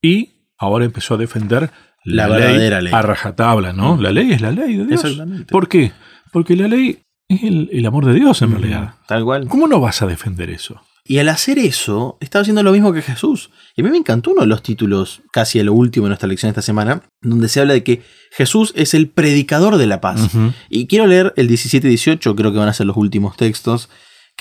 y 0.00 0.31
ahora 0.62 0.84
empezó 0.84 1.14
a 1.14 1.18
defender 1.18 1.70
la, 2.04 2.26
La 2.28 2.36
verdadera 2.36 2.80
ley. 2.80 2.92
a 2.92 3.02
rajatabla, 3.02 3.72
¿no? 3.72 3.96
La 4.00 4.10
ley 4.10 4.32
es 4.32 4.40
la 4.40 4.50
ley 4.50 4.76
de 4.76 4.86
Dios. 4.86 5.04
Exactamente. 5.04 5.52
¿Por 5.52 5.68
qué? 5.68 5.92
Porque 6.32 6.56
la 6.56 6.68
ley 6.68 7.00
es 7.28 7.42
el, 7.42 7.68
el 7.72 7.86
amor 7.86 8.06
de 8.06 8.14
Dios 8.14 8.42
en 8.42 8.52
realidad. 8.52 8.94
Tal 9.06 9.24
cual. 9.24 9.48
¿Cómo 9.48 9.68
no 9.68 9.80
vas 9.80 10.02
a 10.02 10.06
defender 10.06 10.50
eso? 10.50 10.80
Y 11.04 11.18
al 11.18 11.28
hacer 11.28 11.58
eso, 11.58 12.16
estaba 12.20 12.42
haciendo 12.42 12.62
lo 12.62 12.70
mismo 12.70 12.92
que 12.92 13.02
Jesús. 13.02 13.50
Y 13.76 13.80
a 13.80 13.84
mí 13.84 13.90
me 13.90 13.96
encantó 13.96 14.30
uno 14.30 14.42
de 14.42 14.46
los 14.46 14.62
títulos, 14.62 15.22
casi 15.32 15.58
a 15.58 15.64
lo 15.64 15.72
último 15.72 16.06
de 16.06 16.10
nuestra 16.10 16.28
lección 16.28 16.48
esta 16.50 16.62
semana, 16.62 17.02
donde 17.20 17.48
se 17.48 17.60
habla 17.60 17.72
de 17.72 17.82
que 17.82 18.02
Jesús 18.30 18.72
es 18.76 18.94
el 18.94 19.08
predicador 19.08 19.78
de 19.78 19.86
la 19.88 20.00
paz. 20.00 20.30
Y 20.70 20.86
quiero 20.86 21.08
leer 21.08 21.32
el 21.36 21.48
17 21.48 21.86
y 21.88 21.90
18, 21.90 22.36
creo 22.36 22.52
que 22.52 22.58
van 22.58 22.68
a 22.68 22.72
ser 22.72 22.86
los 22.86 22.96
últimos 22.96 23.36
textos, 23.36 23.90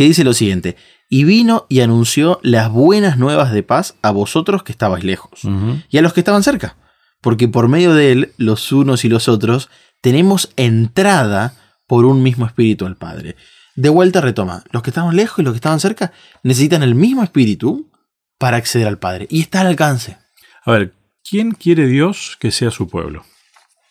que 0.02 0.08
dice 0.08 0.24
lo 0.24 0.34
siguiente: 0.34 0.78
Y 1.10 1.26
vino 1.26 1.68
y 1.70 1.82
anunció 1.82 2.39
las 2.41 2.72
buenas 2.72 3.18
nuevas 3.20 3.52
de 3.52 3.62
paz 3.62 3.95
a 4.02 4.10
vosotros 4.10 4.64
que 4.64 4.72
estabais 4.72 5.04
lejos, 5.04 5.41
y 5.89 5.97
a 5.97 6.02
los 6.02 6.14
que 6.14 6.22
estaban 6.22 6.41
cerca, 6.41 6.76
porque 7.22 7.47
por 7.47 7.68
medio 7.68 7.93
de 7.93 8.12
él, 8.12 8.34
los 8.38 8.72
unos 8.72 9.06
y 9.06 9.10
los 9.10 9.28
otros, 9.28 9.70
tenemos 10.02 10.52
entrada 10.56 11.54
por 11.86 12.06
un 12.06 12.24
mismo 12.24 12.47
espíritu 12.47 12.88
al 12.88 12.95
Padre. 12.97 13.36
De 13.76 13.89
vuelta 13.89 14.22
retoma, 14.22 14.64
los 14.72 14.82
que 14.82 14.89
estaban 14.89 15.16
lejos 15.16 15.38
y 15.39 15.43
los 15.43 15.54
que 15.54 15.58
estaban 15.58 15.80
cerca 15.80 16.12
necesitan 16.41 16.82
el 16.82 16.95
mismo 16.95 17.24
espíritu 17.24 17.91
para 18.39 18.58
acceder 18.58 18.88
al 18.88 18.97
Padre, 18.97 19.28
y 19.30 19.41
está 19.41 19.62
al 19.62 19.68
alcance, 19.68 20.18
A 20.66 20.72
ver, 20.72 20.93
¿quién 21.30 21.52
quiere 21.52 21.86
Dios 21.86 22.38
que 22.39 22.49
sea 22.49 22.72
su 22.72 22.88
pueblo? 22.88 23.24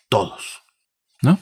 todos. 0.09 0.61
¿No? 1.21 1.39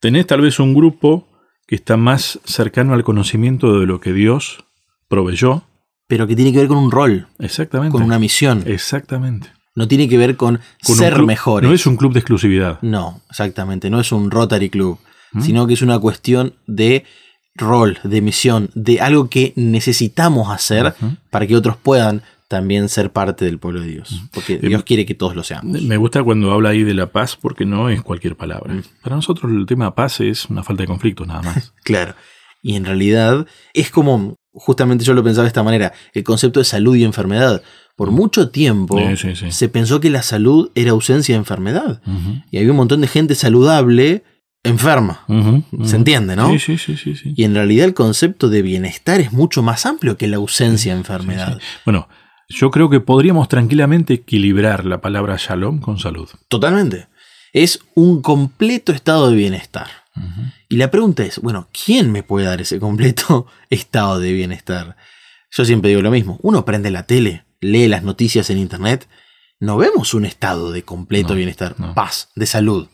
Tenés 0.00 0.26
tal 0.26 0.40
vez 0.40 0.58
un 0.58 0.72
grupo 0.72 1.28
que 1.72 1.76
está 1.76 1.96
más 1.96 2.38
cercano 2.44 2.92
al 2.92 3.02
conocimiento 3.02 3.80
de 3.80 3.86
lo 3.86 3.98
que 3.98 4.12
Dios 4.12 4.62
proveyó. 5.08 5.62
Pero 6.06 6.26
que 6.26 6.36
tiene 6.36 6.52
que 6.52 6.58
ver 6.58 6.68
con 6.68 6.76
un 6.76 6.90
rol, 6.90 7.28
Exactamente. 7.38 7.92
con 7.92 8.02
una 8.02 8.18
misión. 8.18 8.62
Exactamente. 8.66 9.48
No 9.74 9.88
tiene 9.88 10.06
que 10.06 10.18
ver 10.18 10.36
con, 10.36 10.60
ser 10.82 11.14
club- 11.14 11.26
mejores. 11.26 11.66
No 11.66 11.74
es 11.74 11.86
un 11.86 11.96
club 11.96 12.12
de 12.12 12.18
exclusividad. 12.18 12.78
No, 12.82 13.22
exactamente. 13.30 13.88
No 13.88 14.00
es 14.00 14.12
un 14.12 14.30
Rotary 14.30 14.68
Club, 14.68 14.98
¿Mm? 15.32 15.40
sino 15.40 15.66
que 15.66 15.72
es 15.72 15.80
una 15.80 15.98
cuestión 15.98 16.52
de 16.66 17.04
rol, 17.54 17.98
de 18.04 18.20
misión, 18.20 18.68
de 18.74 19.00
algo 19.00 19.30
que 19.30 19.54
necesitamos 19.56 20.50
hacer 20.52 20.92
para 21.30 21.46
que 21.46 21.56
otros 21.56 21.78
puedan 21.78 22.22
también 22.52 22.90
ser 22.90 23.10
parte 23.12 23.46
del 23.46 23.58
pueblo 23.58 23.80
de 23.80 23.86
Dios. 23.88 24.22
Porque 24.30 24.54
Eh, 24.54 24.60
Dios 24.68 24.84
quiere 24.84 25.06
que 25.06 25.14
todos 25.14 25.34
lo 25.34 25.42
seamos. 25.42 25.80
Me 25.82 25.96
gusta 25.96 26.22
cuando 26.22 26.52
habla 26.52 26.68
ahí 26.68 26.82
de 26.84 26.92
la 26.92 27.06
paz 27.10 27.34
porque 27.40 27.64
no 27.64 27.88
es 27.88 28.02
cualquier 28.02 28.36
palabra. 28.36 28.74
Para 29.02 29.16
nosotros 29.16 29.50
el 29.50 29.64
tema 29.64 29.94
paz 29.94 30.20
es 30.20 30.44
una 30.50 30.62
falta 30.62 30.82
de 30.82 30.86
conflicto 30.86 31.24
nada 31.24 31.40
más. 31.42 31.72
Claro. 31.82 32.14
Y 32.62 32.76
en 32.76 32.84
realidad 32.84 33.46
es 33.72 33.90
como, 33.90 34.36
justamente 34.52 35.02
yo 35.02 35.14
lo 35.14 35.24
pensaba 35.24 35.44
de 35.44 35.48
esta 35.48 35.62
manera, 35.62 35.94
el 36.12 36.24
concepto 36.24 36.60
de 36.60 36.64
salud 36.64 36.94
y 36.94 37.04
enfermedad. 37.04 37.62
Por 37.96 38.10
mucho 38.10 38.50
tiempo 38.50 38.98
Sí, 38.98 39.16
sí, 39.16 39.34
sí. 39.36 39.50
se 39.50 39.68
pensó 39.70 39.98
que 40.00 40.10
la 40.10 40.22
salud 40.22 40.70
era 40.74 40.90
ausencia 40.90 41.34
de 41.34 41.38
enfermedad. 41.38 42.02
Y 42.50 42.58
había 42.58 42.70
un 42.70 42.76
montón 42.76 43.00
de 43.00 43.06
gente 43.08 43.34
saludable 43.34 44.24
enferma. 44.64 45.24
Se 45.84 45.96
entiende, 45.96 46.36
¿no? 46.36 46.50
Sí, 46.52 46.58
sí, 46.60 46.78
sí, 46.78 46.96
sí, 46.96 47.16
sí. 47.16 47.34
Y 47.36 47.42
en 47.44 47.54
realidad 47.54 47.84
el 47.86 47.94
concepto 47.94 48.48
de 48.48 48.62
bienestar 48.62 49.20
es 49.20 49.32
mucho 49.32 49.60
más 49.62 49.86
amplio 49.86 50.16
que 50.16 50.28
la 50.28 50.36
ausencia 50.36 50.92
de 50.92 50.98
enfermedad. 51.00 51.58
Bueno, 51.84 52.08
yo 52.52 52.70
creo 52.70 52.90
que 52.90 53.00
podríamos 53.00 53.48
tranquilamente 53.48 54.14
equilibrar 54.14 54.84
la 54.84 55.00
palabra 55.00 55.36
shalom 55.38 55.80
con 55.80 55.98
salud. 55.98 56.28
Totalmente. 56.48 57.08
Es 57.52 57.80
un 57.94 58.22
completo 58.22 58.92
estado 58.92 59.30
de 59.30 59.36
bienestar. 59.36 59.88
Y 60.68 60.76
la 60.76 60.90
pregunta 60.90 61.24
es, 61.24 61.38
bueno, 61.40 61.68
¿quién 61.72 62.12
me 62.12 62.22
puede 62.22 62.46
dar 62.46 62.60
ese 62.60 62.78
completo 62.78 63.46
estado 63.70 64.20
de 64.20 64.32
bienestar? 64.32 64.96
Yo 65.50 65.64
siempre 65.64 65.88
digo 65.90 66.02
lo 66.02 66.10
mismo, 66.10 66.38
uno 66.42 66.64
prende 66.64 66.90
la 66.90 67.04
tele, 67.06 67.44
lee 67.60 67.88
las 67.88 68.02
noticias 68.02 68.50
en 68.50 68.58
internet, 68.58 69.08
no 69.58 69.76
vemos 69.76 70.12
un 70.12 70.24
estado 70.24 70.70
de 70.72 70.82
completo 70.82 71.30
No, 71.30 71.36
bienestar, 71.36 71.74
no. 71.78 71.94
paz, 71.94 72.30
de 72.34 72.46
salud. 72.46 72.88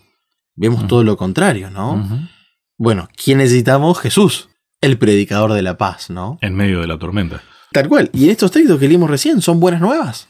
Vemos 0.54 0.86
todo 0.86 1.02
lo 1.04 1.16
contrario, 1.16 1.70
¿no? 1.70 2.28
Bueno, 2.76 3.08
¿quién 3.16 3.38
necesitamos? 3.38 3.98
Jesús, 4.00 4.48
el 4.80 4.98
predicador 4.98 5.52
de 5.52 5.62
la 5.62 5.76
paz, 5.78 6.10
¿no? 6.10 6.38
En 6.40 6.54
medio 6.54 6.80
de 6.80 6.86
la 6.88 6.98
tormenta. 6.98 7.42
Tal 7.72 7.88
cual. 7.88 8.10
Y 8.12 8.24
en 8.24 8.30
estos 8.30 8.50
textos 8.50 8.78
que 8.78 8.88
leímos 8.88 9.10
recién 9.10 9.42
son 9.42 9.60
buenas 9.60 9.80
nuevas. 9.80 10.28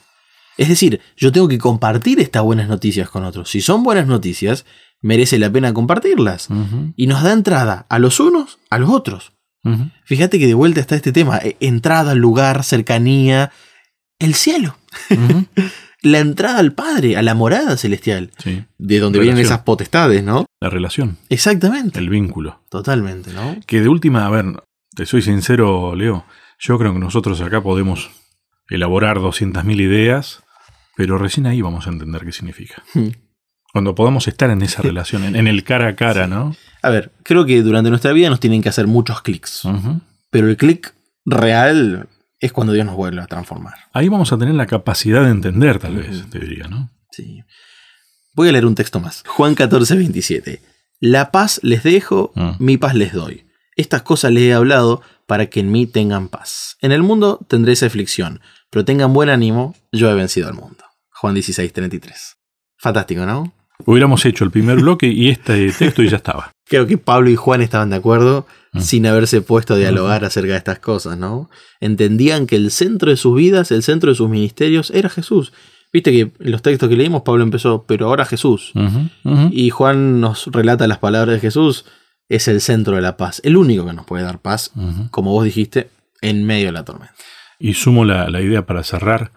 Es 0.57 0.67
decir, 0.67 0.99
yo 1.15 1.31
tengo 1.31 1.47
que 1.47 1.57
compartir 1.57 2.19
estas 2.19 2.43
buenas 2.43 2.67
noticias 2.67 3.09
con 3.09 3.23
otros. 3.23 3.49
Si 3.49 3.61
son 3.61 3.81
buenas 3.83 4.07
noticias, 4.07 4.65
merece 5.01 5.39
la 5.39 5.49
pena 5.49 5.73
compartirlas. 5.73 6.49
Y 6.97 7.07
nos 7.07 7.23
da 7.23 7.31
entrada 7.31 7.85
a 7.89 7.97
los 7.99 8.19
unos, 8.19 8.59
a 8.69 8.77
los 8.77 8.89
otros. 8.89 9.31
Fíjate 10.03 10.39
que 10.39 10.47
de 10.47 10.53
vuelta 10.53 10.79
está 10.81 10.95
este 10.95 11.11
tema, 11.11 11.37
eh, 11.37 11.55
entrada, 11.59 12.15
lugar, 12.15 12.63
cercanía, 12.63 13.51
el 14.17 14.33
cielo, 14.33 14.77
la 16.01 16.19
entrada 16.19 16.59
al 16.59 16.73
Padre, 16.73 17.17
a 17.17 17.21
la 17.21 17.35
morada 17.35 17.77
celestial, 17.77 18.31
Sí, 18.37 18.63
de 18.77 18.99
donde 18.99 19.19
vienen 19.19 19.43
esas 19.45 19.59
potestades, 19.59 20.23
¿no? 20.23 20.45
la 20.61 20.69
relación, 20.69 21.17
Exactamente, 21.29 21.99
el 21.99 22.09
vínculo. 22.09 22.61
totalmente, 22.69 23.31
¿no? 23.33 23.57
Que 23.67 23.81
de 23.81 23.89
última, 23.89 24.25
a 24.25 24.29
ver, 24.29 24.45
te 24.95 25.05
soy 25.05 25.21
sincero, 25.21 25.93
Leo, 25.95 26.25
yo 26.59 26.77
creo 26.77 26.93
que 26.93 26.99
nosotros 26.99 27.39
acá 27.41 27.61
podemos 27.61 28.11
elaborar 28.69 29.17
200.000 29.17 29.79
ideas, 29.81 30.43
pero 30.95 31.17
recién 31.17 31.47
ahí 31.47 31.61
vamos 31.61 31.87
a 31.87 31.89
entender 31.91 32.23
qué 32.25 32.31
significa. 32.31 32.83
Hmm. 32.93 33.09
Cuando 33.71 33.93
podamos 33.95 34.27
estar 34.27 34.49
en 34.49 34.61
esa 34.63 34.81
relación, 34.81 35.23
en, 35.23 35.35
en 35.35 35.47
el 35.47 35.63
cara 35.63 35.89
a 35.89 35.95
cara, 35.95 36.25
¿no? 36.27 36.55
A 36.81 36.89
ver, 36.89 37.11
creo 37.23 37.45
que 37.45 37.61
durante 37.61 37.89
nuestra 37.91 38.11
vida 38.13 38.29
nos 38.29 38.39
tienen 38.39 38.61
que 38.63 38.69
hacer 38.69 38.87
muchos 38.87 39.21
clics, 39.21 39.61
pero 40.31 40.49
el 40.49 40.57
clic 40.57 40.93
real 41.25 42.07
es 42.39 42.51
cuando 42.51 42.73
Dios 42.73 42.85
nos 42.85 42.95
vuelve 42.95 43.21
a 43.21 43.27
transformar. 43.27 43.75
Ahí 43.93 44.09
vamos 44.09 44.33
a 44.33 44.37
tener 44.37 44.55
la 44.55 44.65
capacidad 44.65 45.23
de 45.23 45.29
entender, 45.29 45.77
tal 45.77 45.97
vez, 45.97 46.21
Ujú. 46.21 46.29
te 46.29 46.39
diría, 46.39 46.67
¿no? 46.67 46.89
Sí. 47.11 47.43
Voy 48.33 48.49
a 48.49 48.51
leer 48.51 48.65
un 48.65 48.75
texto 48.75 48.99
más. 48.99 49.23
Juan 49.27 49.53
14, 49.55 49.95
27. 49.97 50.61
La 50.99 51.31
paz 51.31 51.59
les 51.63 51.83
dejo, 51.83 52.31
Mm. 52.35 52.51
mi 52.59 52.77
paz 52.77 52.95
les 52.95 53.13
doy. 53.13 53.45
Estas 53.79 54.01
cosas 54.03 54.31
les 54.31 54.43
he 54.43 54.53
hablado 54.53 55.01
para 55.25 55.47
que 55.47 55.59
en 55.59 55.71
mí 55.71 55.85
tengan 55.85 56.27
paz. 56.27 56.77
En 56.81 56.91
el 56.91 57.03
mundo 57.03 57.39
tendréis 57.47 57.83
aflicción, 57.83 58.41
pero 58.69 58.85
tengan 58.85 59.13
buen 59.13 59.29
ánimo, 59.29 59.75
yo 59.91 60.09
he 60.09 60.15
vencido 60.15 60.47
al 60.47 60.55
mundo. 60.55 60.83
Juan 61.11 61.33
16, 61.33 61.71
33. 61.73 62.37
Fantástico, 62.77 63.25
¿no? 63.25 63.53
Hubiéramos 63.85 64.25
hecho 64.25 64.43
el 64.43 64.51
primer 64.51 64.79
bloque 64.79 65.07
y 65.07 65.29
este 65.29 65.71
texto 65.71 66.03
y 66.03 66.09
ya 66.09 66.17
estaba. 66.17 66.51
Creo 66.65 66.85
que 66.85 66.97
Pablo 66.97 67.29
y 67.29 67.35
Juan 67.35 67.61
estaban 67.61 67.89
de 67.89 67.95
acuerdo 67.95 68.45
Mm. 68.71 68.81
sin 68.81 69.05
haberse 69.07 69.41
puesto 69.41 69.73
a 69.73 69.77
dialogar 69.77 70.23
acerca 70.23 70.51
de 70.51 70.57
estas 70.57 70.79
cosas, 70.79 71.17
¿no? 71.17 71.49
Entendían 71.79 72.45
que 72.45 72.55
el 72.55 72.69
centro 72.71 73.09
de 73.09 73.17
sus 73.17 73.35
vidas, 73.35 73.71
el 73.71 73.81
centro 73.83 74.11
de 74.11 74.15
sus 74.15 74.29
ministerios 74.29 74.91
era 74.91 75.09
Jesús. 75.09 75.53
Viste 75.91 76.11
que 76.11 76.19
en 76.19 76.51
los 76.51 76.61
textos 76.61 76.87
que 76.87 76.95
leímos 76.95 77.23
Pablo 77.23 77.43
empezó, 77.43 77.85
pero 77.87 78.05
ahora 78.07 78.25
Jesús. 78.25 78.71
Y 79.51 79.71
Juan 79.71 80.21
nos 80.21 80.45
relata 80.47 80.87
las 80.87 80.99
palabras 80.99 81.33
de 81.35 81.39
Jesús, 81.39 81.85
es 82.29 82.47
el 82.47 82.61
centro 82.61 82.95
de 82.95 83.01
la 83.01 83.17
paz, 83.17 83.41
el 83.43 83.57
único 83.57 83.85
que 83.85 83.93
nos 83.93 84.05
puede 84.05 84.23
dar 84.23 84.39
paz, 84.39 84.71
como 85.11 85.31
vos 85.31 85.43
dijiste, 85.43 85.89
en 86.21 86.45
medio 86.45 86.67
de 86.67 86.71
la 86.73 86.85
tormenta. 86.85 87.15
Y 87.57 87.73
sumo 87.73 88.05
la, 88.05 88.29
la 88.29 88.41
idea 88.41 88.65
para 88.65 88.83
cerrar. 88.83 89.31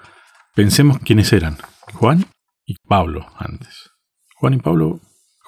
Pensemos 0.55 0.99
quiénes 0.99 1.33
eran. 1.33 1.57
Juan 1.95 2.27
y 2.67 2.77
Pablo 2.87 3.27
antes. 3.39 3.91
Juan 4.37 4.55
y 4.55 4.59
Pablo 4.59 5.01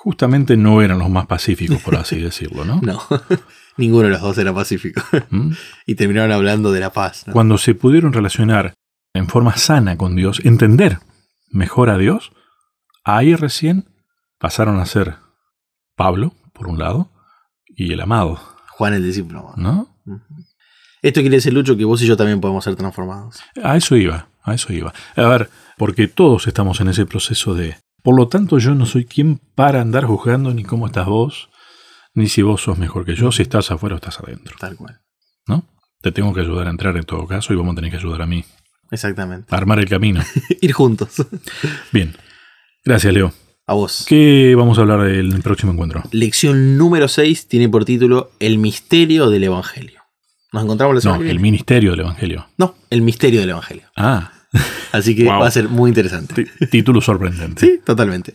justamente 0.04 0.56
no 0.56 0.82
eran 0.82 0.98
los 0.98 1.08
más 1.08 1.26
pacíficos, 1.26 1.80
por 1.82 1.96
así 1.96 2.20
decirlo, 2.20 2.64
¿no? 2.64 2.80
No, 2.82 3.00
ninguno 3.76 4.04
de 4.04 4.10
los 4.10 4.20
dos 4.20 4.38
era 4.38 4.52
pacífico. 4.52 5.02
¿Mm? 5.30 5.52
y 5.86 5.94
terminaron 5.94 6.32
hablando 6.32 6.72
de 6.72 6.80
la 6.80 6.92
paz. 6.92 7.26
¿no? 7.26 7.32
Cuando 7.32 7.58
se 7.58 7.74
pudieron 7.74 8.12
relacionar 8.12 8.74
en 9.14 9.28
forma 9.28 9.56
sana 9.56 9.96
con 9.96 10.16
Dios, 10.16 10.40
entender 10.44 10.98
mejor 11.50 11.88
a 11.90 11.98
Dios, 11.98 12.32
ahí 13.04 13.34
recién 13.34 13.86
pasaron 14.38 14.78
a 14.78 14.86
ser 14.86 15.16
Pablo, 15.96 16.34
por 16.52 16.66
un 16.66 16.78
lado, 16.78 17.10
y 17.76 17.92
el 17.92 18.00
amado, 18.00 18.40
Juan 18.70 18.94
el 18.94 19.02
discípulo. 19.04 19.52
¿no? 19.56 19.88
Esto 21.02 21.20
quiere 21.20 21.36
decir, 21.36 21.52
Lucho, 21.52 21.76
que 21.76 21.84
vos 21.84 22.02
y 22.02 22.06
yo 22.06 22.16
también 22.16 22.40
podemos 22.40 22.64
ser 22.64 22.76
transformados. 22.76 23.40
A 23.62 23.76
eso 23.76 23.96
iba, 23.96 24.28
a 24.42 24.54
eso 24.54 24.72
iba. 24.72 24.92
A 25.16 25.22
ver, 25.22 25.50
porque 25.76 26.08
todos 26.08 26.46
estamos 26.46 26.80
en 26.80 26.88
ese 26.88 27.06
proceso 27.06 27.54
de... 27.54 27.76
Por 28.02 28.16
lo 28.16 28.28
tanto, 28.28 28.58
yo 28.58 28.74
no 28.74 28.86
soy 28.86 29.04
quien 29.04 29.38
para 29.54 29.80
andar 29.80 30.04
juzgando 30.04 30.52
ni 30.52 30.62
cómo 30.62 30.86
estás 30.86 31.06
vos, 31.06 31.48
ni 32.14 32.28
si 32.28 32.42
vos 32.42 32.62
sos 32.62 32.78
mejor 32.78 33.04
que 33.04 33.14
yo, 33.14 33.32
si 33.32 33.42
estás 33.42 33.70
afuera 33.70 33.94
o 33.94 33.96
estás 33.96 34.20
adentro, 34.20 34.56
Tal 34.58 34.76
cual. 34.76 35.00
¿no? 35.46 35.64
Te 36.00 36.12
tengo 36.12 36.32
que 36.34 36.40
ayudar 36.40 36.66
a 36.66 36.70
entrar 36.70 36.96
en 36.96 37.04
todo 37.04 37.26
caso 37.26 37.52
y 37.52 37.56
vamos 37.56 37.72
a 37.72 37.76
tener 37.76 37.90
que 37.90 37.96
ayudar 37.96 38.22
a 38.22 38.26
mí 38.26 38.44
Exactamente. 38.90 39.54
a 39.54 39.58
armar 39.58 39.78
el 39.78 39.88
camino. 39.88 40.22
Ir 40.60 40.72
juntos. 40.72 41.26
Bien. 41.92 42.14
Gracias, 42.84 43.12
Leo. 43.12 43.32
A 43.66 43.72
vos. 43.74 44.04
¿Qué 44.06 44.54
vamos 44.56 44.76
a 44.78 44.82
hablar 44.82 45.02
del 45.04 45.40
próximo 45.42 45.72
encuentro? 45.72 46.02
Lección 46.12 46.76
número 46.76 47.08
6 47.08 47.48
tiene 47.48 47.68
por 47.68 47.84
título 47.86 48.30
El 48.38 48.58
misterio 48.58 49.30
del 49.30 49.44
Evangelio. 49.44 50.02
¿Nos 50.52 50.64
encontramos 50.64 50.94
la 50.96 51.00
semana 51.00 51.24
No, 51.24 51.30
el 51.30 51.40
ministerio 51.40 51.92
del 51.92 52.00
Evangelio. 52.00 52.46
No, 52.58 52.74
el 52.90 53.00
misterio 53.00 53.40
del 53.40 53.50
Evangelio. 53.50 53.84
Ah, 53.96 54.30
Así 54.92 55.16
que 55.16 55.24
Wow. 55.24 55.40
va 55.40 55.46
a 55.48 55.50
ser 55.50 55.68
muy 55.68 55.88
interesante. 55.88 56.44
t- 56.44 56.66
título 56.68 57.00
sorprendente. 57.00 57.66
Sí, 57.66 57.80
totalmente. 57.84 58.32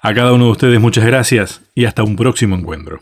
A 0.00 0.14
cada 0.14 0.32
uno 0.32 0.44
de 0.46 0.50
ustedes 0.52 0.80
muchas 0.80 1.04
gracias 1.04 1.60
y 1.74 1.84
hasta 1.84 2.02
un 2.04 2.14
próximo 2.16 2.54
encuentro. 2.56 3.00